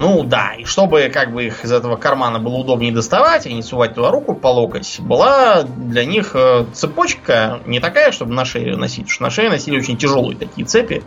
Ну 0.00 0.24
да, 0.24 0.54
и 0.54 0.64
чтобы 0.64 1.10
как 1.12 1.30
бы 1.30 1.44
их 1.44 1.62
из 1.62 1.70
этого 1.70 1.96
кармана 1.96 2.38
было 2.38 2.54
удобнее 2.54 2.90
доставать, 2.90 3.44
а 3.46 3.50
не 3.50 3.62
сувать 3.62 3.94
туда 3.94 4.10
руку 4.10 4.34
по 4.34 4.46
локоть, 4.46 4.98
была 4.98 5.62
для 5.62 6.06
них 6.06 6.30
э, 6.32 6.64
цепочка 6.72 7.60
не 7.66 7.80
такая, 7.80 8.10
чтобы 8.10 8.32
на 8.32 8.46
шее 8.46 8.76
носить, 8.76 9.00
потому 9.04 9.12
что 9.12 9.22
на 9.24 9.30
шее 9.30 9.50
носили 9.50 9.76
очень 9.76 9.98
тяжелые 9.98 10.38
такие 10.38 10.66
цепи 10.66 11.04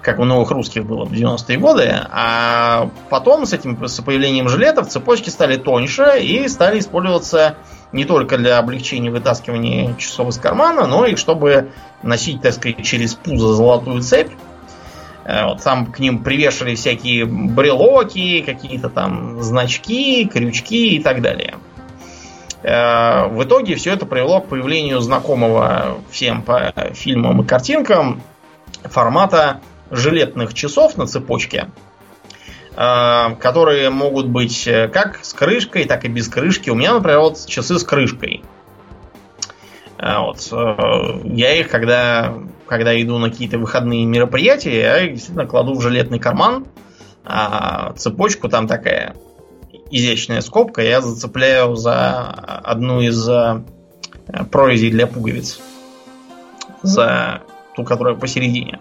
как 0.00 0.18
у 0.18 0.24
новых 0.24 0.50
русских 0.50 0.84
было 0.84 1.04
в 1.04 1.12
90-е 1.12 1.58
годы, 1.58 1.94
а 2.10 2.90
потом 3.08 3.46
с 3.46 3.52
этим 3.52 3.86
с 3.86 4.02
появлением 4.02 4.48
жилетов 4.48 4.88
цепочки 4.88 5.30
стали 5.30 5.56
тоньше 5.56 6.18
и 6.20 6.48
стали 6.48 6.80
использоваться 6.80 7.54
не 7.92 8.04
только 8.04 8.36
для 8.36 8.58
облегчения 8.58 9.10
вытаскивания 9.10 9.94
часов 9.94 10.30
из 10.30 10.38
кармана, 10.38 10.88
но 10.88 11.06
и 11.06 11.14
чтобы 11.14 11.70
носить, 12.02 12.42
так 12.42 12.52
сказать, 12.54 12.82
через 12.84 13.14
пузо 13.14 13.54
золотую 13.54 14.02
цепь. 14.02 14.32
Э, 15.24 15.46
вот 15.46 15.62
там 15.62 15.86
к 15.86 15.98
ним 15.98 16.22
привешали 16.22 16.74
всякие 16.74 17.24
брелоки, 17.26 18.42
какие-то 18.42 18.88
там 18.88 19.42
значки, 19.42 20.26
крючки 20.26 20.96
и 20.96 21.02
так 21.02 21.22
далее. 21.22 21.54
Э, 22.62 23.26
в 23.28 23.42
итоге 23.44 23.76
все 23.76 23.92
это 23.92 24.06
привело 24.06 24.40
к 24.40 24.48
появлению 24.48 25.00
знакомого 25.00 25.98
всем 26.10 26.42
по 26.42 26.72
фильмам 26.94 27.42
и 27.42 27.46
картинкам 27.46 28.22
формата 28.84 29.60
жилетных 29.90 30.54
часов 30.54 30.96
на 30.96 31.06
цепочке, 31.06 31.68
которые 32.74 33.90
могут 33.90 34.26
быть 34.26 34.66
как 34.92 35.18
с 35.22 35.34
крышкой, 35.34 35.84
так 35.84 36.06
и 36.06 36.08
без 36.08 36.28
крышки. 36.28 36.70
У 36.70 36.74
меня, 36.74 36.94
например, 36.94 37.20
вот 37.20 37.46
часы 37.46 37.78
с 37.78 37.84
крышкой. 37.84 38.42
Вот. 40.02 40.48
Я 41.24 41.54
их, 41.54 41.68
когда, 41.68 42.34
когда 42.66 43.00
иду 43.00 43.18
на 43.18 43.30
какие-то 43.30 43.58
выходные 43.58 44.04
мероприятия, 44.04 44.76
я 44.76 44.98
их 45.04 45.12
действительно 45.12 45.46
кладу 45.46 45.74
в 45.74 45.80
жилетный 45.80 46.18
карман, 46.18 46.66
а 47.24 47.92
цепочку 47.92 48.48
там 48.48 48.66
такая 48.66 49.14
изящная 49.92 50.40
скобка, 50.40 50.82
я 50.82 51.00
зацепляю 51.00 51.76
за 51.76 52.20
одну 52.20 53.00
из 53.00 53.28
прорезей 54.50 54.90
для 54.90 55.06
пуговиц. 55.06 55.60
За 56.82 57.42
ту, 57.76 57.84
которая 57.84 58.16
посередине. 58.16 58.80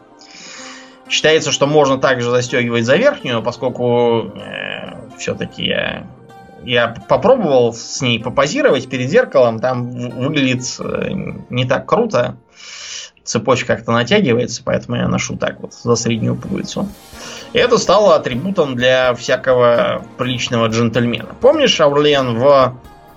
Считается, 1.09 1.51
что 1.51 1.67
можно 1.67 1.97
также 1.97 2.31
застегивать 2.31 2.85
за 2.85 2.95
верхнюю, 2.95 3.43
поскольку 3.43 4.31
э, 4.33 5.17
все-таки 5.17 5.65
я, 5.65 6.07
я 6.63 6.87
попробовал 6.87 7.73
с 7.73 8.01
ней 8.01 8.19
попозировать 8.19 8.89
перед 8.89 9.09
зеркалом, 9.09 9.59
там 9.59 9.89
выглядит 9.89 10.63
э, 10.79 11.09
не 11.49 11.65
так 11.65 11.87
круто. 11.87 12.37
Цепочка 13.23 13.75
как-то 13.75 13.91
натягивается, 13.91 14.61
поэтому 14.63 14.97
я 14.97 15.07
ношу 15.07 15.37
так 15.37 15.59
вот 15.61 15.73
за 15.73 15.95
среднюю 15.95 16.35
пуговицу. 16.35 16.89
И 17.53 17.57
это 17.57 17.77
стало 17.77 18.15
атрибутом 18.15 18.75
для 18.75 19.13
всякого 19.13 20.03
приличного 20.17 20.67
джентльмена. 20.67 21.35
Помнишь, 21.39 21.79
Аурлен, 21.79 22.39
в 22.39 22.75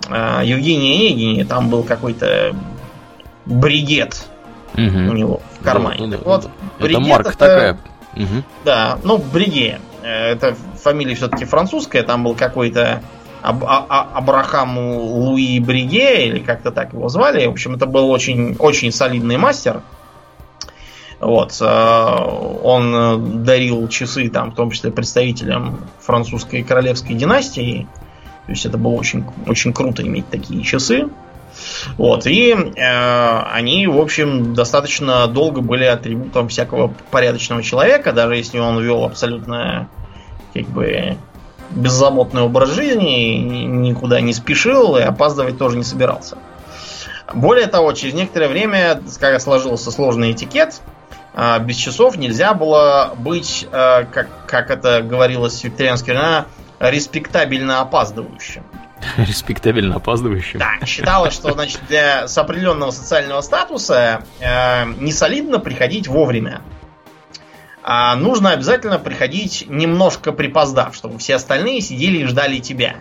э, 0.09 0.41
Евгении 0.43 1.07
Онегине 1.07 1.45
там 1.45 1.69
был 1.69 1.83
какой-то 1.83 2.55
бригет 3.45 4.27
угу. 4.73 4.83
у 4.83 5.13
него 5.13 5.41
в 5.59 5.63
кармане. 5.63 6.07
Да, 6.07 6.17
да, 6.17 6.23
вот, 6.23 6.49
да. 6.79 6.85
Это 6.87 6.99
марка 6.99 7.29
это, 7.29 7.37
такая. 7.37 7.77
Угу. 8.15 8.43
Да, 8.63 8.99
ну, 9.03 9.17
Бриге. 9.17 9.79
Э, 10.03 10.31
это 10.31 10.55
фамилия 10.81 11.15
все-таки 11.15 11.45
французская. 11.45 12.03
Там 12.03 12.23
был 12.23 12.35
какой-то 12.35 13.01
Аб 13.45 13.63
а, 13.63 13.85
а 13.87 14.17
Абрахам 14.17 14.77
Луи 14.77 15.59
Бриге, 15.59 16.27
или 16.27 16.39
как-то 16.39 16.71
так 16.71 16.93
его 16.93 17.09
звали. 17.09 17.45
В 17.45 17.51
общем, 17.51 17.75
это 17.75 17.85
был 17.85 18.09
очень, 18.09 18.55
очень 18.57 18.91
солидный 18.91 19.37
мастер. 19.37 19.81
Вот. 21.19 21.55
Э, 21.61 22.15
он 22.63 23.43
дарил 23.43 23.87
часы, 23.87 24.29
там, 24.29 24.51
в 24.51 24.55
том 24.55 24.71
числе 24.71 24.91
представителям 24.91 25.79
французской 25.99 26.63
королевской 26.63 27.15
династии. 27.15 27.87
То 28.47 28.51
есть 28.51 28.65
это 28.65 28.77
было 28.77 28.93
очень, 28.93 29.23
очень 29.47 29.73
круто 29.73 30.01
иметь 30.01 30.27
такие 30.29 30.63
часы. 30.63 31.07
Вот, 31.97 32.27
и 32.27 32.51
э, 32.51 33.39
они, 33.53 33.87
в 33.87 33.97
общем, 33.99 34.53
достаточно 34.53 35.27
долго 35.27 35.61
были 35.61 35.85
атрибутом 35.85 36.49
всякого 36.49 36.93
порядочного 37.11 37.63
человека, 37.63 38.11
даже 38.11 38.35
если 38.35 38.59
он 38.59 38.83
вел 38.83 39.05
абсолютно 39.05 39.87
как 40.53 40.65
бы 40.65 41.17
беззаботный 41.71 42.41
образ 42.41 42.69
жизни, 42.69 43.37
никуда 43.65 44.21
не 44.21 44.33
спешил 44.33 44.97
и 44.97 45.01
опаздывать 45.01 45.57
тоже 45.57 45.77
не 45.77 45.83
собирался. 45.83 46.37
Более 47.33 47.67
того, 47.67 47.91
через 47.93 48.13
некоторое 48.13 48.47
время, 48.47 49.01
когда 49.19 49.39
сложился 49.39 49.91
сложный 49.91 50.31
этикет, 50.31 50.81
э, 51.33 51.59
без 51.59 51.75
часов 51.75 52.17
нельзя 52.17 52.53
было 52.53 53.13
быть, 53.17 53.67
э, 53.71 54.05
как, 54.11 54.27
как 54.45 54.69
это 54.69 55.01
говорилось 55.01 55.61
в 55.61 55.63
викторианские 55.63 56.15
времена, 56.15 56.45
респектабельно 56.79 57.81
опаздывающим. 57.81 58.63
Респектабельно 59.17 59.95
опаздывающим. 59.95 60.59
Да, 60.59 60.85
считалось, 60.85 61.33
что 61.33 61.51
значит, 61.53 61.81
для 61.87 62.27
с 62.27 62.37
определенного 62.37 62.91
социального 62.91 63.41
статуса 63.41 64.23
э, 64.39 64.85
не 64.99 65.11
солидно 65.11 65.59
приходить 65.59 66.07
вовремя. 66.07 66.61
А 67.87 68.15
нужно 68.15 68.49
обязательно 68.49 68.97
приходить 68.97 69.65
немножко 69.69 70.31
припоздав, 70.31 70.95
чтобы 70.95 71.19
все 71.19 71.35
остальные 71.35 71.81
сидели 71.81 72.17
и 72.17 72.25
ждали 72.25 72.57
тебя. 72.57 72.95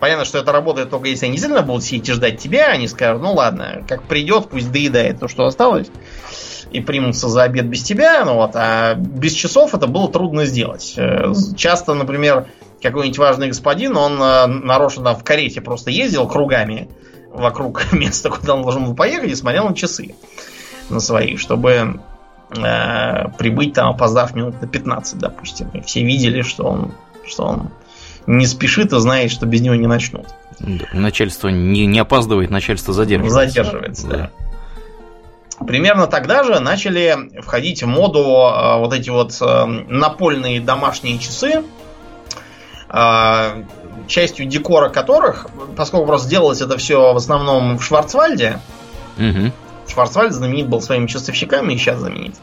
Понятно, 0.00 0.26
что 0.26 0.36
это 0.36 0.52
работает 0.52 0.90
только 0.90 1.08
если 1.08 1.24
они 1.24 1.36
действительно 1.36 1.62
будут 1.62 1.82
сидеть 1.82 2.10
и 2.10 2.12
ждать 2.12 2.38
тебя, 2.38 2.66
они 2.66 2.88
скажут, 2.88 3.22
ну 3.22 3.32
ладно, 3.32 3.82
как 3.88 4.02
придет, 4.02 4.50
пусть 4.50 4.70
доедает 4.70 5.18
то, 5.18 5.28
что 5.28 5.46
осталось, 5.46 5.86
и 6.72 6.82
примутся 6.82 7.30
за 7.30 7.44
обед 7.44 7.64
без 7.64 7.82
тебя, 7.82 8.22
ну 8.26 8.34
вот, 8.34 8.50
а 8.54 8.96
без 8.96 9.32
часов 9.32 9.74
это 9.74 9.86
было 9.86 10.12
трудно 10.12 10.44
сделать. 10.44 10.92
Э, 10.98 11.32
часто, 11.56 11.94
например, 11.94 12.48
какой-нибудь 12.82 13.16
важный 13.16 13.48
господин, 13.48 13.96
он 13.96 14.20
э, 14.20 14.46
нарочно 14.46 15.14
в 15.14 15.24
карете 15.24 15.62
просто 15.62 15.90
ездил 15.90 16.28
кругами 16.28 16.90
вокруг 17.32 17.92
места, 17.94 18.28
куда 18.28 18.56
он 18.56 18.62
должен 18.62 18.84
был 18.84 18.94
поехать, 18.94 19.30
и 19.30 19.34
смотрел 19.34 19.70
на 19.70 19.74
часы 19.74 20.16
на 20.90 21.00
свои, 21.00 21.38
чтобы 21.38 22.02
э, 22.56 23.28
прибыть 23.38 23.74
там, 23.74 23.90
опоздав 23.90 24.34
минут 24.34 24.60
на 24.60 24.68
15, 24.68 25.18
допустим. 25.18 25.68
И 25.72 25.80
все 25.80 26.02
видели, 26.04 26.42
что 26.42 26.64
он, 26.64 26.92
что 27.26 27.44
он 27.44 27.70
не 28.26 28.46
спешит 28.46 28.92
и 28.92 29.00
знает, 29.00 29.30
что 29.30 29.46
без 29.46 29.60
него 29.60 29.74
не 29.74 29.86
начнут. 29.86 30.26
Начальство 30.92 31.48
не, 31.48 31.86
не 31.86 31.98
опаздывает, 31.98 32.50
начальство 32.50 32.94
задерживается. 32.94 33.62
Задерживается, 33.62 34.06
да. 34.06 34.16
да. 34.16 34.30
Примерно 35.66 36.06
тогда 36.06 36.42
же 36.42 36.58
начали 36.60 37.40
входить 37.40 37.82
в 37.82 37.86
моду 37.86 38.20
э, 38.20 38.78
вот 38.78 38.92
эти 38.92 39.10
вот 39.10 39.36
э, 39.40 39.64
напольные 39.88 40.60
домашние 40.60 41.18
часы, 41.18 41.62
а, 42.96 43.64
частью 44.06 44.46
декора 44.46 44.88
которых, 44.88 45.48
поскольку 45.76 46.06
просто 46.06 46.28
делалось 46.28 46.60
это 46.60 46.78
все 46.78 47.12
в 47.12 47.16
основном 47.16 47.78
в 47.78 47.82
Шварцвальде, 47.82 48.60
угу. 49.18 49.50
Шварцвальд 49.88 50.32
знаменит 50.32 50.68
был 50.68 50.80
своими 50.80 51.06
часовщиками 51.06 51.74
и 51.74 51.78
сейчас 51.78 51.98
знаменит. 51.98 52.34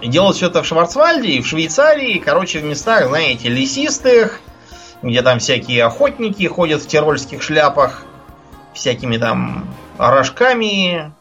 И 0.00 0.08
делалось 0.08 0.36
все 0.36 0.48
это 0.48 0.62
в 0.62 0.66
Шварцвальде 0.66 1.28
и 1.28 1.40
в 1.40 1.46
Швейцарии, 1.46 2.18
короче, 2.18 2.58
в 2.58 2.64
местах, 2.64 3.08
знаете, 3.08 3.48
лесистых, 3.48 4.40
где 5.02 5.22
там 5.22 5.38
всякие 5.38 5.84
охотники 5.84 6.46
ходят 6.46 6.82
в 6.82 6.86
тирольских 6.86 7.42
шляпах, 7.42 8.02
всякими 8.74 9.16
там 9.16 9.74
рожками 9.98 11.12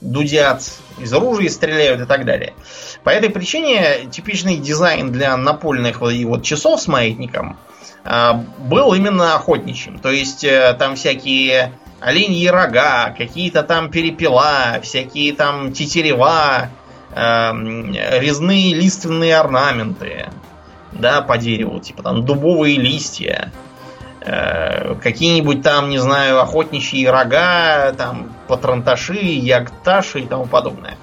дудят, 0.00 0.62
из 0.98 1.12
оружия 1.12 1.48
стреляют 1.48 2.00
и 2.00 2.04
так 2.04 2.24
далее. 2.24 2.54
По 3.02 3.10
этой 3.10 3.30
причине 3.30 4.06
типичный 4.10 4.56
дизайн 4.56 5.10
для 5.10 5.36
напольных 5.36 6.00
вот, 6.00 6.12
вот 6.24 6.44
часов 6.44 6.80
с 6.80 6.86
маятником 6.86 7.56
а, 8.04 8.34
был 8.58 8.94
именно 8.94 9.34
охотничьим. 9.34 9.98
То 9.98 10.10
есть 10.10 10.44
э, 10.44 10.74
там 10.78 10.94
всякие 10.94 11.72
оленьи 12.00 12.46
рога, 12.46 13.14
какие-то 13.16 13.62
там 13.62 13.90
перепела, 13.90 14.80
всякие 14.82 15.32
там 15.32 15.72
тетерева, 15.72 16.70
эм, 17.14 17.92
резные 17.92 18.74
лиственные 18.74 19.36
орнаменты, 19.36 20.28
да, 20.92 21.22
по 21.22 21.38
дереву, 21.38 21.80
типа 21.80 22.02
там 22.02 22.24
дубовые 22.24 22.76
листья, 22.76 23.52
э, 24.20 24.94
какие-нибудь 25.02 25.62
там, 25.62 25.90
не 25.90 25.98
знаю, 25.98 26.40
охотничьи 26.40 27.06
рога, 27.06 27.92
там 27.96 28.32
патронташи, 28.46 29.18
ягташи 29.18 30.20
и 30.20 30.26
тому 30.26 30.46
подобное. 30.46 30.96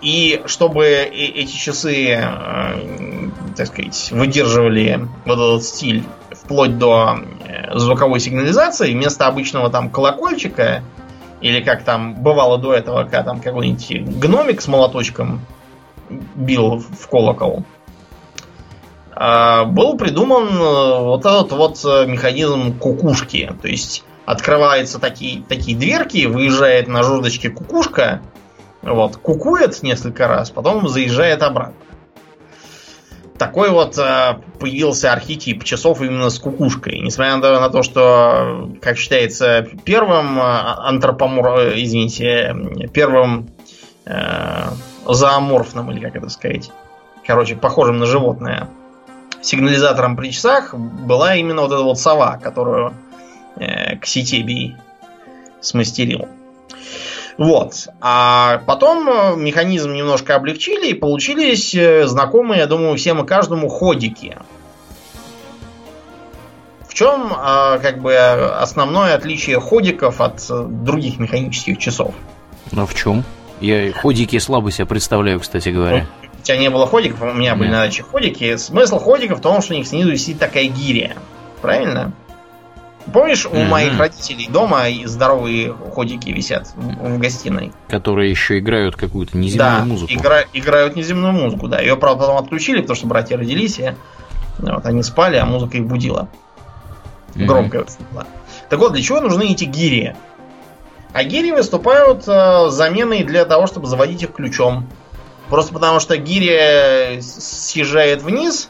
И 0.00 0.42
чтобы 0.46 0.86
эти 0.86 1.54
часы, 1.54 2.16
э, 2.18 3.30
так 3.56 3.66
сказать, 3.66 4.08
выдерживали 4.12 5.06
вот 5.26 5.34
этот 5.34 5.64
стиль 5.64 6.04
вплоть 6.50 6.78
до 6.78 7.20
э, 7.46 7.78
звуковой 7.78 8.18
сигнализации, 8.18 8.92
вместо 8.92 9.28
обычного 9.28 9.70
там 9.70 9.88
колокольчика, 9.88 10.82
или 11.40 11.62
как 11.62 11.84
там 11.84 12.16
бывало 12.16 12.58
до 12.58 12.74
этого, 12.74 13.04
когда 13.04 13.22
там 13.22 13.40
какой-нибудь 13.40 14.18
гномик 14.18 14.60
с 14.60 14.66
молоточком 14.66 15.42
бил 16.34 16.78
в 16.80 17.06
колокол, 17.08 17.62
э, 19.14 19.64
был 19.66 19.96
придуман 19.96 20.48
вот 21.04 21.20
этот 21.20 21.52
вот 21.52 21.84
механизм 22.08 22.76
кукушки. 22.76 23.54
То 23.62 23.68
есть 23.68 24.02
открываются 24.26 24.98
такие, 24.98 25.44
такие 25.48 25.78
дверки, 25.78 26.26
выезжает 26.26 26.88
на 26.88 27.04
жердочке 27.04 27.50
кукушка, 27.50 28.22
вот, 28.82 29.18
кукует 29.18 29.80
несколько 29.84 30.26
раз, 30.26 30.50
потом 30.50 30.88
заезжает 30.88 31.44
обратно. 31.44 31.74
Такой 33.40 33.70
вот 33.70 33.96
э, 33.96 34.36
появился 34.58 35.14
архетип 35.14 35.64
часов 35.64 36.02
именно 36.02 36.28
с 36.28 36.38
кукушкой. 36.38 37.00
Несмотря 37.00 37.38
на 37.38 37.70
то, 37.70 37.82
что, 37.82 38.70
как 38.82 38.98
считается, 38.98 39.66
первым 39.82 40.38
э, 40.38 40.42
антропомор... 40.42 41.58
Э, 41.58 41.82
извините, 41.82 42.54
первым 42.92 43.48
э, 44.04 44.64
зооморфным, 45.06 45.90
или 45.90 46.00
как 46.00 46.16
это 46.16 46.28
сказать, 46.28 46.70
короче, 47.26 47.56
похожим 47.56 47.98
на 47.98 48.04
животное, 48.04 48.68
сигнализатором 49.40 50.18
при 50.18 50.32
часах 50.32 50.74
была 50.74 51.34
именно 51.34 51.62
вот 51.62 51.72
эта 51.72 51.82
вот 51.82 51.98
сова, 51.98 52.36
которую 52.36 52.92
э, 53.56 53.96
Кситебий 53.96 54.76
смастерил. 55.62 56.28
Вот. 57.40 57.88
А 58.02 58.58
потом 58.66 59.08
э, 59.08 59.34
механизм 59.34 59.94
немножко 59.94 60.36
облегчили 60.36 60.88
и 60.90 60.94
получились 60.94 61.74
э, 61.74 62.06
знакомые, 62.06 62.58
я 62.60 62.66
думаю, 62.66 62.98
всем 62.98 63.24
и 63.24 63.26
каждому 63.26 63.68
ходики. 63.68 64.36
В 66.86 66.92
чем 66.92 67.32
а, 67.34 67.78
как 67.78 68.02
бы 68.02 68.14
основное 68.14 69.14
отличие 69.14 69.58
ходиков 69.58 70.20
от 70.20 70.44
э, 70.50 70.66
других 70.68 71.18
механических 71.18 71.78
часов? 71.78 72.14
Ну 72.72 72.84
в 72.84 72.94
чем? 72.94 73.24
Я 73.62 73.90
ходики 73.90 74.38
слабо 74.38 74.70
себе 74.70 74.84
представляю, 74.84 75.40
кстати 75.40 75.70
говоря. 75.70 76.06
У 76.38 76.42
тебя 76.42 76.58
не 76.58 76.68
было 76.68 76.86
ходиков, 76.86 77.22
у 77.22 77.32
меня 77.32 77.54
были 77.54 77.68
Нет. 77.68 77.72
на 77.72 77.84
даче 77.86 78.02
ходики. 78.02 78.54
Смысл 78.58 78.98
ходиков 78.98 79.38
в 79.38 79.40
том, 79.40 79.62
что 79.62 79.72
у 79.72 79.76
них 79.78 79.86
снизу 79.86 80.10
висит 80.10 80.38
такая 80.38 80.64
гиря. 80.64 81.16
Правильно? 81.62 82.12
Помнишь, 83.12 83.46
у 83.46 83.56
моих 83.56 83.98
родителей 83.98 84.48
дома 84.48 84.88
и 84.88 85.06
здоровые 85.06 85.72
ходики 85.72 86.30
висят 86.30 86.68
в, 86.76 87.16
в 87.16 87.18
гостиной? 87.18 87.72
Которые 87.88 88.30
еще 88.30 88.58
играют 88.58 88.96
какую-то 88.96 89.36
неземную 89.36 89.78
да, 89.78 89.84
музыку. 89.84 90.12
игра- 90.12 90.44
играют 90.52 90.96
неземную 90.96 91.32
музыку, 91.32 91.66
да. 91.66 91.80
Ее, 91.80 91.96
правда, 91.96 92.20
потом 92.26 92.36
отключили, 92.36 92.80
потому 92.80 92.96
что 92.96 93.06
братья 93.06 93.36
родились, 93.36 93.78
и 93.78 93.94
вот, 94.58 94.84
они 94.86 95.02
спали, 95.02 95.36
а 95.36 95.46
музыка 95.46 95.78
их 95.78 95.86
будила. 95.86 96.28
Громко 97.34 97.76
очень 97.76 98.06
была. 98.10 98.26
Так 98.68 98.78
вот, 98.78 98.92
для 98.92 99.02
чего 99.02 99.20
нужны 99.20 99.52
эти 99.52 99.64
гири? 99.64 100.16
А 101.12 101.24
гири 101.24 101.50
выступают 101.50 102.24
э, 102.28 102.68
заменой 102.70 103.24
для 103.24 103.44
того, 103.44 103.66
чтобы 103.66 103.86
заводить 103.86 104.22
их 104.22 104.32
ключом. 104.32 104.88
Просто 105.48 105.72
потому 105.72 105.98
что 105.98 106.16
гиря 106.16 107.20
съезжает 107.20 108.22
вниз 108.22 108.68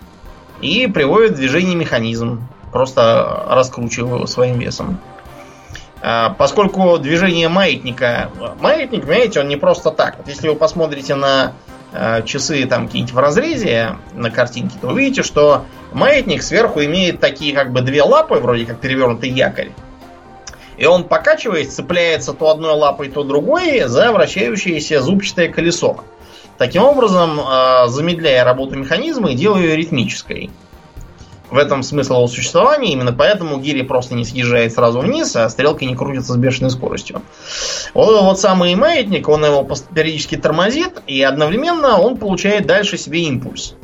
и 0.63 0.87
приводит 0.87 1.33
в 1.33 1.37
движение 1.37 1.77
механизм. 1.77 2.49
Просто 2.73 3.45
раскручивая 3.49 4.17
его 4.17 4.27
своим 4.27 4.59
весом. 4.59 5.01
А, 6.03 6.31
Поскольку 6.31 6.99
движение 6.99 7.49
маятника... 7.49 8.31
Маятник, 8.61 9.03
понимаете, 9.03 9.41
он 9.41 9.49
не 9.49 9.57
просто 9.57 9.91
так. 9.91 10.19
Вот 10.19 10.29
если 10.29 10.49
вы 10.49 10.55
посмотрите 10.55 11.15
на 11.15 11.53
э, 11.93 12.23
часы 12.25 12.65
там 12.67 12.87
какие-нибудь 12.87 13.15
в 13.15 13.19
разрезе 13.19 13.97
на 14.15 14.31
картинке, 14.31 14.77
то 14.81 14.89
увидите, 14.89 15.23
что 15.23 15.65
маятник 15.93 16.43
сверху 16.43 16.83
имеет 16.83 17.21
такие 17.21 17.55
как 17.55 17.73
бы 17.73 17.83
две 17.83 18.03
лапы, 18.03 18.37
вроде 18.37 18.65
как 18.65 18.81
перевернутый 18.81 19.31
якорь. 19.31 19.71
И 20.79 20.87
он, 20.87 21.05
покачиваясь, 21.05 21.75
цепляется 21.75 22.33
то 22.33 22.49
одной 22.49 22.73
лапой, 22.73 23.11
то 23.11 23.23
другой 23.23 23.83
за 23.83 24.13
вращающееся 24.13 25.03
зубчатое 25.03 25.49
колесо. 25.49 26.03
Таким 26.57 26.85
образом, 26.85 27.39
э, 27.41 27.89
замедляя 27.89 28.45
работу 28.45 28.77
механизма 28.77 29.33
и 29.33 29.35
делая 29.35 29.63
ее 29.63 29.77
ритмической. 29.77 30.51
В 31.51 31.57
этом 31.57 31.83
смысл 31.83 32.15
его 32.15 32.29
существования, 32.29 32.93
именно 32.93 33.13
поэтому 33.13 33.59
гири 33.59 33.83
просто 33.83 34.15
не 34.15 34.25
съезжает 34.25 34.73
сразу 34.73 35.01
вниз, 35.01 35.35
а 35.35 35.49
стрелка 35.49 35.85
не 35.85 35.97
крутится 35.97 36.35
с 36.35 36.37
бешеной 36.37 36.71
скоростью. 36.71 37.23
Вот 37.93 38.23
вот 38.23 38.39
самый 38.39 38.75
маятник, 38.77 39.29
он 39.29 39.45
его 39.45 39.67
периодически 39.93 40.37
тормозит, 40.37 41.03
и 41.09 41.23
одновременно 41.23 41.99
он 41.99 42.17
получает 42.19 42.67
дальше 42.67 42.97
себе 42.97 43.23
импульс. 43.23 43.75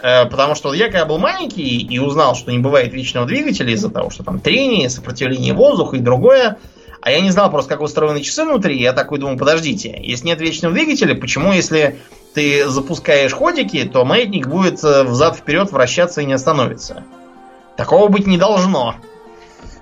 Э, 0.00 0.26
Потому 0.26 0.54
что 0.54 0.72
я 0.72 0.86
когда 0.86 1.06
был 1.06 1.18
маленький 1.18 1.78
и 1.78 1.98
узнал, 1.98 2.36
что 2.36 2.52
не 2.52 2.58
бывает 2.58 2.92
вечного 2.92 3.26
двигателя 3.26 3.72
из-за 3.72 3.90
того, 3.90 4.10
что 4.10 4.22
там 4.22 4.38
трение, 4.38 4.88
сопротивление 4.90 5.54
воздуха 5.54 5.96
и 5.96 6.00
другое, 6.00 6.58
а 7.02 7.10
я 7.10 7.20
не 7.20 7.30
знал 7.30 7.50
просто, 7.50 7.70
как 7.70 7.80
устроены 7.80 8.20
часы 8.20 8.44
внутри, 8.44 8.80
я 8.80 8.92
такой 8.92 9.18
думал, 9.18 9.38
подождите, 9.38 9.98
если 10.02 10.26
нет 10.26 10.40
вечного 10.40 10.74
двигателя, 10.74 11.14
почему, 11.14 11.52
если 11.52 11.98
ты 12.34 12.68
запускаешь 12.68 13.32
ходики, 13.32 13.84
то 13.84 14.04
маятник 14.04 14.46
будет 14.46 14.82
э, 14.84 15.04
взад-вперед 15.04 15.72
вращаться 15.72 16.20
и 16.20 16.26
не 16.26 16.32
остановится? 16.32 17.04
Такого 17.76 18.08
быть 18.08 18.26
не 18.26 18.38
должно. 18.38 18.96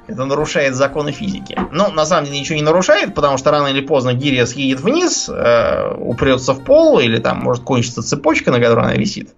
Это 0.06 0.24
нарушает 0.24 0.74
законы 0.74 1.12
физики. 1.12 1.58
Но 1.70 1.88
на 1.88 2.06
самом 2.06 2.24
деле 2.24 2.40
ничего 2.40 2.56
не 2.56 2.62
нарушает, 2.62 3.14
потому 3.14 3.36
что 3.36 3.50
рано 3.50 3.66
или 3.66 3.82
поздно 3.82 4.14
гиря 4.14 4.46
съедет 4.46 4.80
вниз, 4.80 5.28
э, 5.28 5.94
упрется 5.98 6.54
в 6.54 6.64
пол, 6.64 6.98
или 6.98 7.18
там 7.18 7.38
может 7.40 7.64
кончиться 7.64 8.02
цепочка, 8.02 8.50
на 8.50 8.58
которой 8.58 8.84
она 8.84 8.94
висит. 8.94 9.34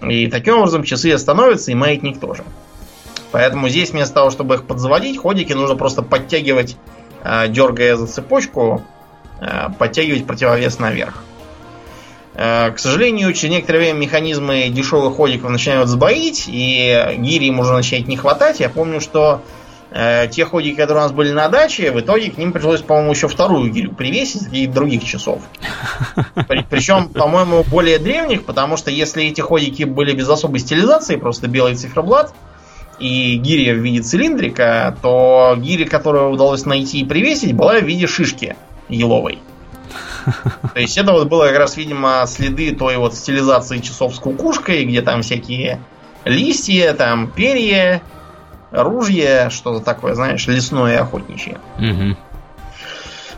И 0.00 0.28
таким 0.28 0.56
образом 0.56 0.82
часы 0.84 1.12
остановятся, 1.12 1.70
и 1.70 1.74
маятник 1.74 2.18
тоже. 2.18 2.44
Поэтому 3.32 3.68
здесь 3.68 3.90
вместо 3.90 4.14
того, 4.14 4.30
чтобы 4.30 4.54
их 4.54 4.64
подзаводить, 4.64 5.18
ходики 5.18 5.52
нужно 5.52 5.76
просто 5.76 6.00
подтягивать, 6.02 6.76
э, 7.22 7.48
дергая 7.48 7.96
за 7.96 8.06
цепочку, 8.06 8.82
э, 9.40 9.66
подтягивать 9.78 10.26
противовес 10.26 10.78
наверх. 10.78 11.22
Э, 12.42 12.70
К 12.70 12.78
сожалению, 12.78 13.34
через 13.34 13.52
некоторое 13.56 13.80
время 13.80 13.98
механизмы 13.98 14.68
дешевых 14.70 15.16
ходиков 15.16 15.50
начинают 15.50 15.90
сбоить, 15.90 16.44
и 16.48 17.16
гири 17.18 17.44
им 17.48 17.60
уже 17.60 17.74
начинает 17.74 18.08
не 18.08 18.16
хватать. 18.16 18.60
Я 18.60 18.70
помню, 18.70 19.02
что 19.02 19.42
э, 19.90 20.26
те 20.30 20.46
ходики, 20.46 20.74
которые 20.76 21.02
у 21.02 21.06
нас 21.06 21.12
были 21.12 21.32
на 21.32 21.50
даче, 21.50 21.90
в 21.92 22.00
итоге 22.00 22.30
к 22.30 22.38
ним 22.38 22.52
пришлось, 22.52 22.80
по-моему, 22.80 23.12
еще 23.12 23.28
вторую 23.28 23.70
гирю 23.70 23.92
привесить 23.92 24.44
и 24.52 24.66
других 24.66 25.04
часов. 25.04 25.42
При- 26.48 26.64
Причем, 26.70 27.10
по-моему, 27.10 27.62
более 27.64 27.98
древних, 27.98 28.44
потому 28.46 28.78
что 28.78 28.90
если 28.90 29.22
эти 29.26 29.42
ходики 29.42 29.82
были 29.84 30.14
без 30.14 30.26
особой 30.30 30.60
стилизации, 30.60 31.16
просто 31.16 31.46
белый 31.46 31.74
циферблат 31.74 32.32
и 32.98 33.36
гиря 33.36 33.74
в 33.74 33.78
виде 33.78 34.00
цилиндрика, 34.00 34.96
то 35.02 35.56
гиря, 35.58 35.84
которую 35.86 36.30
удалось 36.30 36.64
найти 36.64 37.00
и 37.00 37.04
привесить, 37.04 37.52
была 37.54 37.78
в 37.80 37.84
виде 37.84 38.06
шишки 38.06 38.56
еловой. 38.88 39.40
То 40.74 40.80
есть 40.80 40.96
это 40.96 41.12
вот 41.12 41.28
было 41.28 41.46
как 41.46 41.58
раз, 41.58 41.76
видимо, 41.76 42.24
следы 42.26 42.74
той 42.74 42.96
вот 42.96 43.14
стилизации 43.14 43.78
часов 43.78 44.14
с 44.14 44.18
кукушкой, 44.18 44.84
где 44.84 45.02
там 45.02 45.22
всякие 45.22 45.80
листья, 46.24 46.92
там 46.94 47.30
перья, 47.30 48.02
ружья, 48.70 49.50
что-то 49.50 49.84
такое, 49.84 50.14
знаешь, 50.14 50.46
лесное 50.46 51.00
охотничье. 51.00 51.58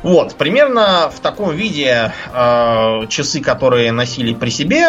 Вот, 0.02 0.34
примерно 0.34 1.10
в 1.14 1.20
таком 1.20 1.54
виде 1.54 2.12
э, 2.32 3.06
часы, 3.08 3.40
которые 3.40 3.92
носили 3.92 4.34
при 4.34 4.50
себе, 4.50 4.88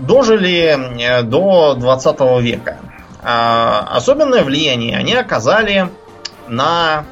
дожили 0.00 0.76
э, 1.00 1.22
до 1.22 1.74
20 1.74 2.20
века. 2.42 2.76
А 3.22 3.88
особенное 3.92 4.44
влияние 4.44 4.98
они 4.98 5.14
оказали 5.14 5.88
на 6.48 7.06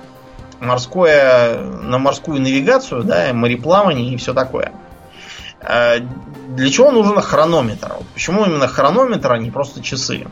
морское, 0.60 1.58
на 1.58 1.98
морскую 1.98 2.40
навигацию, 2.40 3.02
да, 3.02 3.32
мореплавание 3.32 4.12
и 4.12 4.16
все 4.16 4.34
такое. 4.34 4.72
Э, 5.60 5.98
Для 6.48 6.70
чего 6.70 6.90
нужен 6.90 7.20
хронометр? 7.20 7.94
Почему 8.14 8.44
именно 8.44 8.68
хронометр, 8.68 9.32
а 9.32 9.38
не 9.38 9.50
просто 9.50 9.82
часы? 9.82 10.26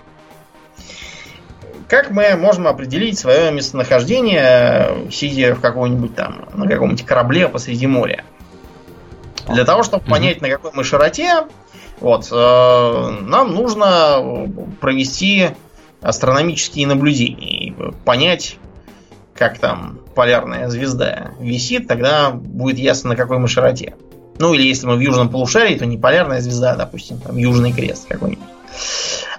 Как 1.88 2.10
мы 2.10 2.36
можем 2.36 2.68
определить 2.68 3.18
свое 3.18 3.50
местонахождение, 3.50 5.10
сидя 5.10 5.54
в 5.54 5.60
каком-нибудь 5.60 6.14
там, 6.14 6.46
на 6.52 6.68
каком-нибудь 6.68 7.06
корабле 7.06 7.48
посреди 7.48 7.86
моря? 7.86 8.24
Для 9.48 9.64
того, 9.64 9.82
чтобы 9.82 10.04
понять, 10.04 10.42
на 10.42 10.50
какой 10.50 10.72
мы 10.74 10.84
широте, 10.84 11.46
вот, 12.00 12.28
э, 12.30 13.10
нам 13.22 13.54
нужно 13.54 14.48
провести 14.80 15.48
астрономические 16.02 16.86
наблюдения 16.86 17.68
и 17.68 17.74
понять, 18.04 18.58
как 19.38 19.58
там 19.58 20.00
полярная 20.14 20.68
звезда 20.68 21.30
висит, 21.38 21.86
тогда 21.86 22.30
будет 22.30 22.78
ясно, 22.78 23.10
на 23.10 23.16
какой 23.16 23.38
мы 23.38 23.46
широте. 23.48 23.94
Ну, 24.38 24.52
или 24.52 24.62
если 24.62 24.86
мы 24.86 24.96
в 24.96 25.00
южном 25.00 25.30
полушарии, 25.30 25.76
то 25.76 25.86
не 25.86 25.96
полярная 25.96 26.40
звезда, 26.40 26.72
а, 26.72 26.76
допустим, 26.76 27.18
там 27.18 27.36
Южный 27.36 27.72
крест 27.72 28.06
какой-нибудь. 28.08 28.44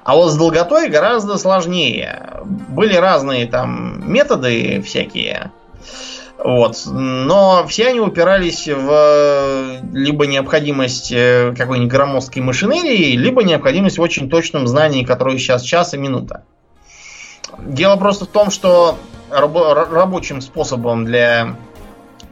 А 0.03 0.15
вот 0.15 0.31
с 0.31 0.37
долготой 0.37 0.89
гораздо 0.89 1.37
сложнее. 1.37 2.41
Были 2.69 2.95
разные 2.95 3.45
там 3.45 4.11
методы 4.11 4.81
всякие. 4.81 5.51
Вот. 6.37 6.77
Но 6.85 7.65
все 7.67 7.89
они 7.89 7.99
упирались 7.99 8.67
в 8.67 8.89
э, 8.89 9.79
либо 9.93 10.25
необходимость 10.25 11.11
э, 11.11 11.53
какой-нибудь 11.57 11.91
громоздкой 11.91 12.41
машинерии, 12.41 13.15
либо 13.15 13.43
необходимость 13.43 13.97
в 13.97 14.01
очень 14.01 14.29
точном 14.29 14.65
знании, 14.67 15.03
которое 15.03 15.37
сейчас 15.37 15.61
час 15.61 15.93
и 15.93 15.97
минута. 15.97 16.43
Дело 17.65 17.95
просто 17.97 18.25
в 18.25 18.29
том, 18.29 18.51
что 18.51 18.97
рабо- 19.29 19.71
р- 19.71 19.91
рабочим 19.91 20.41
способом 20.41 21.05
для 21.05 21.55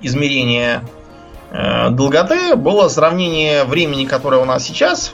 измерения 0.01 0.83
э, 1.51 1.89
долготы 1.89 2.55
было 2.55 2.87
сравнение 2.87 3.63
времени, 3.63 4.05
которое 4.05 4.41
у 4.41 4.45
нас 4.45 4.63
сейчас, 4.63 5.13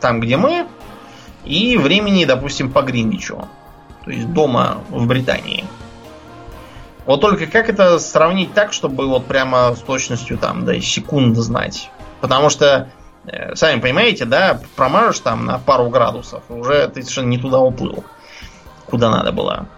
там, 0.00 0.20
где 0.20 0.36
мы, 0.36 0.66
и 1.44 1.76
времени, 1.76 2.24
допустим, 2.24 2.70
по 2.70 2.82
Гринвичу. 2.82 3.48
То 4.04 4.10
есть 4.10 4.32
дома 4.32 4.78
в 4.90 5.06
Британии. 5.06 5.64
Вот 7.04 7.20
только 7.20 7.46
как 7.46 7.68
это 7.68 7.98
сравнить 7.98 8.54
так, 8.54 8.72
чтобы 8.72 9.06
вот 9.06 9.26
прямо 9.26 9.74
с 9.74 9.80
точностью 9.80 10.38
там 10.38 10.64
до 10.64 10.80
секунд 10.80 11.36
знать? 11.36 11.90
Потому 12.20 12.48
что, 12.48 12.90
э, 13.26 13.54
сами 13.56 13.80
понимаете, 13.80 14.24
да, 14.24 14.60
промажешь 14.76 15.20
там 15.20 15.44
на 15.44 15.58
пару 15.58 15.88
градусов, 15.88 16.44
уже 16.48 16.86
ты 16.88 17.02
совершенно 17.02 17.28
не 17.28 17.38
туда 17.38 17.58
уплыл, 17.58 18.04
куда 18.92 19.08
надо 19.08 19.32
было. 19.32 19.68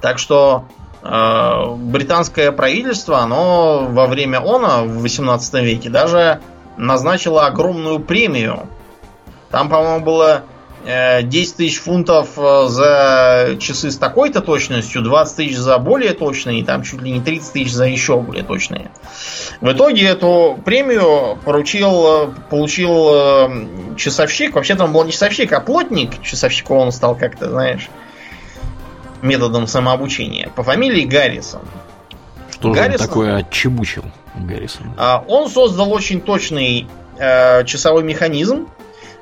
Так 0.00 0.18
что 0.18 0.64
э, 1.04 1.74
британское 1.76 2.50
правительство, 2.50 3.20
оно 3.20 3.86
во 3.88 4.08
время 4.08 4.40
ОНА 4.40 4.82
в 4.82 5.02
18 5.02 5.54
веке 5.62 5.88
даже 5.88 6.40
назначило 6.76 7.46
огромную 7.46 8.00
премию. 8.00 8.66
Там, 9.52 9.68
по-моему, 9.68 10.04
было 10.04 10.42
э, 10.84 11.22
10 11.22 11.56
тысяч 11.56 11.78
фунтов 11.78 12.30
э, 12.36 12.66
за 12.66 13.56
часы 13.60 13.92
с 13.92 13.98
такой-то 13.98 14.40
точностью, 14.40 15.00
20 15.02 15.36
тысяч 15.36 15.56
за 15.56 15.78
более 15.78 16.12
точные, 16.12 16.58
и 16.58 16.64
там 16.64 16.82
чуть 16.82 17.02
ли 17.02 17.12
не 17.12 17.20
30 17.20 17.52
тысяч 17.52 17.72
за 17.72 17.84
еще 17.84 18.20
более 18.20 18.42
точные. 18.42 18.90
В 19.60 19.70
итоге 19.70 20.06
эту 20.06 20.58
премию 20.64 21.38
поручил, 21.44 22.06
э, 22.06 22.28
получил 22.50 23.08
э, 23.12 23.96
часовщик. 23.96 24.56
Вообще-то 24.56 24.84
он 24.84 24.92
был 24.92 25.04
не 25.04 25.12
часовщик, 25.12 25.52
а 25.52 25.60
плотник. 25.60 26.20
Часовщиком 26.22 26.78
он 26.78 26.92
стал 26.92 27.14
как-то, 27.14 27.48
знаешь, 27.48 27.88
методом 29.24 29.66
самообучения. 29.66 30.50
По 30.54 30.62
фамилии 30.62 31.04
Гаррисон. 31.04 31.62
Что 32.50 32.74
же 32.74 32.80
он 32.80 32.86
Гаррисон? 32.86 33.08
такое 33.08 33.36
отчебучил 33.36 34.04
Гаррисон? 34.34 34.94
А, 34.96 35.24
Он 35.26 35.48
создал 35.48 35.92
очень 35.92 36.20
точный 36.20 36.86
э, 37.18 37.64
часовой 37.64 38.04
механизм, 38.04 38.68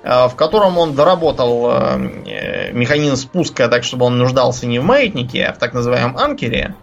э, 0.02 0.28
в 0.28 0.34
котором 0.34 0.76
он 0.76 0.94
доработал 0.94 1.70
э, 1.70 2.72
механизм 2.72 3.16
спуска 3.16 3.68
так, 3.68 3.84
чтобы 3.84 4.06
он 4.06 4.18
нуждался 4.18 4.66
не 4.66 4.80
в 4.80 4.84
маятнике, 4.84 5.46
а 5.46 5.52
в 5.52 5.58
так 5.58 5.72
называемом 5.72 6.18
анкере. 6.18 6.74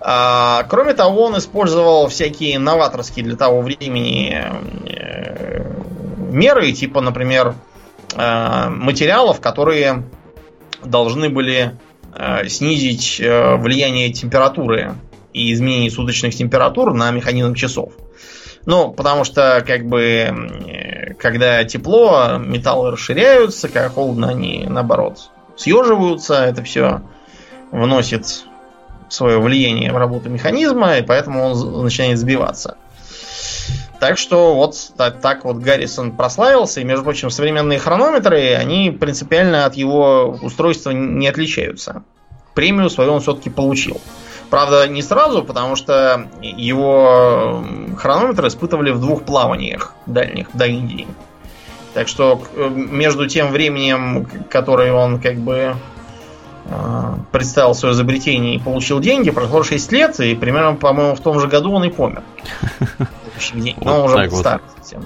А, 0.00 0.64
кроме 0.68 0.94
того, 0.94 1.24
он 1.24 1.38
использовал 1.38 2.08
всякие 2.08 2.58
новаторские 2.58 3.24
для 3.24 3.36
того 3.36 3.60
времени 3.60 4.42
меры, 6.30 6.72
типа, 6.72 7.00
например, 7.00 7.54
материалов, 8.14 9.40
которые 9.40 10.04
должны 10.84 11.30
были 11.30 11.78
снизить 12.48 13.18
влияние 13.20 14.12
температуры 14.12 14.94
и 15.32 15.52
изменений 15.52 15.90
суточных 15.90 16.34
температур 16.34 16.94
на 16.94 17.10
механизм 17.10 17.54
часов. 17.54 17.92
Ну, 18.66 18.92
потому 18.92 19.24
что, 19.24 19.64
как 19.66 19.86
бы, 19.86 21.14
когда 21.18 21.64
тепло, 21.64 22.38
металлы 22.38 22.90
расширяются, 22.90 23.68
когда 23.68 23.88
холодно, 23.88 24.28
они, 24.28 24.66
наоборот, 24.68 25.30
съеживаются. 25.56 26.34
Это 26.44 26.62
все 26.64 27.02
вносит 27.70 28.44
свое 29.08 29.38
влияние 29.38 29.92
в 29.92 29.96
работу 29.96 30.28
механизма, 30.28 30.98
и 30.98 31.02
поэтому 31.02 31.44
он 31.44 31.84
начинает 31.84 32.18
сбиваться. 32.18 32.76
Так 34.00 34.16
что 34.16 34.54
вот 34.54 34.76
так, 34.96 35.44
вот 35.44 35.56
Гаррисон 35.56 36.12
прославился, 36.12 36.80
и, 36.80 36.84
между 36.84 37.04
прочим, 37.04 37.30
современные 37.30 37.80
хронометры, 37.80 38.54
они 38.54 38.92
принципиально 38.92 39.64
от 39.64 39.74
его 39.74 40.38
устройства 40.40 40.90
не 40.90 41.26
отличаются. 41.26 42.04
Премию 42.54 42.90
свою 42.90 43.12
он 43.12 43.20
все-таки 43.20 43.50
получил. 43.50 44.00
Правда, 44.50 44.86
не 44.86 45.02
сразу, 45.02 45.42
потому 45.42 45.76
что 45.76 46.28
его 46.40 47.64
хронометр 47.98 48.46
испытывали 48.46 48.90
в 48.90 49.00
двух 49.00 49.24
плаваниях 49.24 49.94
дальних 50.06 50.48
до 50.54 50.66
Индии. 50.66 51.06
Так 51.92 52.08
что 52.08 52.40
э, 52.54 52.68
между 52.70 53.26
тем 53.26 53.50
временем, 53.50 54.26
которое 54.48 54.92
он 54.92 55.20
как 55.20 55.36
бы 55.36 55.74
э, 56.66 57.14
представил 57.32 57.74
свое 57.74 57.94
изобретение 57.94 58.54
и 58.54 58.58
получил 58.58 59.00
деньги, 59.00 59.30
прошло 59.30 59.62
6 59.62 59.92
лет, 59.92 60.20
и 60.20 60.34
примерно, 60.34 60.76
по-моему, 60.76 61.14
в 61.14 61.20
том 61.20 61.40
же 61.40 61.48
году 61.48 61.72
он 61.72 61.84
и 61.84 61.90
помер. 61.90 62.22
Но 63.80 64.04
он 64.04 64.10
уже 64.10 64.28
был 64.28 64.38
старый 64.38 64.64
совсем. 64.76 65.04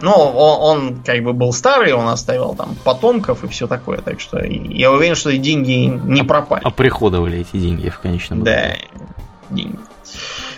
Ну, 0.00 0.10
он, 0.10 0.78
он 0.78 1.02
как 1.04 1.22
бы 1.22 1.32
был 1.32 1.52
старый, 1.52 1.92
он 1.92 2.08
оставил 2.08 2.54
там 2.54 2.74
потомков 2.82 3.44
и 3.44 3.46
все 3.46 3.68
такое, 3.68 3.98
так 3.98 4.20
что 4.20 4.44
я 4.44 4.90
уверен, 4.90 5.14
что 5.14 5.36
деньги 5.36 5.84
не 6.04 6.24
пропали. 6.24 6.62
А 6.64 6.70
приходовали 6.70 7.38
эти 7.38 7.56
деньги 7.56 7.88
в 7.88 8.00
конечном 8.00 8.42
итоге. 8.42 8.78
Да, 8.90 9.54
деньги. 9.54 9.78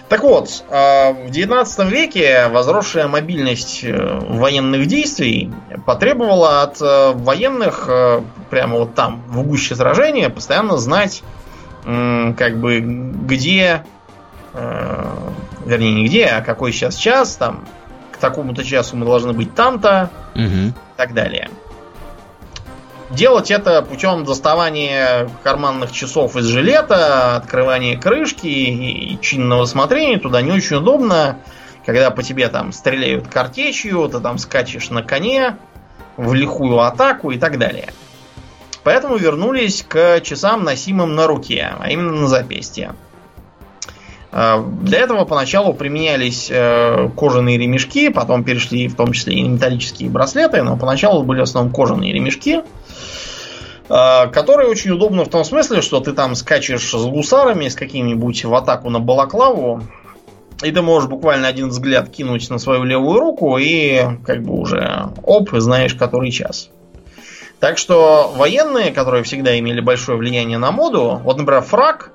Так 0.09 0.23
вот, 0.23 0.65
а, 0.71 1.13
в 1.13 1.31
19 1.31 1.91
веке 1.91 2.49
возросшая 2.49 3.09
мобильность 3.09 3.81
э, 3.83 4.19
военных 4.29 4.87
действий 4.87 5.51
потребовала 5.87 6.63
от 6.63 6.81
э, 6.81 7.13
военных 7.15 7.87
э, 7.89 8.21
прямо 8.51 8.79
вот 8.81 8.95
там, 8.95 9.23
в 9.29 9.43
гуще 9.43 9.75
сражения, 9.75 10.29
постоянно 10.29 10.77
знать, 10.77 11.23
как 11.85 12.57
бы, 12.61 12.81
где, 12.81 13.85
вернее, 14.55 15.95
не 15.95 16.07
где, 16.07 16.27
а 16.27 16.41
какой 16.41 16.73
сейчас 16.73 16.97
час, 16.97 17.37
там, 17.37 17.67
к 18.13 18.19
такому-то 18.19 18.65
часу 18.65 18.97
мы 18.97 19.05
должны 19.05 19.33
быть 19.33 19.55
там-то 19.55 20.11
угу. 20.35 20.45
и 20.45 20.73
так 20.97 21.15
далее. 21.15 21.51
Делать 23.11 23.51
это 23.51 23.83
путем 23.83 24.25
доставания 24.25 25.29
карманных 25.43 25.93
часов 25.93 26.37
из 26.37 26.47
жилета, 26.47 27.37
открывания 27.37 27.99
крышки 27.99 28.47
и 28.47 29.19
чинного 29.21 29.67
смотрения 29.67 30.19
туда 30.19 30.43
не 30.43 30.53
очень 30.53 30.77
удобно, 30.77 31.39
когда 31.85 32.11
по 32.11 32.23
тебе 32.23 32.49
там 32.49 32.73
стреляют 32.73 33.29
картечью, 33.29 34.09
ты 34.09 34.21
там 34.21 34.39
скачешь 34.39 34.91
на 34.91 35.03
коне 35.03 35.57
в 36.17 36.35
лихую 36.35 36.81
атаку 36.81 37.31
и 37.31 37.39
так 37.39 37.59
далее. 37.59 37.93
Поэтому 38.85 39.17
вернулись 39.17 39.85
к 39.87 40.21
часам, 40.21 40.65
носимым 40.65 41.15
на 41.15 41.27
руке, 41.27 41.73
а 41.79 41.91
именно 41.91 42.13
на 42.13 42.27
запястье. 42.27 42.95
Э, 44.35 44.61
для 44.83 44.99
этого 44.99 45.25
поначалу 45.25 45.75
применялись 45.75 46.49
э, 46.51 47.09
кожаные 47.17 47.57
ремешки, 47.57 48.09
потом 48.09 48.43
перешли 48.43 48.89
в 48.89 48.97
том 48.97 49.13
числе 49.13 49.35
и 49.35 49.43
металлические 49.45 50.11
браслеты, 50.11 50.63
но 50.63 50.77
поначалу 50.77 51.23
были 51.23 51.39
в 51.39 51.45
основном 51.45 51.73
кожаные 51.73 52.13
ремешки, 52.13 52.63
э, 53.89 54.27
которые 54.33 54.69
очень 54.69 54.91
удобны 54.91 55.25
в 55.25 55.29
том 55.29 55.45
смысле, 55.45 55.83
что 55.83 56.01
ты 56.01 56.13
там 56.13 56.35
скачешь 56.35 56.91
с 56.91 57.05
гусарами, 57.05 57.69
с 57.69 57.77
какими-нибудь 57.77 58.45
в 58.45 58.53
атаку 58.55 58.91
на 58.91 58.99
балаклаву, 58.99 59.83
и 60.65 60.73
ты 60.73 60.83
можешь 60.83 61.09
буквально 61.09 61.47
один 61.47 61.69
взгляд 61.69 62.11
кинуть 62.11 62.51
на 62.51 62.59
свою 62.59 62.83
левую 62.83 63.21
руку 63.21 63.57
и 63.57 64.03
как 64.27 64.43
бы 64.43 64.55
уже 64.55 65.11
оп, 65.23 65.51
знаешь, 65.53 65.95
который 65.95 66.33
час. 66.33 66.71
Так 67.61 67.79
что 67.79 68.35
военные, 68.37 68.91
которые 68.91 69.23
всегда 69.23 69.57
имели 69.61 69.81
большое 69.81 70.19
влияние 70.19 70.59
на 70.59 70.73
моду, 70.73 71.21
вот, 71.23 71.39
например, 71.39 71.63
фраг, 71.63 72.11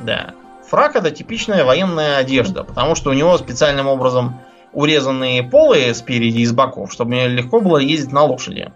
да, 0.00 0.34
Фрак 0.68 0.96
это 0.96 1.10
типичная 1.10 1.64
военная 1.64 2.16
одежда, 2.16 2.64
потому 2.64 2.94
что 2.94 3.10
у 3.10 3.12
него 3.12 3.36
специальным 3.38 3.86
образом 3.86 4.40
урезанные 4.72 5.42
полы 5.42 5.94
спереди 5.94 6.40
и 6.40 6.46
с 6.46 6.52
боков, 6.52 6.92
чтобы 6.92 7.14
легко 7.14 7.60
было 7.60 7.78
ездить 7.78 8.12
на 8.12 8.24
лошади. 8.24 8.72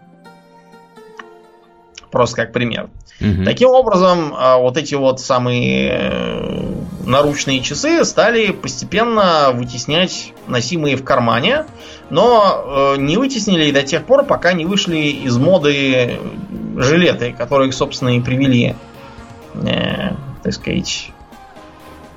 Просто 2.10 2.36
как 2.36 2.52
пример. 2.52 2.88
Угу. 3.20 3.44
Таким 3.44 3.70
образом, 3.70 4.32
а, 4.36 4.58
вот 4.58 4.76
эти 4.76 4.94
вот 4.94 5.20
самые 5.20 5.90
э, 5.90 6.74
наручные 7.04 7.60
часы 7.60 8.04
стали 8.04 8.52
постепенно 8.52 9.50
вытеснять 9.52 10.32
носимые 10.46 10.96
в 10.96 11.04
кармане, 11.04 11.64
но 12.10 12.94
э, 12.96 13.00
не 13.00 13.16
вытеснили 13.16 13.72
до 13.72 13.82
тех 13.82 14.04
пор, 14.04 14.24
пока 14.24 14.52
не 14.52 14.66
вышли 14.66 14.98
из 14.98 15.36
моды 15.36 16.20
жилеты, 16.76 17.34
которые, 17.36 17.72
собственно, 17.72 18.16
и 18.16 18.20
привели, 18.20 18.76
э, 19.54 20.10
так 20.44 20.52
сказать, 20.52 21.10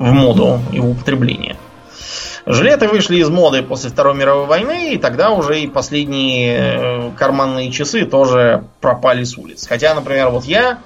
в 0.01 0.11
моду 0.13 0.59
и 0.71 0.79
в 0.79 0.89
употребление. 0.89 1.55
Жилеты 2.47 2.87
вышли 2.87 3.17
из 3.17 3.29
моды 3.29 3.61
после 3.61 3.91
Второй 3.91 4.15
мировой 4.15 4.47
войны, 4.47 4.93
и 4.95 4.97
тогда 4.97 5.29
уже 5.29 5.61
и 5.61 5.67
последние 5.67 6.57
э, 6.57 7.11
карманные 7.15 7.71
часы 7.71 8.05
тоже 8.05 8.63
пропали 8.81 9.23
с 9.23 9.37
улиц. 9.37 9.67
Хотя, 9.67 9.93
например, 9.93 10.29
вот 10.29 10.45
я, 10.45 10.79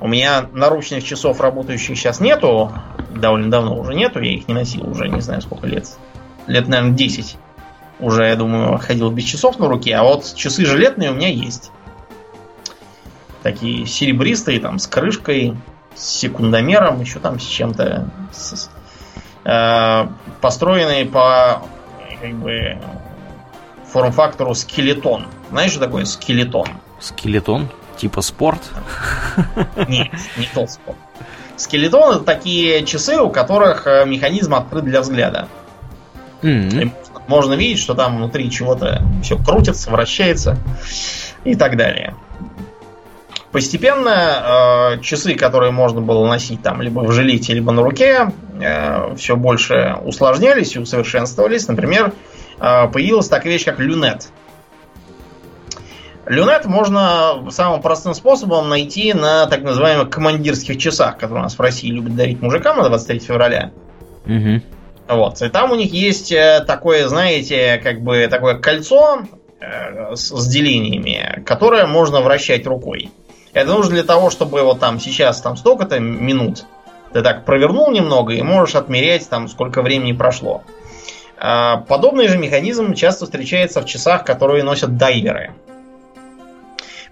у 0.00 0.06
меня 0.06 0.46
наручных 0.52 1.02
часов 1.02 1.40
работающих 1.40 1.96
сейчас 1.96 2.20
нету, 2.20 2.70
довольно 3.08 3.50
давно 3.50 3.78
уже 3.78 3.94
нету, 3.94 4.20
я 4.20 4.34
их 4.34 4.48
не 4.48 4.54
носил 4.54 4.86
уже 4.90 5.08
не 5.08 5.22
знаю 5.22 5.40
сколько 5.40 5.66
лет. 5.66 5.88
Лет, 6.46 6.68
наверное, 6.68 6.92
10 6.92 7.38
уже, 7.98 8.24
я 8.24 8.36
думаю, 8.36 8.78
ходил 8.78 9.10
без 9.10 9.24
часов 9.24 9.58
на 9.58 9.66
руке, 9.66 9.94
а 9.94 10.02
вот 10.02 10.34
часы 10.36 10.66
жилетные 10.66 11.10
у 11.10 11.14
меня 11.14 11.28
есть. 11.28 11.70
Такие 13.42 13.86
серебристые, 13.86 14.60
там, 14.60 14.78
с 14.78 14.86
крышкой, 14.86 15.56
с 15.94 16.02
секундомером, 16.02 17.00
еще 17.00 17.18
там 17.18 17.38
с 17.38 17.44
чем-то. 17.44 18.08
Э, 19.44 20.06
построенные 20.40 21.06
по 21.06 21.62
как 22.20 22.34
бы 22.34 22.78
форм-фактору 23.90 24.54
скелетон. 24.54 25.26
Знаешь, 25.50 25.72
что 25.72 25.80
такое 25.80 26.04
скелетон? 26.04 26.68
Скелетон? 27.00 27.68
Типа 27.96 28.22
спорт? 28.22 28.60
Нет, 29.88 30.08
не 30.36 30.46
тот 30.54 30.70
спорт. 30.70 30.98
Скелетон 31.56 32.16
это 32.16 32.24
такие 32.24 32.84
часы, 32.86 33.18
у 33.18 33.30
которых 33.30 33.86
э, 33.86 34.04
механизм 34.06 34.54
открыт 34.54 34.84
для 34.84 35.02
взгляда. 35.02 35.48
Mm-hmm. 36.40 36.92
Можно 37.26 37.54
видеть, 37.54 37.78
что 37.78 37.94
там 37.94 38.16
внутри 38.16 38.50
чего-то 38.50 39.02
все 39.22 39.36
крутится, 39.36 39.90
вращается 39.90 40.56
и 41.44 41.54
так 41.54 41.76
далее. 41.76 42.14
Постепенно 43.52 44.94
э, 44.94 45.00
часы, 45.00 45.34
которые 45.34 45.72
можно 45.72 46.00
было 46.00 46.26
носить 46.28 46.62
там 46.62 46.80
либо 46.82 47.00
в 47.00 47.10
жилете, 47.10 47.52
либо 47.52 47.72
на 47.72 47.82
руке, 47.82 48.32
э, 48.60 49.14
все 49.16 49.34
больше 49.36 49.96
усложнялись 50.04 50.76
и 50.76 50.78
усовершенствовались. 50.78 51.66
Например, 51.66 52.12
э, 52.60 52.88
появилась 52.88 53.28
такая 53.28 53.52
вещь, 53.52 53.64
как 53.64 53.80
люнет. 53.80 54.28
Люнет 56.26 56.64
можно 56.66 57.50
самым 57.50 57.82
простым 57.82 58.14
способом 58.14 58.68
найти 58.68 59.14
на 59.14 59.46
так 59.46 59.62
называемых 59.62 60.10
командирских 60.10 60.78
часах, 60.78 61.18
которые 61.18 61.40
у 61.40 61.42
нас 61.42 61.58
в 61.58 61.60
России 61.60 61.90
любят 61.90 62.14
дарить 62.14 62.40
мужикам 62.40 62.76
на 62.76 62.88
23 62.88 63.18
февраля. 63.18 63.72
Угу. 64.26 64.62
Вот. 65.08 65.42
И 65.42 65.48
там 65.48 65.72
у 65.72 65.74
них 65.74 65.92
есть 65.92 66.30
э, 66.30 66.62
такое, 66.64 67.08
знаете, 67.08 67.80
как 67.82 68.00
бы 68.02 68.28
такое 68.30 68.58
кольцо 68.58 69.22
э, 69.60 70.14
с 70.14 70.46
делениями, 70.46 71.42
которое 71.44 71.88
можно 71.88 72.20
вращать 72.20 72.64
рукой. 72.64 73.10
Это 73.52 73.70
нужно 73.70 73.94
для 73.94 74.04
того, 74.04 74.30
чтобы 74.30 74.62
вот 74.62 74.80
там 74.80 75.00
сейчас 75.00 75.40
там 75.40 75.56
столько-то 75.56 75.98
минут 75.98 76.64
ты 77.12 77.22
так 77.22 77.44
провернул 77.44 77.90
немного 77.90 78.34
и 78.34 78.42
можешь 78.42 78.76
отмерять 78.76 79.28
там 79.28 79.48
сколько 79.48 79.82
времени 79.82 80.12
прошло. 80.12 80.62
А, 81.38 81.78
подобный 81.78 82.28
же 82.28 82.38
механизм 82.38 82.94
часто 82.94 83.24
встречается 83.24 83.80
в 83.80 83.86
часах, 83.86 84.24
которые 84.24 84.62
носят 84.62 84.96
дайверы. 84.96 85.52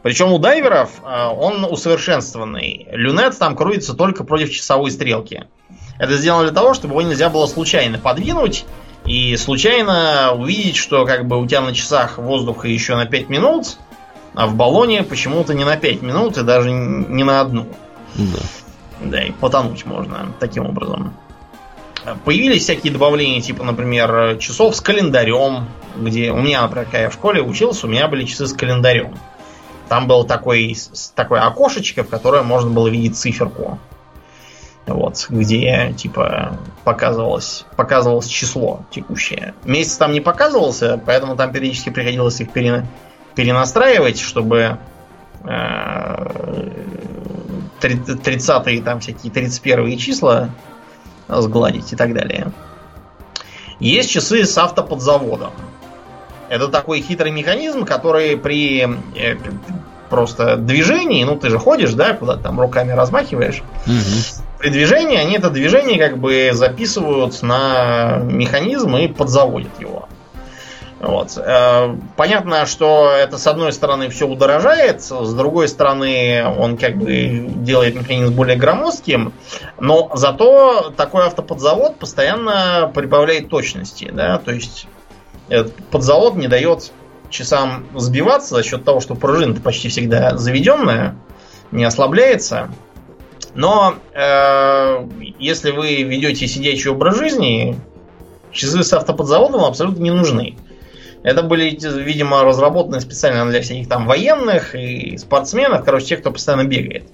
Причем 0.03 0.32
у 0.32 0.39
дайверов 0.39 0.91
а, 1.03 1.32
он 1.32 1.64
усовершенствованный. 1.64 2.86
Люнет 2.93 3.36
там 3.39 3.57
крутится 3.57 3.95
только 3.95 4.24
против 4.24 4.51
часовой 4.53 4.91
стрелки. 4.91 5.47
Это 5.99 6.16
сделано 6.16 6.45
для 6.45 6.55
того, 6.55 6.74
чтобы 6.74 6.95
его 6.95 7.03
нельзя 7.03 7.28
было 7.28 7.47
случайно 7.47 7.99
подвинуть 7.99 8.64
и 9.05 9.36
случайно 9.36 10.32
увидеть, 10.34 10.76
что 10.76 11.05
как 11.07 11.26
бы 11.26 11.41
у 11.41 11.47
тебя 11.47 11.62
на 11.62 11.74
часах 11.74 12.18
воздуха 12.18 12.68
еще 12.68 12.95
на 12.95 13.07
5 13.07 13.28
минут, 13.28 13.78
а 14.39 14.47
в 14.47 14.55
баллоне 14.55 15.03
почему-то 15.03 15.53
не 15.53 15.64
на 15.64 15.76
5 15.76 16.01
минут 16.03 16.39
и 16.39 16.45
даже 16.45 16.70
не 16.70 17.24
на 17.24 17.41
одну. 17.41 17.66
Да. 18.14 18.39
Да, 19.01 19.20
и 19.20 19.32
потонуть 19.32 19.84
можно 19.84 20.32
таким 20.39 20.64
образом. 20.64 21.12
Появились 22.24 22.62
всякие 22.62 22.93
добавления, 22.93 23.41
типа, 23.41 23.64
например, 23.64 24.39
часов 24.39 24.76
с 24.76 24.80
календарем, 24.80 25.66
где 25.97 26.30
у 26.30 26.36
меня, 26.36 26.62
например, 26.62 26.84
когда 26.84 27.01
я 27.01 27.11
в 27.11 27.14
школе 27.14 27.43
учился, 27.43 27.89
у 27.89 27.91
меня 27.91 28.07
были 28.07 28.22
часы 28.26 28.47
с 28.47 28.53
календарем. 28.53 29.18
Там 29.89 30.07
было 30.07 30.24
такое, 30.24 30.72
такое 31.16 31.45
окошечко, 31.45 32.05
в 32.05 32.09
которое 32.09 32.45
можно 32.45 32.70
было 32.70 32.86
видеть 32.86 33.16
циферку. 33.16 33.80
Вот, 34.86 35.26
где, 35.30 35.93
типа, 35.97 36.61
показывалось, 36.84 37.66
показывалось 37.74 38.28
число 38.28 38.82
текущее. 38.93 39.55
Месяц 39.64 39.97
там 39.97 40.12
не 40.12 40.20
показывался, 40.20 41.01
поэтому 41.05 41.34
там 41.34 41.51
периодически 41.51 41.91
приходилось 41.91 42.41
их 42.41 42.53
пере, 42.53 42.86
перенастраивать, 43.39 44.18
чтобы 44.18 44.78
э, 45.45 45.49
30-е, 47.80 48.82
там 48.82 48.99
всякие 48.99 49.30
31 49.30 49.97
числа 49.97 50.51
сгладить 51.28 51.93
и 51.93 51.97
так 51.97 52.14
далее. 52.14 52.51
Есть 53.78 54.11
часы 54.11 54.45
с 54.45 54.59
автоподзаводом. 54.59 55.53
Это 56.49 56.66
такой 56.66 57.01
хитрый 57.01 57.30
механизм, 57.30 57.84
который 57.84 58.36
при 58.36 58.89
э, 59.14 59.36
просто 60.11 60.57
движении, 60.57 61.22
ну 61.22 61.36
ты 61.36 61.49
же 61.49 61.61
ходишь, 61.61 61.93
да, 61.93 62.14
куда 62.14 62.39
там 62.39 62.59
руками 62.59 62.91
размахиваешь. 62.91 63.62
Угу. 63.86 64.49
При 64.59 64.70
движении 64.70 65.16
они 65.16 65.36
это 65.36 65.51
движение 65.51 66.01
как 66.01 66.18
бы 66.18 66.51
записывают 66.55 67.41
на 67.43 68.16
механизм 68.16 68.97
и 68.97 69.07
подзаводят 69.07 69.78
его. 69.78 70.09
Вот. 71.01 71.36
Э, 71.38 71.94
понятно, 72.16 72.66
что 72.66 73.11
это 73.11 73.38
с 73.38 73.46
одной 73.46 73.72
стороны 73.72 74.09
все 74.09 74.26
удорожает, 74.26 75.01
с 75.01 75.32
другой 75.34 75.68
стороны 75.68 76.44
он 76.44 76.76
как 76.76 76.96
бы 76.96 77.46
делает 77.57 77.94
механизм 77.94 78.34
более 78.34 78.57
громоздким, 78.57 79.32
но 79.78 80.11
зато 80.14 80.92
такой 80.96 81.26
автоподзавод 81.26 81.99
постоянно 81.99 82.90
прибавляет 82.92 83.49
точности, 83.49 84.11
да, 84.12 84.38
то 84.38 84.51
есть 84.51 84.88
этот 85.49 85.74
подзавод 85.90 86.34
не 86.34 86.49
дает 86.49 86.90
часам 87.30 87.86
сбиваться 87.94 88.57
за 88.57 88.64
счет 88.64 88.84
того, 88.84 89.01
что 89.01 89.14
пружина 89.14 89.55
почти 89.61 89.88
всегда 89.88 90.36
заведенная, 90.36 91.16
не 91.70 91.84
ослабляется. 91.84 92.70
Но 93.55 93.94
э, 94.14 95.07
если 95.38 95.70
вы 95.70 96.03
ведете 96.03 96.46
сидячий 96.46 96.90
образ 96.90 97.16
жизни, 97.18 97.78
часы 98.51 98.82
с 98.82 98.92
автоподзаводом 98.92 99.64
абсолютно 99.64 100.03
не 100.03 100.11
нужны. 100.11 100.57
Это 101.22 101.42
были, 101.42 101.70
видимо, 102.02 102.42
разработаны 102.44 103.00
специально 103.00 103.48
для 103.50 103.60
всяких 103.60 103.88
там 103.88 104.06
военных 104.06 104.74
и 104.74 105.16
спортсменов, 105.18 105.84
короче, 105.84 106.06
тех, 106.06 106.20
кто 106.20 106.30
постоянно 106.30 106.64
бегает. 106.64 107.04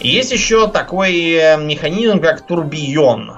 И 0.00 0.08
есть 0.08 0.30
еще 0.30 0.68
такой 0.68 1.32
э, 1.32 1.56
механизм, 1.56 2.20
как 2.20 2.46
турбион. 2.46 3.32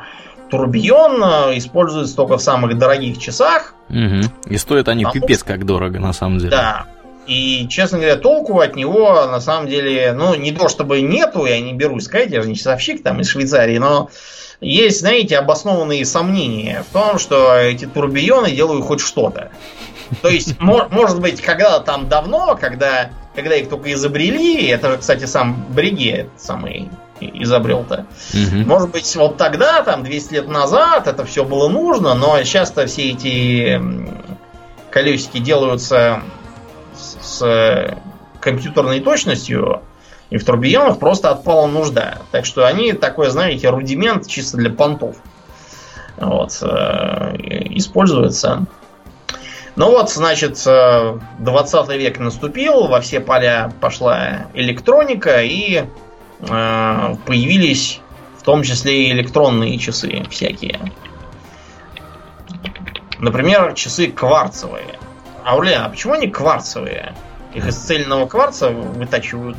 Турбион 0.51 1.23
э, 1.23 1.59
используется 1.59 2.17
только 2.17 2.37
в 2.37 2.43
самых 2.43 2.77
дорогих 2.77 3.19
часах. 3.19 3.75
Угу. 3.89 4.51
И 4.51 4.57
стоят 4.59 4.89
они 4.89 5.05
а 5.05 5.11
пипец 5.11 5.43
как 5.43 5.65
дорого, 5.65 5.99
на 5.99 6.13
самом 6.13 6.39
деле. 6.39 6.51
Да. 6.51 6.87
И, 7.27 7.67
честно 7.69 7.99
говоря, 7.99 8.17
толку 8.17 8.59
от 8.59 8.77
него, 8.77 9.27
на 9.27 9.41
самом 9.41 9.69
деле, 9.69 10.13
ну, 10.13 10.35
не 10.35 10.53
то 10.53 10.69
чтобы 10.69 11.01
нету, 11.01 11.47
я 11.47 11.61
не 11.61 11.73
берусь 11.73 12.05
сказать, 12.05 12.31
я 12.31 12.43
же 12.43 12.49
не 12.49 12.57
часовщик 12.57 13.03
там 13.03 13.21
из 13.21 13.29
Швейцарии, 13.29 13.79
но 13.79 14.11
есть, 14.61 15.01
знаете, 15.01 15.39
обоснованные 15.39 16.05
сомнения 16.05 16.85
в 16.89 16.93
том, 16.93 17.19
что 17.19 17.57
эти 17.57 17.87
турбионы 17.87 18.51
делают 18.51 18.85
хоть 18.85 19.01
что-то. 19.01 19.51
То 20.23 20.29
есть, 20.29 20.61
может 20.61 21.21
быть, 21.21 21.41
когда 21.41 21.79
там 21.81 22.09
давно, 22.09 22.57
когда, 22.61 23.11
когда 23.35 23.55
их 23.55 23.69
только 23.69 23.93
изобрели, 23.93 24.67
это 24.67 24.93
же, 24.93 24.99
кстати, 24.99 25.25
сам 25.25 25.67
Бриге 25.71 26.29
самый 26.37 26.91
изобрел-то. 27.21 28.07
Угу. 28.33 28.67
Может 28.67 28.91
быть, 28.91 29.17
вот 29.17 29.37
тогда, 29.37 29.83
там, 29.83 30.03
200 30.03 30.33
лет 30.33 30.49
назад, 30.49 31.07
это 31.07 31.25
все 31.25 31.45
было 31.45 31.69
нужно, 31.69 32.15
но 32.15 32.43
сейчас-то 32.43 32.87
все 32.87 33.11
эти 33.11 33.81
колесики 34.91 35.39
делаются 35.39 36.23
с, 36.97 37.41
с 37.41 37.97
компьютерной 38.41 39.01
точностью, 39.01 39.83
и 40.31 40.39
в 40.39 40.45
турбионах 40.45 40.99
просто 40.99 41.31
отпала 41.31 41.67
нужда. 41.67 42.19
Так 42.31 42.47
что 42.47 42.67
они 42.67 42.93
такой, 42.93 43.31
знаете, 43.31 43.69
рудимент 43.69 44.27
чисто 44.27 44.57
для 44.57 44.71
понтов. 44.71 45.17
Вот, 46.17 46.57
э, 46.63 47.37
используется. 47.71 48.67
Ну 49.77 49.91
вот, 49.91 50.11
значит, 50.11 50.63
20 50.65 51.89
э, 51.89 51.99
век 51.99 52.19
наступил, 52.19 52.87
во 52.87 53.01
все 53.01 53.21
поля 53.21 53.73
пошла 53.81 54.47
электроника, 54.55 55.43
и 55.43 55.85
э, 56.41 57.15
появились 57.27 58.01
в 58.39 58.43
том 58.43 58.63
числе 58.63 59.09
и 59.09 59.13
электронные 59.13 59.79
часы 59.79 60.25
всякие. 60.31 60.79
Например, 63.19 63.75
часы 63.75 64.09
кварцевые. 64.09 64.99
Аурлиан, 65.45 65.87
а 65.87 65.89
почему 65.89 66.15
они 66.15 66.29
кварцевые? 66.29 67.15
Их 67.55 67.67
из 67.67 67.77
цельного 67.77 68.27
кварца 68.27 68.71
вытачивают 68.71 69.57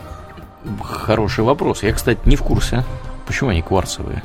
Хороший 0.84 1.44
вопрос. 1.44 1.84
Я, 1.84 1.94
кстати, 1.94 2.20
не 2.26 2.36
в 2.36 2.44
курсе. 2.44 2.84
Почему 3.26 3.50
они 3.50 3.62
кварцевые? 3.62 4.24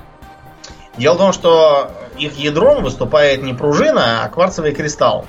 Дело 0.98 1.14
в 1.14 1.18
том, 1.18 1.32
что 1.32 1.90
их 2.18 2.36
ядром 2.38 2.82
выступает 2.82 3.42
не 3.42 3.54
пружина, 3.54 4.24
а 4.24 4.28
кварцевый 4.28 4.72
кристалл. 4.72 5.26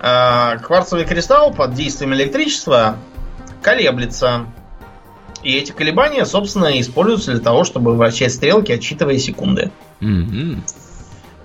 А, 0.00 0.58
кварцевый 0.58 1.04
кристалл 1.04 1.52
под 1.52 1.74
действием 1.74 2.12
электричества 2.12 2.96
колеблется. 3.62 4.46
И 5.42 5.56
эти 5.56 5.72
колебания, 5.72 6.24
собственно, 6.24 6.78
используются 6.80 7.32
для 7.32 7.40
того, 7.40 7.64
чтобы 7.64 7.96
вращать 7.96 8.32
стрелки, 8.32 8.72
отсчитывая 8.72 9.18
секунды. 9.18 9.70
Mm-hmm. 10.00 10.58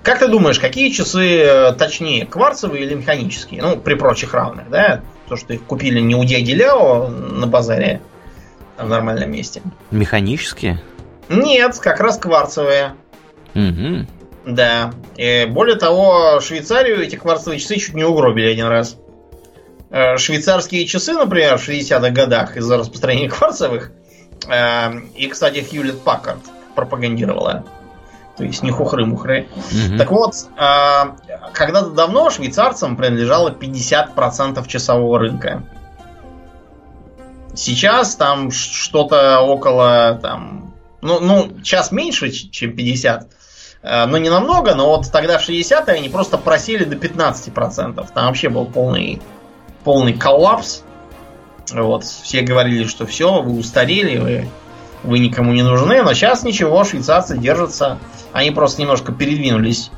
Как 0.02 0.20
ты 0.20 0.28
думаешь, 0.28 0.58
какие 0.58 0.90
часы 0.90 1.40
э, 1.40 1.72
точнее, 1.72 2.26
кварцевые 2.26 2.84
или 2.84 2.94
механические? 2.94 3.62
Ну, 3.62 3.76
при 3.76 3.94
прочих 3.94 4.34
равных, 4.34 4.70
да? 4.70 5.02
То, 5.28 5.36
что 5.36 5.54
их 5.54 5.62
купили 5.64 6.00
не 6.00 6.14
у 6.14 6.24
дяди 6.24 6.52
Ляо 6.52 7.08
на 7.08 7.46
базаре, 7.46 8.00
а 8.76 8.86
в 8.86 8.88
нормальном 8.88 9.30
месте. 9.30 9.62
Механические? 9.90 10.80
Нет, 11.28 11.78
как 11.78 12.00
раз 12.00 12.18
кварцевые. 12.18 12.94
Угу. 13.54 14.06
Да. 14.46 14.94
И 15.16 15.46
более 15.50 15.76
того, 15.76 16.40
Швейцарию 16.40 17.02
эти 17.02 17.16
кварцевые 17.16 17.58
часы 17.60 17.76
чуть 17.76 17.94
не 17.94 18.04
угробили 18.04 18.50
один 18.50 18.66
раз. 18.66 18.96
Э, 19.90 20.16
швейцарские 20.16 20.86
часы, 20.86 21.12
например, 21.12 21.58
в 21.58 21.68
60-х 21.68 22.10
годах 22.10 22.56
из-за 22.56 22.78
распространения 22.78 23.28
кварцевых, 23.30 23.92
э, 24.48 24.98
и, 25.16 25.28
кстати, 25.28 25.64
Хьюлет 25.68 26.00
Паккард 26.00 26.40
пропагандировала 26.74 27.64
то 28.38 28.44
есть 28.44 28.62
не 28.62 28.70
хухры-мухры. 28.70 29.48
Угу. 29.50 29.98
Так 29.98 30.10
вот, 30.12 30.34
а, 30.56 31.16
когда-то 31.52 31.90
давно 31.90 32.30
швейцарцам 32.30 32.96
принадлежало 32.96 33.50
50% 33.50 34.66
часового 34.68 35.18
рынка. 35.18 35.64
Сейчас 37.54 38.14
там 38.14 38.52
что-то 38.52 39.40
около 39.40 40.20
там, 40.22 40.72
ну, 41.00 41.18
ну, 41.18 41.60
час 41.62 41.90
меньше, 41.90 42.30
чем 42.30 42.76
50, 42.76 43.26
а, 43.82 44.06
но 44.06 44.18
не 44.18 44.30
намного, 44.30 44.76
но 44.76 44.86
вот 44.86 45.10
тогда 45.10 45.38
в 45.38 45.48
60-е 45.48 45.96
они 45.96 46.08
просто 46.08 46.38
просели 46.38 46.84
до 46.84 46.94
15%. 46.94 48.06
Там 48.14 48.26
вообще 48.26 48.48
был 48.48 48.66
полный, 48.66 49.20
полный 49.82 50.12
коллапс. 50.12 50.82
Вот, 51.72 52.04
все 52.04 52.42
говорили, 52.42 52.84
что 52.84 53.04
все, 53.04 53.42
вы 53.42 53.58
устарели, 53.58 54.18
вы, 54.18 54.48
вы 55.02 55.18
никому 55.18 55.52
не 55.52 55.62
нужны, 55.62 56.02
но 56.02 56.14
сейчас 56.14 56.42
ничего, 56.44 56.84
швейцарцы 56.84 57.36
держатся 57.36 57.98
они 58.32 58.50
просто 58.50 58.80
немножко 58.82 59.12
передвинулись 59.12 59.90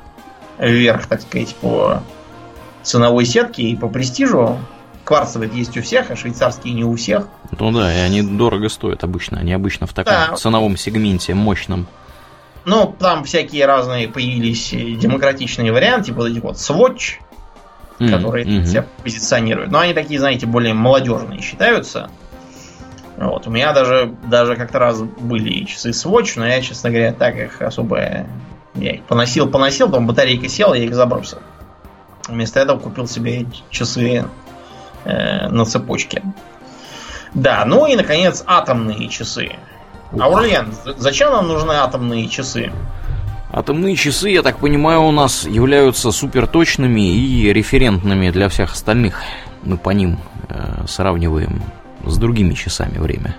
вверх, 0.58 1.06
так 1.06 1.22
сказать, 1.22 1.54
по 1.56 2.02
ценовой 2.82 3.24
сетке 3.24 3.62
и 3.62 3.76
по 3.76 3.88
престижу. 3.88 4.58
Кварцевые 5.04 5.50
есть 5.52 5.76
у 5.76 5.82
всех, 5.82 6.10
а 6.10 6.16
швейцарские 6.16 6.72
не 6.74 6.84
у 6.84 6.94
всех. 6.94 7.26
Ну 7.58 7.72
да, 7.72 7.92
и 7.92 7.98
они 7.98 8.22
дорого 8.22 8.68
стоят 8.68 9.02
обычно. 9.02 9.40
Они 9.40 9.52
обычно 9.52 9.86
в 9.86 9.92
таком 9.92 10.12
да. 10.12 10.36
ценовом 10.36 10.76
сегменте 10.76 11.34
мощном. 11.34 11.86
Ну, 12.64 12.94
там 12.98 13.24
всякие 13.24 13.66
разные 13.66 14.06
появились 14.06 14.70
демократичные 14.70 15.72
варианты, 15.72 16.06
типа 16.06 16.18
вот 16.18 16.28
эти 16.28 16.38
вот 16.38 16.56
Swatch, 16.56 17.14
mm-hmm. 17.98 18.10
которые 18.10 18.44
mm-hmm. 18.44 18.64
себя 18.66 18.86
позиционируют. 19.02 19.70
Но 19.70 19.80
они 19.80 19.94
такие, 19.94 20.20
знаете, 20.20 20.46
более 20.46 20.74
молодежные 20.74 21.40
считаются. 21.40 22.10
Вот. 23.20 23.46
У 23.46 23.50
меня 23.50 23.74
даже, 23.74 24.14
даже 24.24 24.56
как-то 24.56 24.78
раз 24.78 25.02
были 25.02 25.64
часы 25.64 25.90
Swatch, 25.90 26.32
но 26.36 26.46
я, 26.46 26.62
честно 26.62 26.88
говоря, 26.88 27.12
так 27.12 27.36
их 27.36 27.60
особо... 27.60 28.26
Я 28.74 28.92
их 28.92 29.02
поносил, 29.02 29.46
поносил, 29.46 29.88
потом 29.88 30.06
батарейка 30.06 30.48
села, 30.48 30.72
я 30.72 30.84
их 30.84 30.94
забросил. 30.94 31.38
Вместо 32.28 32.60
этого 32.60 32.78
купил 32.78 33.06
себе 33.06 33.44
часы 33.68 34.24
э, 35.04 35.48
на 35.48 35.64
цепочке. 35.66 36.22
Да, 37.34 37.64
ну 37.66 37.86
и, 37.86 37.94
наконец, 37.94 38.42
атомные 38.46 39.08
часы. 39.08 39.52
Аурлиен, 40.18 40.72
зачем 40.96 41.32
нам 41.32 41.46
нужны 41.46 41.72
атомные 41.72 42.26
часы? 42.26 42.72
Атомные 43.52 43.96
часы, 43.96 44.30
я 44.30 44.42
так 44.42 44.58
понимаю, 44.58 45.02
у 45.02 45.12
нас 45.12 45.44
являются 45.44 46.10
суперточными 46.10 47.14
и 47.14 47.52
референтными 47.52 48.30
для 48.30 48.48
всех 48.48 48.72
остальных. 48.72 49.20
Мы 49.62 49.76
по 49.76 49.90
ним 49.90 50.18
э, 50.48 50.86
сравниваем 50.86 51.60
с 52.06 52.16
другими 52.18 52.54
часами 52.54 52.98
время. 52.98 53.36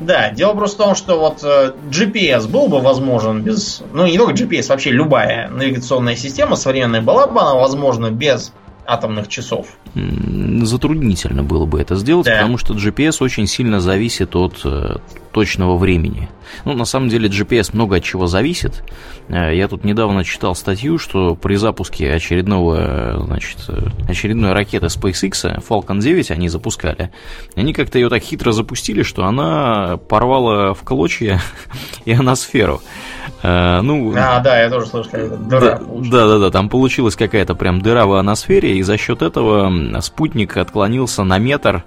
Да, 0.00 0.30
дело 0.30 0.54
просто 0.54 0.82
в 0.82 0.86
том, 0.86 0.94
что 0.94 1.18
вот 1.18 1.42
э, 1.42 1.72
GPS 1.90 2.48
был 2.48 2.68
бы 2.68 2.80
возможен 2.80 3.42
без... 3.42 3.82
Ну, 3.92 4.06
не 4.06 4.16
только 4.16 4.32
GPS, 4.32 4.68
вообще 4.68 4.90
любая 4.90 5.48
навигационная 5.50 6.14
система 6.14 6.54
современная 6.54 7.02
была 7.02 7.26
бы 7.26 7.40
она 7.40 7.54
возможна 7.54 8.10
без 8.10 8.52
атомных 8.86 9.28
часов. 9.28 9.66
Затруднительно 9.94 11.42
было 11.42 11.66
бы 11.66 11.80
это 11.80 11.96
сделать, 11.96 12.26
да. 12.26 12.36
потому 12.36 12.58
что 12.58 12.74
GPS 12.74 13.16
очень 13.20 13.46
сильно 13.46 13.80
зависит 13.80 14.36
от 14.36 14.60
э, 14.64 14.96
точного 15.32 15.76
времени. 15.76 16.28
Ну, 16.64 16.74
на 16.74 16.84
самом 16.84 17.08
деле, 17.08 17.28
GPS 17.28 17.70
много 17.72 17.96
от 17.96 18.04
чего 18.04 18.26
зависит. 18.26 18.84
Э, 19.28 19.54
я 19.54 19.68
тут 19.68 19.84
недавно 19.84 20.24
читал 20.24 20.54
статью, 20.54 20.98
что 20.98 21.34
при 21.34 21.56
запуске 21.56 22.12
очередного, 22.12 23.22
значит, 23.24 23.58
очередной 24.08 24.52
ракеты 24.52 24.86
SpaceX, 24.86 25.62
Falcon 25.66 26.00
9 26.00 26.30
они 26.30 26.48
запускали, 26.48 27.10
они 27.54 27.72
как-то 27.72 27.98
ее 27.98 28.08
так 28.08 28.22
хитро 28.22 28.52
запустили, 28.52 29.02
что 29.02 29.24
она 29.24 29.96
порвала 30.08 30.74
в 30.74 30.82
клочья 30.82 31.40
ионосферу. 32.04 32.80
А, 33.42 33.82
ну, 33.82 34.12
а, 34.16 34.40
да, 34.40 34.60
я 34.60 34.70
тоже 34.70 34.86
слышал, 34.86 35.12
дыра. 35.12 35.80
Да, 35.80 36.26
да, 36.26 36.38
да, 36.38 36.50
там 36.50 36.68
получилась 36.68 37.14
какая-то 37.14 37.54
прям 37.54 37.80
дыра 37.80 38.06
в 38.06 38.14
ионосфере, 38.14 38.76
и 38.76 38.82
за 38.82 38.96
счет 38.96 39.22
этого 39.22 40.00
спутник 40.00 40.56
отклонился 40.56 41.22
на 41.24 41.38
метр 41.38 41.84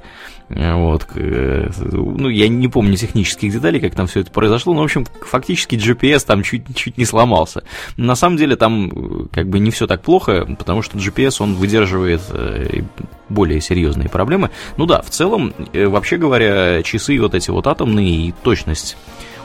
вот. 0.54 1.08
Э, 1.16 1.70
ну, 1.92 2.30
я 2.30 2.48
не 2.50 2.68
помню 2.68 2.96
технических 2.96 3.52
деталей, 3.54 3.80
как 3.80 3.96
там 3.96 4.08
все 4.08 4.22
это 4.22 4.32
произошло, 4.32 4.74
но, 4.74 4.82
в 4.82 4.84
общем, 4.84 5.06
фактически 5.22 5.76
GPS 5.76 6.26
там 6.26 6.44
чуть, 6.44 6.76
чуть 6.76 6.98
не 6.98 7.06
сломался. 7.06 7.64
На 7.98 8.16
самом 8.16 8.38
деле 8.38 8.56
там 8.56 8.90
э, 8.90 9.26
как 9.32 9.48
бы 9.48 9.60
не 9.60 9.72
все 9.72 9.88
так 9.88 10.02
плохо, 10.02 10.46
потому 10.58 10.82
что 10.82 10.98
GPS, 10.98 11.38
он 11.40 11.54
выдерживает 11.54 12.22
э, 12.30 12.82
более 13.30 13.62
серьезные 13.62 14.10
проблемы. 14.10 14.52
Ну 14.76 14.86
да, 14.86 15.02
в 15.02 15.10
целом, 15.10 15.54
вообще 15.74 16.18
говоря, 16.18 16.84
часы 16.84 17.20
вот 17.20 17.34
эти 17.34 17.50
вот 17.50 17.68
атомные 17.68 18.28
и 18.28 18.34
точность 18.44 18.98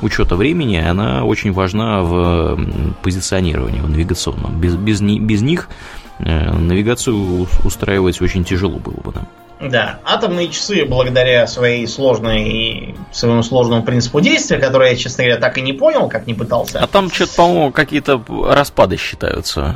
учета 0.03 0.35
времени, 0.35 0.77
она 0.77 1.25
очень 1.25 1.53
важна 1.53 2.03
в 2.03 2.59
позиционировании, 3.03 3.81
в 3.81 3.89
навигационном. 3.89 4.61
Без, 4.61 4.75
без, 4.75 5.01
без 5.01 5.43
них 5.43 5.69
навигацию 6.19 7.47
устраивать 7.65 8.21
очень 8.21 8.43
тяжело 8.45 8.79
было 8.79 8.95
бы 8.95 9.13
нам. 9.15 9.29
Да, 9.29 9.46
атомные 9.61 10.49
часы, 10.49 10.85
благодаря 10.85 11.47
своей 11.47 11.87
сложной, 11.87 12.95
своему 13.13 13.43
сложному 13.43 13.83
принципу 13.83 14.21
действия, 14.21 14.59
который 14.59 14.91
я, 14.91 14.97
честно 14.97 15.25
говоря, 15.25 15.41
так 15.41 15.59
и 15.59 15.63
не 15.63 15.73
понял, 15.73 16.09
как 16.09 16.27
не 16.27 16.35
пытался. 16.35 16.81
А 16.81 16.87
там 16.87 17.11
что-то, 17.11 17.37
по-моему, 17.37 17.73
какие-то 17.73 18.23
распады 18.49 18.97
считаются. 18.97 19.75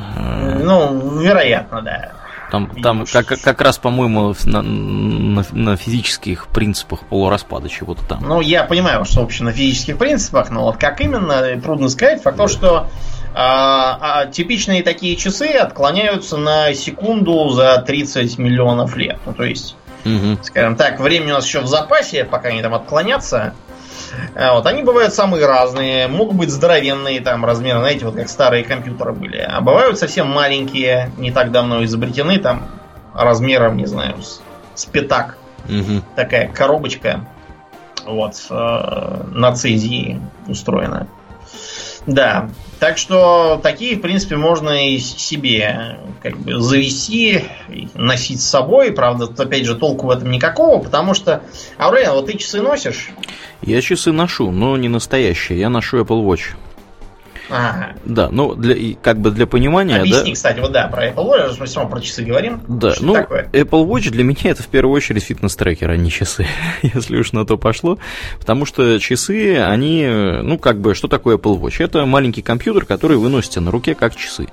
Ну, 0.63 1.19
вероятно, 1.19 1.81
да. 1.81 2.11
Там, 2.51 2.69
там 2.83 3.05
как, 3.05 3.27
как 3.41 3.61
раз, 3.61 3.77
по-моему, 3.77 4.35
на, 4.43 4.61
на, 4.61 5.45
на 5.51 5.77
физических 5.77 6.47
принципах 6.47 6.99
полураспада 7.05 7.69
чего-то 7.69 8.03
там. 8.05 8.23
Ну, 8.27 8.41
я 8.41 8.65
понимаю, 8.65 9.05
что, 9.05 9.21
в 9.21 9.23
общем, 9.23 9.45
на 9.45 9.53
физических 9.53 9.97
принципах, 9.97 10.49
но 10.49 10.63
вот 10.63 10.75
как 10.75 10.99
именно, 10.99 11.59
трудно 11.61 11.87
сказать. 11.87 12.21
Факт 12.21 12.35
то, 12.35 12.49
что 12.49 12.87
а, 13.33 13.97
а 14.01 14.25
типичные 14.25 14.83
такие 14.83 15.15
часы 15.15 15.47
отклоняются 15.47 16.37
на 16.37 16.73
секунду 16.73 17.49
за 17.49 17.77
30 17.77 18.37
миллионов 18.37 18.95
лет. 18.97 19.19
Ну, 19.25 19.33
то 19.33 19.43
есть, 19.43 19.75
угу. 20.05 20.37
скажем 20.43 20.75
так, 20.75 20.99
времени 20.99 21.31
у 21.31 21.35
нас 21.35 21.45
еще 21.45 21.61
в 21.61 21.67
запасе, 21.67 22.25
пока 22.25 22.49
они 22.49 22.61
там 22.61 22.73
отклонятся. 22.73 23.53
А 24.35 24.55
вот, 24.55 24.65
они 24.65 24.83
бывают 24.83 25.13
самые 25.13 25.45
разные, 25.45 26.07
могут 26.07 26.35
быть 26.35 26.49
здоровенные, 26.49 27.21
там, 27.21 27.45
размеры, 27.45 27.79
знаете, 27.79 28.05
вот 28.05 28.15
как 28.15 28.27
старые 28.27 28.63
компьютеры 28.63 29.13
были. 29.13 29.37
А 29.37 29.61
бывают 29.61 29.97
совсем 29.97 30.27
маленькие, 30.27 31.11
не 31.17 31.31
так 31.31 31.51
давно 31.51 31.83
изобретены, 31.85 32.37
там, 32.37 32.67
размером, 33.13 33.77
не 33.77 33.85
знаю, 33.85 34.21
с, 34.21 34.41
с 34.75 34.85
пятак. 34.85 35.37
Угу. 35.65 36.01
Такая 36.15 36.49
коробочка, 36.49 37.25
вот, 38.05 38.33
э, 38.49 39.23
на 39.31 39.53
цезии 39.53 40.19
устроена. 40.47 41.07
Да, 42.05 42.49
так 42.81 42.97
что 42.97 43.59
такие, 43.61 43.95
в 43.95 44.01
принципе, 44.01 44.37
можно 44.37 44.91
и 44.91 44.97
себе 44.97 45.99
как 46.23 46.35
бы 46.35 46.59
завести, 46.59 47.43
носить 47.93 48.41
с 48.41 48.49
собой. 48.49 48.91
Правда, 48.91 49.25
опять 49.25 49.67
же, 49.67 49.75
толку 49.75 50.07
в 50.07 50.09
этом 50.09 50.31
никакого, 50.31 50.81
потому 50.81 51.13
что... 51.13 51.43
Аурелиан, 51.77 52.15
вот 52.15 52.25
ты 52.25 52.39
часы 52.39 52.59
носишь? 52.59 53.11
Я 53.61 53.83
часы 53.83 54.11
ношу, 54.11 54.49
но 54.49 54.75
не 54.77 54.89
настоящие. 54.89 55.59
Я 55.59 55.69
ношу 55.69 55.99
Apple 55.99 56.25
Watch. 56.25 56.55
Ага. 57.51 57.95
Да, 58.05 58.29
ну, 58.31 58.55
для, 58.55 58.95
как 59.01 59.19
бы 59.19 59.31
для 59.31 59.45
понимания... 59.45 59.97
Объясни, 59.97 60.31
да, 60.31 60.35
кстати, 60.35 60.59
вот 60.59 60.71
да, 60.71 60.87
про 60.87 61.09
Apple 61.09 61.25
Watch, 61.27 61.55
мы 61.59 61.65
все 61.65 61.79
равно 61.79 61.95
про 61.95 62.01
часы 62.01 62.23
говорим. 62.23 62.61
Да, 62.67 62.93
что 62.93 63.05
ну, 63.05 63.13
такое? 63.13 63.49
Apple 63.51 63.85
Watch 63.85 64.09
для 64.09 64.23
меня 64.23 64.51
это 64.51 64.63
в 64.63 64.67
первую 64.67 64.95
очередь 64.95 65.23
фитнес-трекер, 65.23 65.89
а 65.89 65.97
не 65.97 66.09
часы, 66.09 66.47
если 66.81 67.17
уж 67.17 67.33
на 67.33 67.45
то 67.45 67.57
пошло. 67.57 67.99
Потому 68.39 68.65
что 68.65 68.99
часы, 68.99 69.57
они, 69.57 70.05
ну, 70.07 70.57
как 70.57 70.79
бы, 70.79 70.95
что 70.95 71.07
такое 71.07 71.37
Apple 71.37 71.59
Watch? 71.59 71.83
Это 71.83 72.05
маленький 72.05 72.41
компьютер, 72.41 72.85
который 72.85 73.17
вы 73.17 73.29
носите 73.29 73.59
на 73.59 73.71
руке, 73.71 73.95
как 73.95 74.15
часы. 74.15 74.47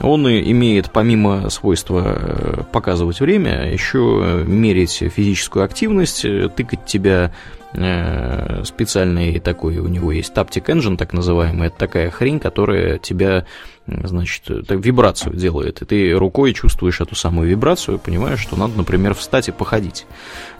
Он 0.00 0.28
имеет, 0.28 0.92
помимо 0.92 1.50
свойства 1.50 2.02
э, 2.06 2.62
показывать 2.72 3.18
время, 3.18 3.72
еще 3.72 4.44
мерить 4.46 4.92
физическую 4.92 5.64
активность, 5.64 6.24
э, 6.24 6.48
тыкать 6.48 6.86
тебя 6.86 7.32
специальный 7.72 9.38
такой 9.40 9.78
у 9.78 9.88
него 9.88 10.10
есть 10.12 10.32
Taptic 10.32 10.66
Engine, 10.66 10.96
так 10.96 11.12
называемый. 11.12 11.68
Это 11.68 11.76
такая 11.76 12.10
хрень, 12.10 12.40
которая 12.40 12.98
тебя, 12.98 13.44
значит, 13.86 14.44
так, 14.66 14.78
вибрацию 14.78 15.36
делает. 15.36 15.82
И 15.82 15.84
ты 15.84 16.12
рукой 16.12 16.54
чувствуешь 16.54 17.00
эту 17.00 17.14
самую 17.14 17.48
вибрацию, 17.48 17.98
понимаешь, 17.98 18.40
что 18.40 18.56
надо, 18.56 18.76
например, 18.76 19.14
встать 19.14 19.48
и 19.48 19.52
походить 19.52 20.06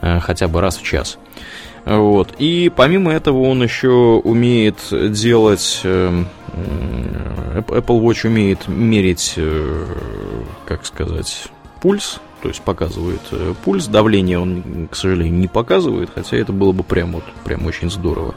э, 0.03 0.21
хотя 0.21 0.49
бы 0.49 0.61
раз 0.61 0.77
в 0.77 0.83
час. 0.83 1.19
Вот. 1.87 2.35
И 2.39 2.71
помимо 2.75 3.13
этого 3.13 3.43
он 3.43 3.63
еще 3.63 3.89
умеет 4.23 4.77
делать... 4.91 5.81
Э, 5.85 6.25
Apple 7.59 8.01
Watch 8.01 8.27
умеет 8.27 8.69
мерить, 8.69 9.39
как 10.67 10.87
сказать, 10.87 11.49
пульс 11.81 12.21
то 12.43 12.49
есть 12.49 12.63
показывает 12.63 13.21
э, 13.33 13.55
пульс, 13.65 13.87
давление 13.87 14.39
он, 14.39 14.89
к 14.91 14.97
сожалению, 14.97 15.35
не 15.35 15.49
показывает, 15.49 16.11
хотя 16.15 16.37
это 16.37 16.53
было 16.53 16.73
бы 16.73 16.85
прям 16.85 17.13
вот, 17.13 17.25
прям 17.45 17.67
очень 17.67 17.91
здорово. 17.91 18.35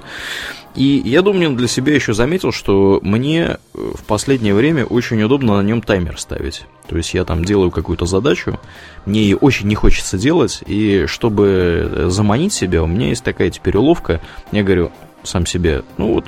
И 0.73 1.01
я 1.03 1.21
думаю, 1.21 1.53
для 1.55 1.67
себя 1.67 1.93
еще 1.93 2.13
заметил, 2.13 2.51
что 2.51 2.99
мне 3.03 3.41
э, 3.41 3.57
в 3.73 4.03
последнее 4.05 4.53
время 4.53 4.85
очень 4.85 5.21
удобно 5.21 5.61
на 5.61 5.65
нем 5.65 5.81
таймер 5.81 6.19
ставить. 6.19 6.63
То 6.87 6.97
есть 6.97 7.13
я 7.13 7.25
там 7.25 7.43
делаю 7.43 7.71
какую-то 7.71 8.05
задачу, 8.05 8.59
мне 9.05 9.21
ее 9.21 9.37
очень 9.37 9.67
не 9.67 9.75
хочется 9.75 10.17
делать, 10.17 10.63
и 10.65 11.05
чтобы 11.07 11.89
э, 11.91 12.09
заманить 12.09 12.53
себя, 12.53 12.83
у 12.83 12.87
меня 12.87 13.09
есть 13.09 13.23
такая 13.23 13.49
теперь 13.49 13.77
уловка, 13.77 14.21
я 14.51 14.63
говорю 14.63 14.91
сам 15.23 15.45
себе, 15.45 15.83
ну 15.97 16.13
вот 16.13 16.25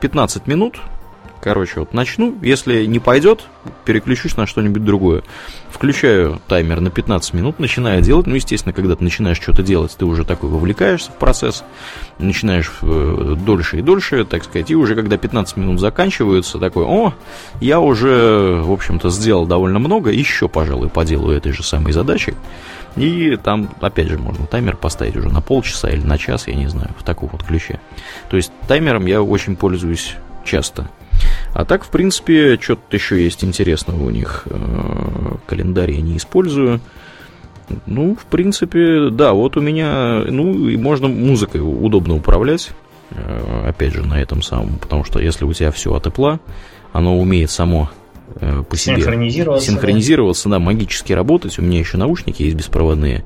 15 0.00 0.46
минут, 0.46 0.80
Короче, 1.42 1.80
вот 1.80 1.92
начну, 1.92 2.38
если 2.40 2.86
не 2.86 3.00
пойдет, 3.00 3.46
переключусь 3.84 4.36
на 4.36 4.46
что-нибудь 4.46 4.84
другое. 4.84 5.24
Включаю 5.70 6.40
таймер 6.46 6.78
на 6.78 6.90
15 6.90 7.34
минут, 7.34 7.58
начинаю 7.58 8.00
делать. 8.00 8.28
Ну, 8.28 8.36
естественно, 8.36 8.72
когда 8.72 8.94
ты 8.94 9.02
начинаешь 9.02 9.40
что-то 9.40 9.64
делать, 9.64 9.92
ты 9.98 10.04
уже 10.04 10.24
такой 10.24 10.50
вовлекаешься 10.50 11.10
в 11.10 11.16
процесс, 11.16 11.64
начинаешь 12.20 12.70
э, 12.82 13.34
дольше 13.44 13.80
и 13.80 13.82
дольше, 13.82 14.24
так 14.24 14.44
сказать, 14.44 14.70
и 14.70 14.76
уже 14.76 14.94
когда 14.94 15.16
15 15.16 15.56
минут 15.56 15.80
заканчиваются, 15.80 16.60
такой, 16.60 16.84
о, 16.84 17.12
я 17.60 17.80
уже, 17.80 18.62
в 18.62 18.70
общем-то, 18.70 19.10
сделал 19.10 19.44
довольно 19.44 19.80
много, 19.80 20.12
еще, 20.12 20.48
пожалуй, 20.48 20.90
поделаю 20.90 21.36
этой 21.36 21.50
же 21.50 21.64
самой 21.64 21.92
задачей. 21.92 22.34
И 22.94 23.34
там, 23.34 23.68
опять 23.80 24.06
же, 24.06 24.16
можно 24.16 24.46
таймер 24.46 24.76
поставить 24.76 25.16
уже 25.16 25.28
на 25.28 25.40
полчаса 25.40 25.90
или 25.90 26.06
на 26.06 26.18
час, 26.18 26.46
я 26.46 26.54
не 26.54 26.68
знаю, 26.68 26.90
в 26.96 27.02
таком 27.02 27.30
вот 27.32 27.42
ключе. 27.42 27.80
То 28.30 28.36
есть 28.36 28.52
таймером 28.68 29.06
я 29.06 29.20
очень 29.20 29.56
пользуюсь 29.56 30.14
часто. 30.44 30.88
А 31.54 31.64
так, 31.64 31.84
в 31.84 31.90
принципе, 31.90 32.58
что-то 32.60 32.96
еще 32.96 33.22
есть 33.22 33.44
интересного 33.44 34.02
у 34.04 34.10
них. 34.10 34.44
Э, 34.46 35.36
календарь 35.46 35.92
я 35.92 36.00
не 36.00 36.16
использую. 36.16 36.80
Ну, 37.86 38.16
в 38.16 38.24
принципе, 38.26 39.10
да, 39.10 39.32
вот 39.32 39.56
у 39.56 39.60
меня, 39.60 40.24
ну, 40.26 40.68
и 40.68 40.76
можно 40.76 41.08
музыкой 41.08 41.60
удобно 41.60 42.14
управлять. 42.14 42.70
Э, 43.10 43.68
опять 43.68 43.94
же, 43.94 44.06
на 44.06 44.20
этом 44.20 44.42
самом, 44.42 44.78
потому 44.78 45.04
что 45.04 45.18
если 45.20 45.44
у 45.44 45.52
тебя 45.52 45.70
все 45.70 45.94
от 45.94 46.06
Apple, 46.06 46.38
оно 46.92 47.18
умеет 47.18 47.50
само 47.50 47.90
по 48.68 48.76
себе 48.76 48.96
синхронизироваться, 48.96 49.70
синхронизироваться 49.70 50.48
да. 50.48 50.56
да, 50.56 50.64
магически 50.64 51.12
работать. 51.12 51.58
У 51.58 51.62
меня 51.62 51.78
еще 51.78 51.96
наушники 51.96 52.42
есть 52.42 52.56
беспроводные. 52.56 53.24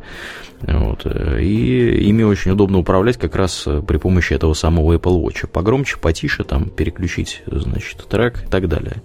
Вот. 0.63 1.03
Э, 1.05 1.41
и 1.41 2.09
ими 2.09 2.23
очень 2.23 2.53
удобно 2.53 2.79
управлять 2.79 3.17
как 3.17 3.37
раз 3.37 3.65
э, 3.67 3.83
при 3.87 3.99
помощи 3.99 4.33
этого 4.33 4.55
самого 4.55 4.95
Apple 4.95 5.23
Watch. 5.23 5.47
Погромче, 5.47 5.99
потише, 5.99 6.45
там, 6.45 6.71
переключить, 6.71 7.43
значит, 7.47 8.07
трек 8.09 8.45
и 8.45 8.51
так 8.51 8.69
далее. 8.69 9.03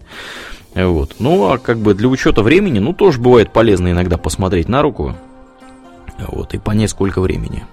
Вот. 0.73 1.15
Ну, 1.19 1.51
а 1.51 1.57
как 1.57 1.79
бы 1.79 1.93
для 1.93 2.07
учета 2.07 2.43
времени, 2.43 2.79
ну, 2.79 2.93
тоже 2.93 3.19
бывает 3.19 3.51
полезно 3.51 3.91
иногда 3.91 4.17
посмотреть 4.17 4.69
на 4.69 4.81
руку. 4.81 5.15
Вот, 6.27 6.53
и 6.53 6.57
понять, 6.57 6.91
сколько 6.91 7.21
времени. 7.21 7.65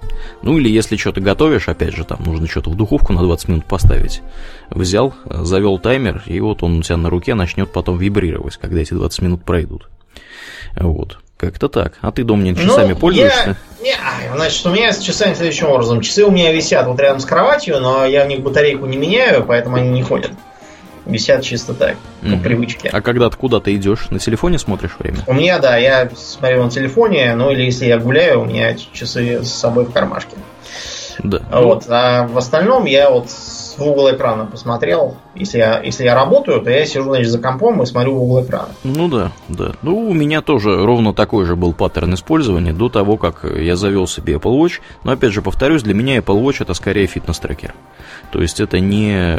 Ну 0.42 0.59
или 0.59 0.68
если 0.68 0.96
что-то 0.96 1.20
готовишь, 1.20 1.68
опять 1.68 1.94
же, 1.94 2.05
там 2.05 2.22
нужно 2.24 2.46
что-то 2.46 2.70
в 2.70 2.76
духовку 2.76 3.12
на 3.12 3.22
20 3.22 3.49
минут 3.49 3.64
поставить. 3.66 4.22
Взял, 4.70 5.14
завел 5.24 5.78
таймер, 5.78 6.22
и 6.26 6.40
вот 6.40 6.62
он 6.62 6.78
у 6.78 6.82
тебя 6.82 6.96
на 6.96 7.11
руке 7.11 7.34
начнет 7.34 7.70
потом 7.70 7.99
вибрировать, 7.99 8.57
когда 8.57 8.80
эти 8.80 8.94
20 8.94 9.22
минут 9.22 9.44
пройдут. 9.44 9.88
Вот. 10.76 11.18
Как-то 11.36 11.68
так. 11.68 11.94
А 12.01 12.11
ты, 12.11 12.24
Домнин, 12.24 12.57
ну, 12.61 12.68
часами 12.68 12.94
ну, 12.94 12.99
пользуешься? 12.99 13.57
Я... 13.80 13.84
Не, 13.84 14.36
значит, 14.36 14.66
у 14.66 14.70
меня 14.70 14.92
с 14.92 14.99
часами 14.99 15.34
следующим 15.34 15.68
образом. 15.68 16.01
Часы 16.01 16.24
у 16.24 16.32
меня 16.32 16.53
висят 16.53 16.86
вот 16.88 16.99
рядом 16.99 17.20
с 17.20 17.24
кроватью, 17.24 17.80
но 17.80 18.05
я 18.05 18.24
в 18.24 18.28
них 18.28 18.40
батарейку 18.40 18.86
не 18.86 18.96
меняю, 18.96 19.44
поэтому 19.44 19.76
они 19.76 19.90
не 19.90 20.03
ходят. 20.03 20.32
Висят 21.09 21.42
чисто 21.42 21.72
так, 21.72 21.96
mm. 22.22 22.36
по 22.36 22.42
привычке. 22.42 22.90
А 22.92 23.00
когда 23.00 23.30
ты 23.30 23.36
куда-то 23.36 23.74
идешь, 23.74 24.11
на 24.11 24.18
телефоне 24.18 24.59
смотришь 24.59 24.96
время? 24.98 25.18
У 25.26 25.32
меня, 25.32 25.59
да, 25.59 25.76
я 25.78 26.09
смотрю 26.14 26.64
на 26.64 26.70
телефоне, 26.70 27.34
ну 27.34 27.50
или 27.50 27.62
если 27.62 27.86
я 27.86 27.98
гуляю, 27.98 28.42
у 28.42 28.44
меня 28.44 28.76
часы 28.92 29.42
с 29.42 29.48
собой 29.48 29.86
в 29.86 29.92
кармашке. 29.92 30.36
Да. 31.22 31.40
Вот. 31.50 31.84
А 31.88 32.26
в 32.26 32.36
остальном 32.36 32.84
я 32.84 33.11
вот 33.11 33.30
в 33.79 33.87
угол 33.87 34.11
экрана 34.11 34.47
посмотрел. 34.47 35.16
Если 35.35 35.59
я, 35.59 35.81
если 35.83 36.05
я 36.05 36.14
работаю, 36.14 36.61
то 36.61 36.70
я 36.70 36.85
сижу, 36.87 37.05
значит, 37.05 37.29
за 37.29 37.39
компом 37.39 37.83
и 37.83 37.87
смотрю 37.87 38.14
в 38.14 38.22
угол 38.22 38.45
экрана. 38.45 38.68
Ну 38.85 39.09
да, 39.09 39.33
да. 39.49 39.72
Ну, 39.83 40.09
у 40.09 40.14
меня 40.14 40.43
тоже 40.43 40.85
ровно 40.85 41.14
такой 41.14 41.45
же 41.45 41.57
был 41.57 41.72
паттерн 41.72 42.14
использования 42.14 42.72
до 42.72 42.89
того, 42.89 43.16
как 43.16 43.45
я 43.45 43.76
завел 43.76 44.07
себе 44.07 44.35
Apple 44.35 44.59
Watch. 44.59 44.81
Но 45.05 45.12
опять 45.12 45.33
же, 45.33 45.43
повторюсь, 45.43 45.83
для 45.83 45.95
меня 45.95 46.18
Apple 46.18 46.43
Watch 46.43 46.57
это 46.61 46.74
скорее 46.74 47.07
фитнес-трекер. 47.07 47.74
То 48.33 48.43
есть 48.43 48.61
это 48.61 48.81
не, 48.81 49.39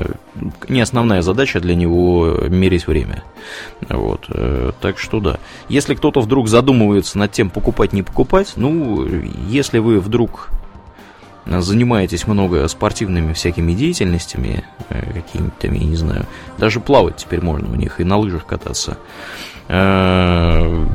не 0.67 0.81
основная 0.81 1.21
задача 1.21 1.59
для 1.59 1.75
него 1.75 2.45
мерить 2.47 2.87
время. 2.87 3.23
Вот. 3.87 4.25
Э, 4.29 4.71
так 4.81 4.97
что 4.97 5.19
да. 5.19 5.37
Если 5.67 5.95
кто-то 5.95 6.21
вдруг 6.21 6.47
задумывается 6.47 7.17
над 7.17 7.31
тем, 7.31 7.49
покупать, 7.49 7.93
не 7.93 8.01
покупать, 8.03 8.53
ну, 8.55 9.05
если 9.47 9.79
вы 9.79 9.99
вдруг 9.99 10.49
занимаетесь 11.57 12.27
много 12.27 12.67
спортивными 12.67 13.33
всякими 13.33 13.73
деятельностями, 13.73 14.63
э, 14.89 15.13
какими-то, 15.13 15.67
я 15.67 15.85
не 15.85 15.95
знаю, 15.95 16.25
даже 16.57 16.79
плавать 16.79 17.17
теперь 17.17 17.41
можно 17.41 17.71
у 17.71 17.75
них 17.75 17.99
и 17.99 18.03
на 18.03 18.17
лыжах 18.17 18.45
кататься, 18.45 18.97
э, 19.67 20.85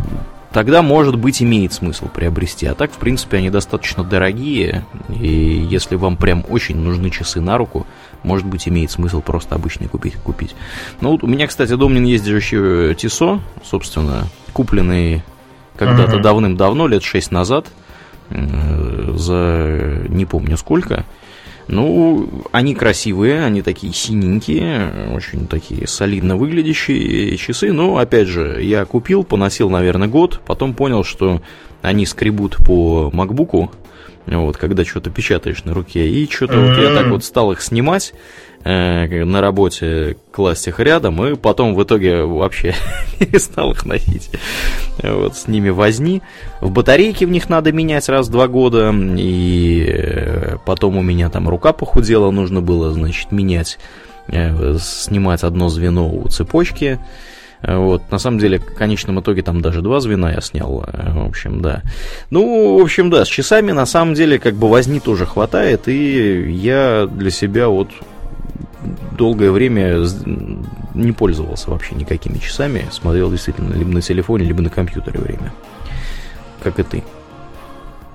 тогда, 0.52 0.82
может 0.82 1.16
быть, 1.16 1.42
имеет 1.42 1.72
смысл 1.72 2.06
приобрести. 2.08 2.66
А 2.66 2.74
так, 2.74 2.92
в 2.92 2.98
принципе, 2.98 3.38
они 3.38 3.50
достаточно 3.50 4.04
дорогие, 4.04 4.84
и 5.08 5.66
если 5.68 5.96
вам 5.96 6.16
прям 6.16 6.44
очень 6.48 6.76
нужны 6.76 7.10
часы 7.10 7.40
на 7.40 7.58
руку, 7.58 7.86
может 8.22 8.46
быть, 8.46 8.68
имеет 8.68 8.90
смысл 8.90 9.20
просто 9.20 9.56
обычный 9.56 9.88
купить. 9.88 10.14
купить. 10.14 10.54
Ну, 11.00 11.10
вот 11.10 11.24
у 11.24 11.26
меня, 11.26 11.46
кстати, 11.46 11.74
Домнин 11.74 12.04
есть 12.04 12.26
еще 12.26 12.94
Тисо, 12.94 13.40
собственно, 13.64 14.28
купленный 14.52 15.22
когда-то 15.76 16.18
uh-huh. 16.18 16.22
давным-давно, 16.22 16.86
лет 16.86 17.02
6 17.02 17.32
назад– 17.32 17.66
Э, 17.76 17.83
за 18.30 20.04
не 20.08 20.24
помню 20.24 20.56
сколько. 20.56 21.04
Ну, 21.66 22.28
они 22.52 22.74
красивые, 22.74 23.42
они 23.42 23.62
такие 23.62 23.92
синенькие, 23.92 25.10
очень 25.14 25.46
такие 25.46 25.86
солидно 25.86 26.36
выглядящие 26.36 27.36
часы. 27.38 27.72
Но, 27.72 27.96
опять 27.96 28.28
же, 28.28 28.62
я 28.62 28.84
купил, 28.84 29.24
поносил, 29.24 29.70
наверное, 29.70 30.08
год, 30.08 30.40
потом 30.46 30.74
понял, 30.74 31.04
что 31.04 31.40
они 31.80 32.04
скребут 32.04 32.58
по 32.58 33.10
макбуку, 33.12 33.70
вот, 34.26 34.56
когда 34.56 34.84
что-то 34.84 35.10
печатаешь 35.10 35.64
на 35.64 35.74
руке, 35.74 36.08
и 36.08 36.30
что-то 36.30 36.54
mm-hmm. 36.54 36.68
вот 36.68 36.82
я 36.82 36.94
так 36.94 37.06
вот 37.08 37.24
стал 37.24 37.52
их 37.52 37.62
снимать, 37.62 38.14
Э, 38.66 39.24
на 39.24 39.42
работе 39.42 40.16
класть 40.32 40.68
их 40.68 40.80
рядом, 40.80 41.22
и 41.22 41.36
потом 41.36 41.74
в 41.74 41.82
итоге 41.82 42.24
вообще 42.24 42.74
перестал 43.18 43.72
их 43.72 43.84
носить. 43.84 44.30
Вот 45.02 45.36
с 45.36 45.48
ними 45.48 45.68
возни. 45.68 46.22
В 46.62 46.70
батарейке 46.70 47.26
в 47.26 47.30
них 47.30 47.50
надо 47.50 47.72
менять 47.72 48.08
раз 48.08 48.28
в 48.28 48.30
два 48.30 48.48
года, 48.48 48.90
и 49.18 49.84
э, 49.86 50.56
потом 50.64 50.96
у 50.96 51.02
меня 51.02 51.28
там 51.28 51.46
рука 51.46 51.74
похудела, 51.74 52.30
нужно 52.30 52.62
было, 52.62 52.90
значит, 52.94 53.32
менять, 53.32 53.78
э, 54.28 54.78
снимать 54.80 55.42
одно 55.42 55.68
звено 55.68 56.08
у 56.10 56.26
цепочки. 56.28 56.98
Вот, 57.66 58.10
на 58.10 58.18
самом 58.18 58.38
деле, 58.38 58.58
в 58.58 58.74
конечном 58.74 59.20
итоге 59.20 59.42
там 59.42 59.62
даже 59.62 59.80
два 59.80 60.00
звена 60.00 60.32
я 60.32 60.40
снял. 60.40 60.84
В 60.92 61.26
общем, 61.26 61.62
да. 61.62 61.82
Ну, 62.30 62.78
в 62.78 62.82
общем, 62.82 63.10
да, 63.10 63.24
с 63.24 63.28
часами 63.28 63.72
на 63.72 63.86
самом 63.86 64.14
деле 64.14 64.38
как 64.38 64.54
бы 64.54 64.68
возни 64.68 65.00
тоже 65.00 65.26
хватает, 65.26 65.88
и 65.88 66.50
я 66.50 67.06
для 67.10 67.30
себя 67.30 67.68
вот 67.68 67.88
долгое 69.12 69.50
время 69.50 70.04
не 70.94 71.12
пользовался 71.12 71.70
вообще 71.70 71.94
никакими 71.94 72.38
часами, 72.38 72.86
смотрел 72.90 73.30
действительно 73.30 73.74
либо 73.74 73.90
на 73.90 74.02
телефоне, 74.02 74.44
либо 74.44 74.62
на 74.62 74.70
компьютере 74.70 75.20
время. 75.20 75.52
Как 76.62 76.78
и 76.78 76.82
ты. 76.82 77.02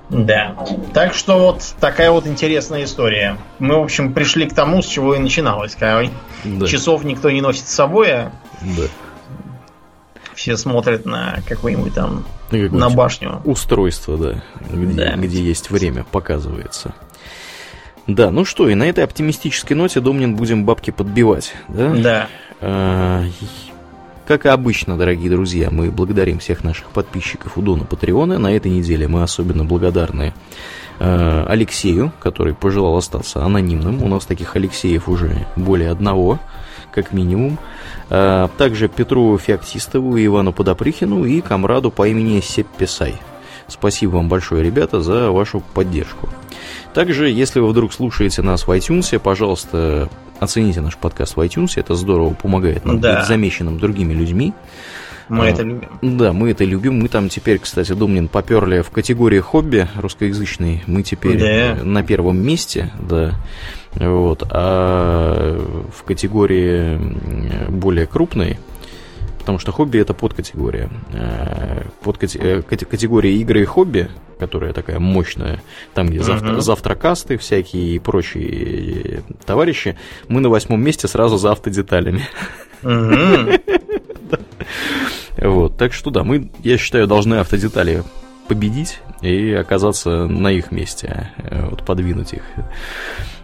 Да. 0.08 0.56
Так 0.92 1.14
что 1.14 1.38
вот 1.38 1.62
такая 1.78 2.10
вот 2.10 2.26
интересная 2.26 2.84
история. 2.84 3.36
Мы, 3.60 3.76
в 3.76 3.82
общем, 3.82 4.12
пришли 4.12 4.46
к 4.46 4.54
тому, 4.54 4.82
с 4.82 4.86
чего 4.86 5.14
и 5.14 5.18
начиналось. 5.18 5.76
Когда 5.76 6.10
да. 6.44 6.66
часов 6.66 7.04
никто 7.04 7.30
не 7.30 7.40
носит 7.40 7.68
с 7.68 7.72
собой, 7.72 8.12
а 8.12 8.32
да. 8.60 8.84
Все 10.40 10.56
смотрят 10.56 11.04
на 11.04 11.40
какой-нибудь 11.46 11.92
там 11.92 12.24
на 12.50 12.88
башню. 12.88 13.42
Устройство, 13.44 14.16
да, 14.16 14.42
где, 14.72 14.92
да. 14.92 15.16
где 15.16 15.42
есть 15.42 15.70
время, 15.70 16.06
показывается. 16.10 16.94
Да, 18.06 18.30
ну 18.30 18.46
что, 18.46 18.70
и 18.70 18.74
на 18.74 18.84
этой 18.84 19.04
оптимистической 19.04 19.76
ноте, 19.76 20.00
Домнин, 20.00 20.36
будем 20.36 20.64
бабки 20.64 20.92
подбивать, 20.92 21.52
да? 21.68 21.94
Да. 21.94 22.28
А, 22.62 23.24
как 24.26 24.46
и 24.46 24.48
обычно, 24.48 24.96
дорогие 24.96 25.28
друзья, 25.28 25.68
мы 25.70 25.90
благодарим 25.90 26.38
всех 26.38 26.64
наших 26.64 26.86
подписчиков 26.88 27.58
у 27.58 27.60
Дона 27.60 27.84
Патреона. 27.84 28.38
На 28.38 28.56
этой 28.56 28.70
неделе 28.70 29.08
мы 29.08 29.22
особенно 29.22 29.66
благодарны 29.66 30.32
э, 31.00 31.44
Алексею, 31.48 32.12
который 32.18 32.54
пожелал 32.54 32.96
остаться 32.96 33.44
анонимным. 33.44 34.02
У 34.02 34.08
нас 34.08 34.24
таких 34.24 34.56
Алексеев 34.56 35.06
уже 35.06 35.46
более 35.54 35.90
одного, 35.90 36.40
как 36.90 37.12
минимум. 37.12 37.58
Э, 38.08 38.48
также 38.58 38.88
Петру 38.88 39.36
Феоктистову, 39.38 40.18
Ивану 40.18 40.52
Подоприхину 40.52 41.24
и 41.24 41.40
комраду 41.40 41.90
по 41.90 42.06
имени 42.08 42.40
Сепписай. 42.40 43.14
Спасибо 43.66 44.16
вам 44.16 44.28
большое, 44.28 44.64
ребята, 44.64 45.00
за 45.00 45.30
вашу 45.30 45.60
поддержку. 45.60 46.28
Также, 46.92 47.28
если 47.30 47.60
вы 47.60 47.68
вдруг 47.68 47.92
слушаете 47.92 48.42
нас 48.42 48.66
в 48.66 48.70
iTunes, 48.70 49.16
пожалуйста, 49.18 50.08
оцените 50.40 50.80
наш 50.80 50.96
подкаст 50.96 51.36
в 51.36 51.40
iTunes, 51.40 51.72
это 51.76 51.94
здорово 51.94 52.34
помогает 52.34 52.84
нам 52.84 53.00
да. 53.00 53.18
быть 53.18 53.26
замеченным 53.26 53.78
другими 53.78 54.12
людьми. 54.12 54.52
Мы 55.30 55.46
а, 55.46 55.48
это 55.48 55.62
любим. 55.62 55.88
Да, 56.02 56.32
мы 56.32 56.50
это 56.50 56.64
любим. 56.64 56.98
Мы 56.98 57.08
там 57.08 57.28
теперь, 57.28 57.58
кстати, 57.58 57.92
Думнин, 57.92 58.28
поперли 58.28 58.82
в 58.82 58.90
категории 58.90 59.38
хобби 59.38 59.88
русскоязычный. 59.96 60.82
Мы 60.86 61.02
теперь 61.02 61.38
да. 61.38 61.84
на 61.84 62.02
первом 62.02 62.38
месте, 62.38 62.90
да. 62.98 63.34
Вот. 63.94 64.42
А 64.50 65.58
в 65.94 66.02
категории 66.02 66.98
более 67.70 68.06
крупной 68.06 68.58
потому 69.38 69.58
что 69.58 69.72
хобби 69.72 69.98
это 69.98 70.14
подкатегория. 70.14 70.90
Э, 71.12 71.82
под 72.02 72.22
э, 72.22 72.62
категория 72.62 73.34
игры 73.34 73.62
и 73.62 73.64
хобби, 73.64 74.08
которая 74.38 74.72
такая 74.72 75.00
мощная, 75.00 75.62
там, 75.94 76.08
где 76.08 76.22
завтра, 76.22 76.50
uh-huh. 76.50 76.60
завтракасты 76.60 77.36
всякие 77.36 77.96
и 77.96 77.98
прочие 77.98 79.22
товарищи, 79.44 79.96
мы 80.28 80.40
на 80.40 80.50
восьмом 80.50 80.82
месте 80.82 81.08
сразу 81.08 81.36
за 81.36 81.52
автодеталями. 81.52 82.28
Uh-huh. 82.82 83.60
Вот, 85.36 85.76
так 85.76 85.92
что 85.92 86.10
да, 86.10 86.24
мы, 86.24 86.50
я 86.62 86.78
считаю, 86.78 87.06
должны 87.06 87.34
автодетали 87.34 88.02
победить 88.48 89.00
и 89.22 89.52
оказаться 89.52 90.26
на 90.26 90.48
их 90.48 90.72
месте, 90.72 91.30
э, 91.38 91.68
вот 91.70 91.84
подвинуть 91.84 92.32
их. 92.32 92.42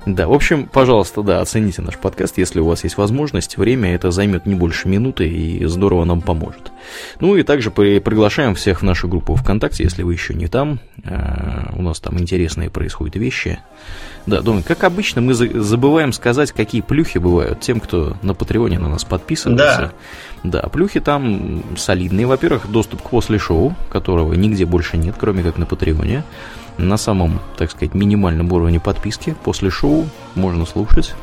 Да, 0.06 0.28
в 0.28 0.32
общем, 0.32 0.66
пожалуйста, 0.66 1.22
да, 1.22 1.40
оцените 1.40 1.82
наш 1.82 1.98
подкаст, 1.98 2.38
если 2.38 2.60
у 2.60 2.66
вас 2.66 2.84
есть 2.84 2.96
возможность. 2.96 3.56
Время 3.56 3.92
это 3.92 4.12
займет 4.12 4.46
не 4.46 4.54
больше 4.54 4.88
минуты 4.88 5.28
и 5.28 5.64
здорово 5.64 6.04
нам 6.04 6.22
поможет. 6.22 6.70
Ну 7.18 7.34
и 7.36 7.42
также 7.42 7.72
при, 7.72 7.98
приглашаем 7.98 8.54
всех 8.54 8.80
в 8.80 8.84
нашу 8.84 9.08
группу 9.08 9.34
ВКонтакте, 9.34 9.82
если 9.82 10.04
вы 10.04 10.12
еще 10.12 10.32
не 10.34 10.46
там. 10.46 10.78
Э, 11.04 11.72
у 11.74 11.82
нас 11.82 11.98
там 11.98 12.18
интересные 12.20 12.70
происходят 12.70 13.16
вещи. 13.16 13.58
Да, 14.26 14.42
думаю, 14.42 14.62
как 14.66 14.84
обычно, 14.84 15.20
мы 15.20 15.34
за, 15.34 15.48
забываем 15.60 16.12
сказать, 16.12 16.52
какие 16.52 16.82
плюхи 16.82 17.18
бывают 17.18 17.60
тем, 17.60 17.80
кто 17.80 18.16
на 18.22 18.32
Патреоне 18.34 18.78
на 18.78 18.88
нас 18.88 19.04
подписывается. 19.04 19.80
Да. 19.80 19.92
Да, 20.50 20.62
плюхи 20.62 21.00
там 21.00 21.62
солидные. 21.76 22.26
Во-первых, 22.26 22.70
доступ 22.70 23.02
к 23.02 23.10
после 23.10 23.38
шоу, 23.38 23.74
которого 23.90 24.32
нигде 24.34 24.64
больше 24.64 24.96
нет, 24.96 25.16
кроме 25.18 25.42
как 25.42 25.58
на 25.58 25.66
Патреоне 25.66 26.22
на 26.78 26.96
самом, 26.96 27.40
так 27.56 27.70
сказать, 27.70 27.94
минимальном 27.94 28.52
уровне 28.52 28.78
подписки. 28.78 29.34
После 29.44 29.70
шоу 29.70 30.06
можно 30.34 30.66
слушать. 30.66 31.14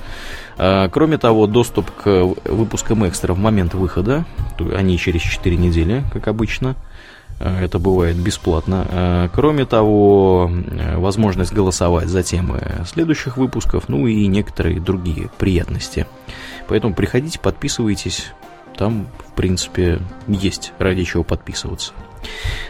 А, 0.57 0.89
кроме 0.89 1.17
того, 1.17 1.47
доступ 1.47 1.91
к 1.91 2.09
выпускам 2.45 3.07
экстра 3.07 3.33
в 3.33 3.39
момент 3.39 3.73
выхода, 3.73 4.25
они 4.75 4.97
через 4.97 5.21
4 5.21 5.55
недели, 5.55 6.03
как 6.11 6.27
обычно, 6.27 6.75
а, 7.39 7.61
это 7.61 7.79
бывает 7.79 8.17
бесплатно. 8.17 8.87
А, 8.89 9.29
кроме 9.29 9.65
того, 9.65 10.51
возможность 10.95 11.53
голосовать 11.53 12.07
за 12.07 12.23
темы 12.23 12.61
следующих 12.85 13.37
выпусков, 13.37 13.89
ну 13.89 14.07
и 14.07 14.27
некоторые 14.27 14.79
другие 14.79 15.29
приятности. 15.37 16.07
Поэтому 16.67 16.93
приходите, 16.93 17.39
подписывайтесь, 17.39 18.31
там, 18.77 19.07
в 19.27 19.33
принципе, 19.33 19.99
есть 20.27 20.73
ради 20.79 21.03
чего 21.03 21.23
подписываться. 21.23 21.93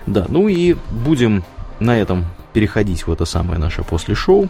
Да, 0.06 0.26
ну 0.28 0.48
и 0.48 0.76
будем 0.92 1.44
на 1.80 1.98
этом 1.98 2.26
переходить 2.54 3.08
в 3.08 3.12
это 3.12 3.26
самое 3.26 3.60
наше 3.60 3.84
после 3.84 4.16
шоу. 4.16 4.50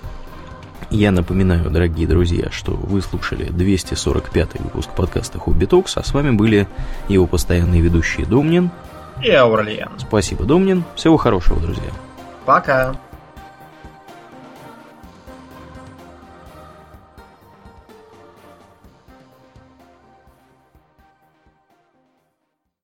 Я 0.90 1.12
напоминаю, 1.12 1.72
дорогие 1.72 2.08
друзья, 2.08 2.50
что 2.52 2.72
вы 2.72 3.02
слушали 3.02 3.46
245 3.46 4.60
выпуск 4.60 4.90
подкаста 4.92 5.40
Хобби 5.40 5.66
Токс, 5.66 5.98
а 5.98 6.04
с 6.04 6.14
вами 6.14 6.32
были 6.32 6.68
его 7.08 7.26
постоянные 7.26 7.82
ведущие 7.82 8.26
Домнин 8.26 8.70
и 9.24 9.32
Аурлиен. 9.32 9.92
Спасибо, 9.98 10.44
Домнин. 10.44 10.84
Всего 10.96 11.18
хорошего, 11.18 11.60
друзья. 11.60 11.92
Пока. 12.46 12.96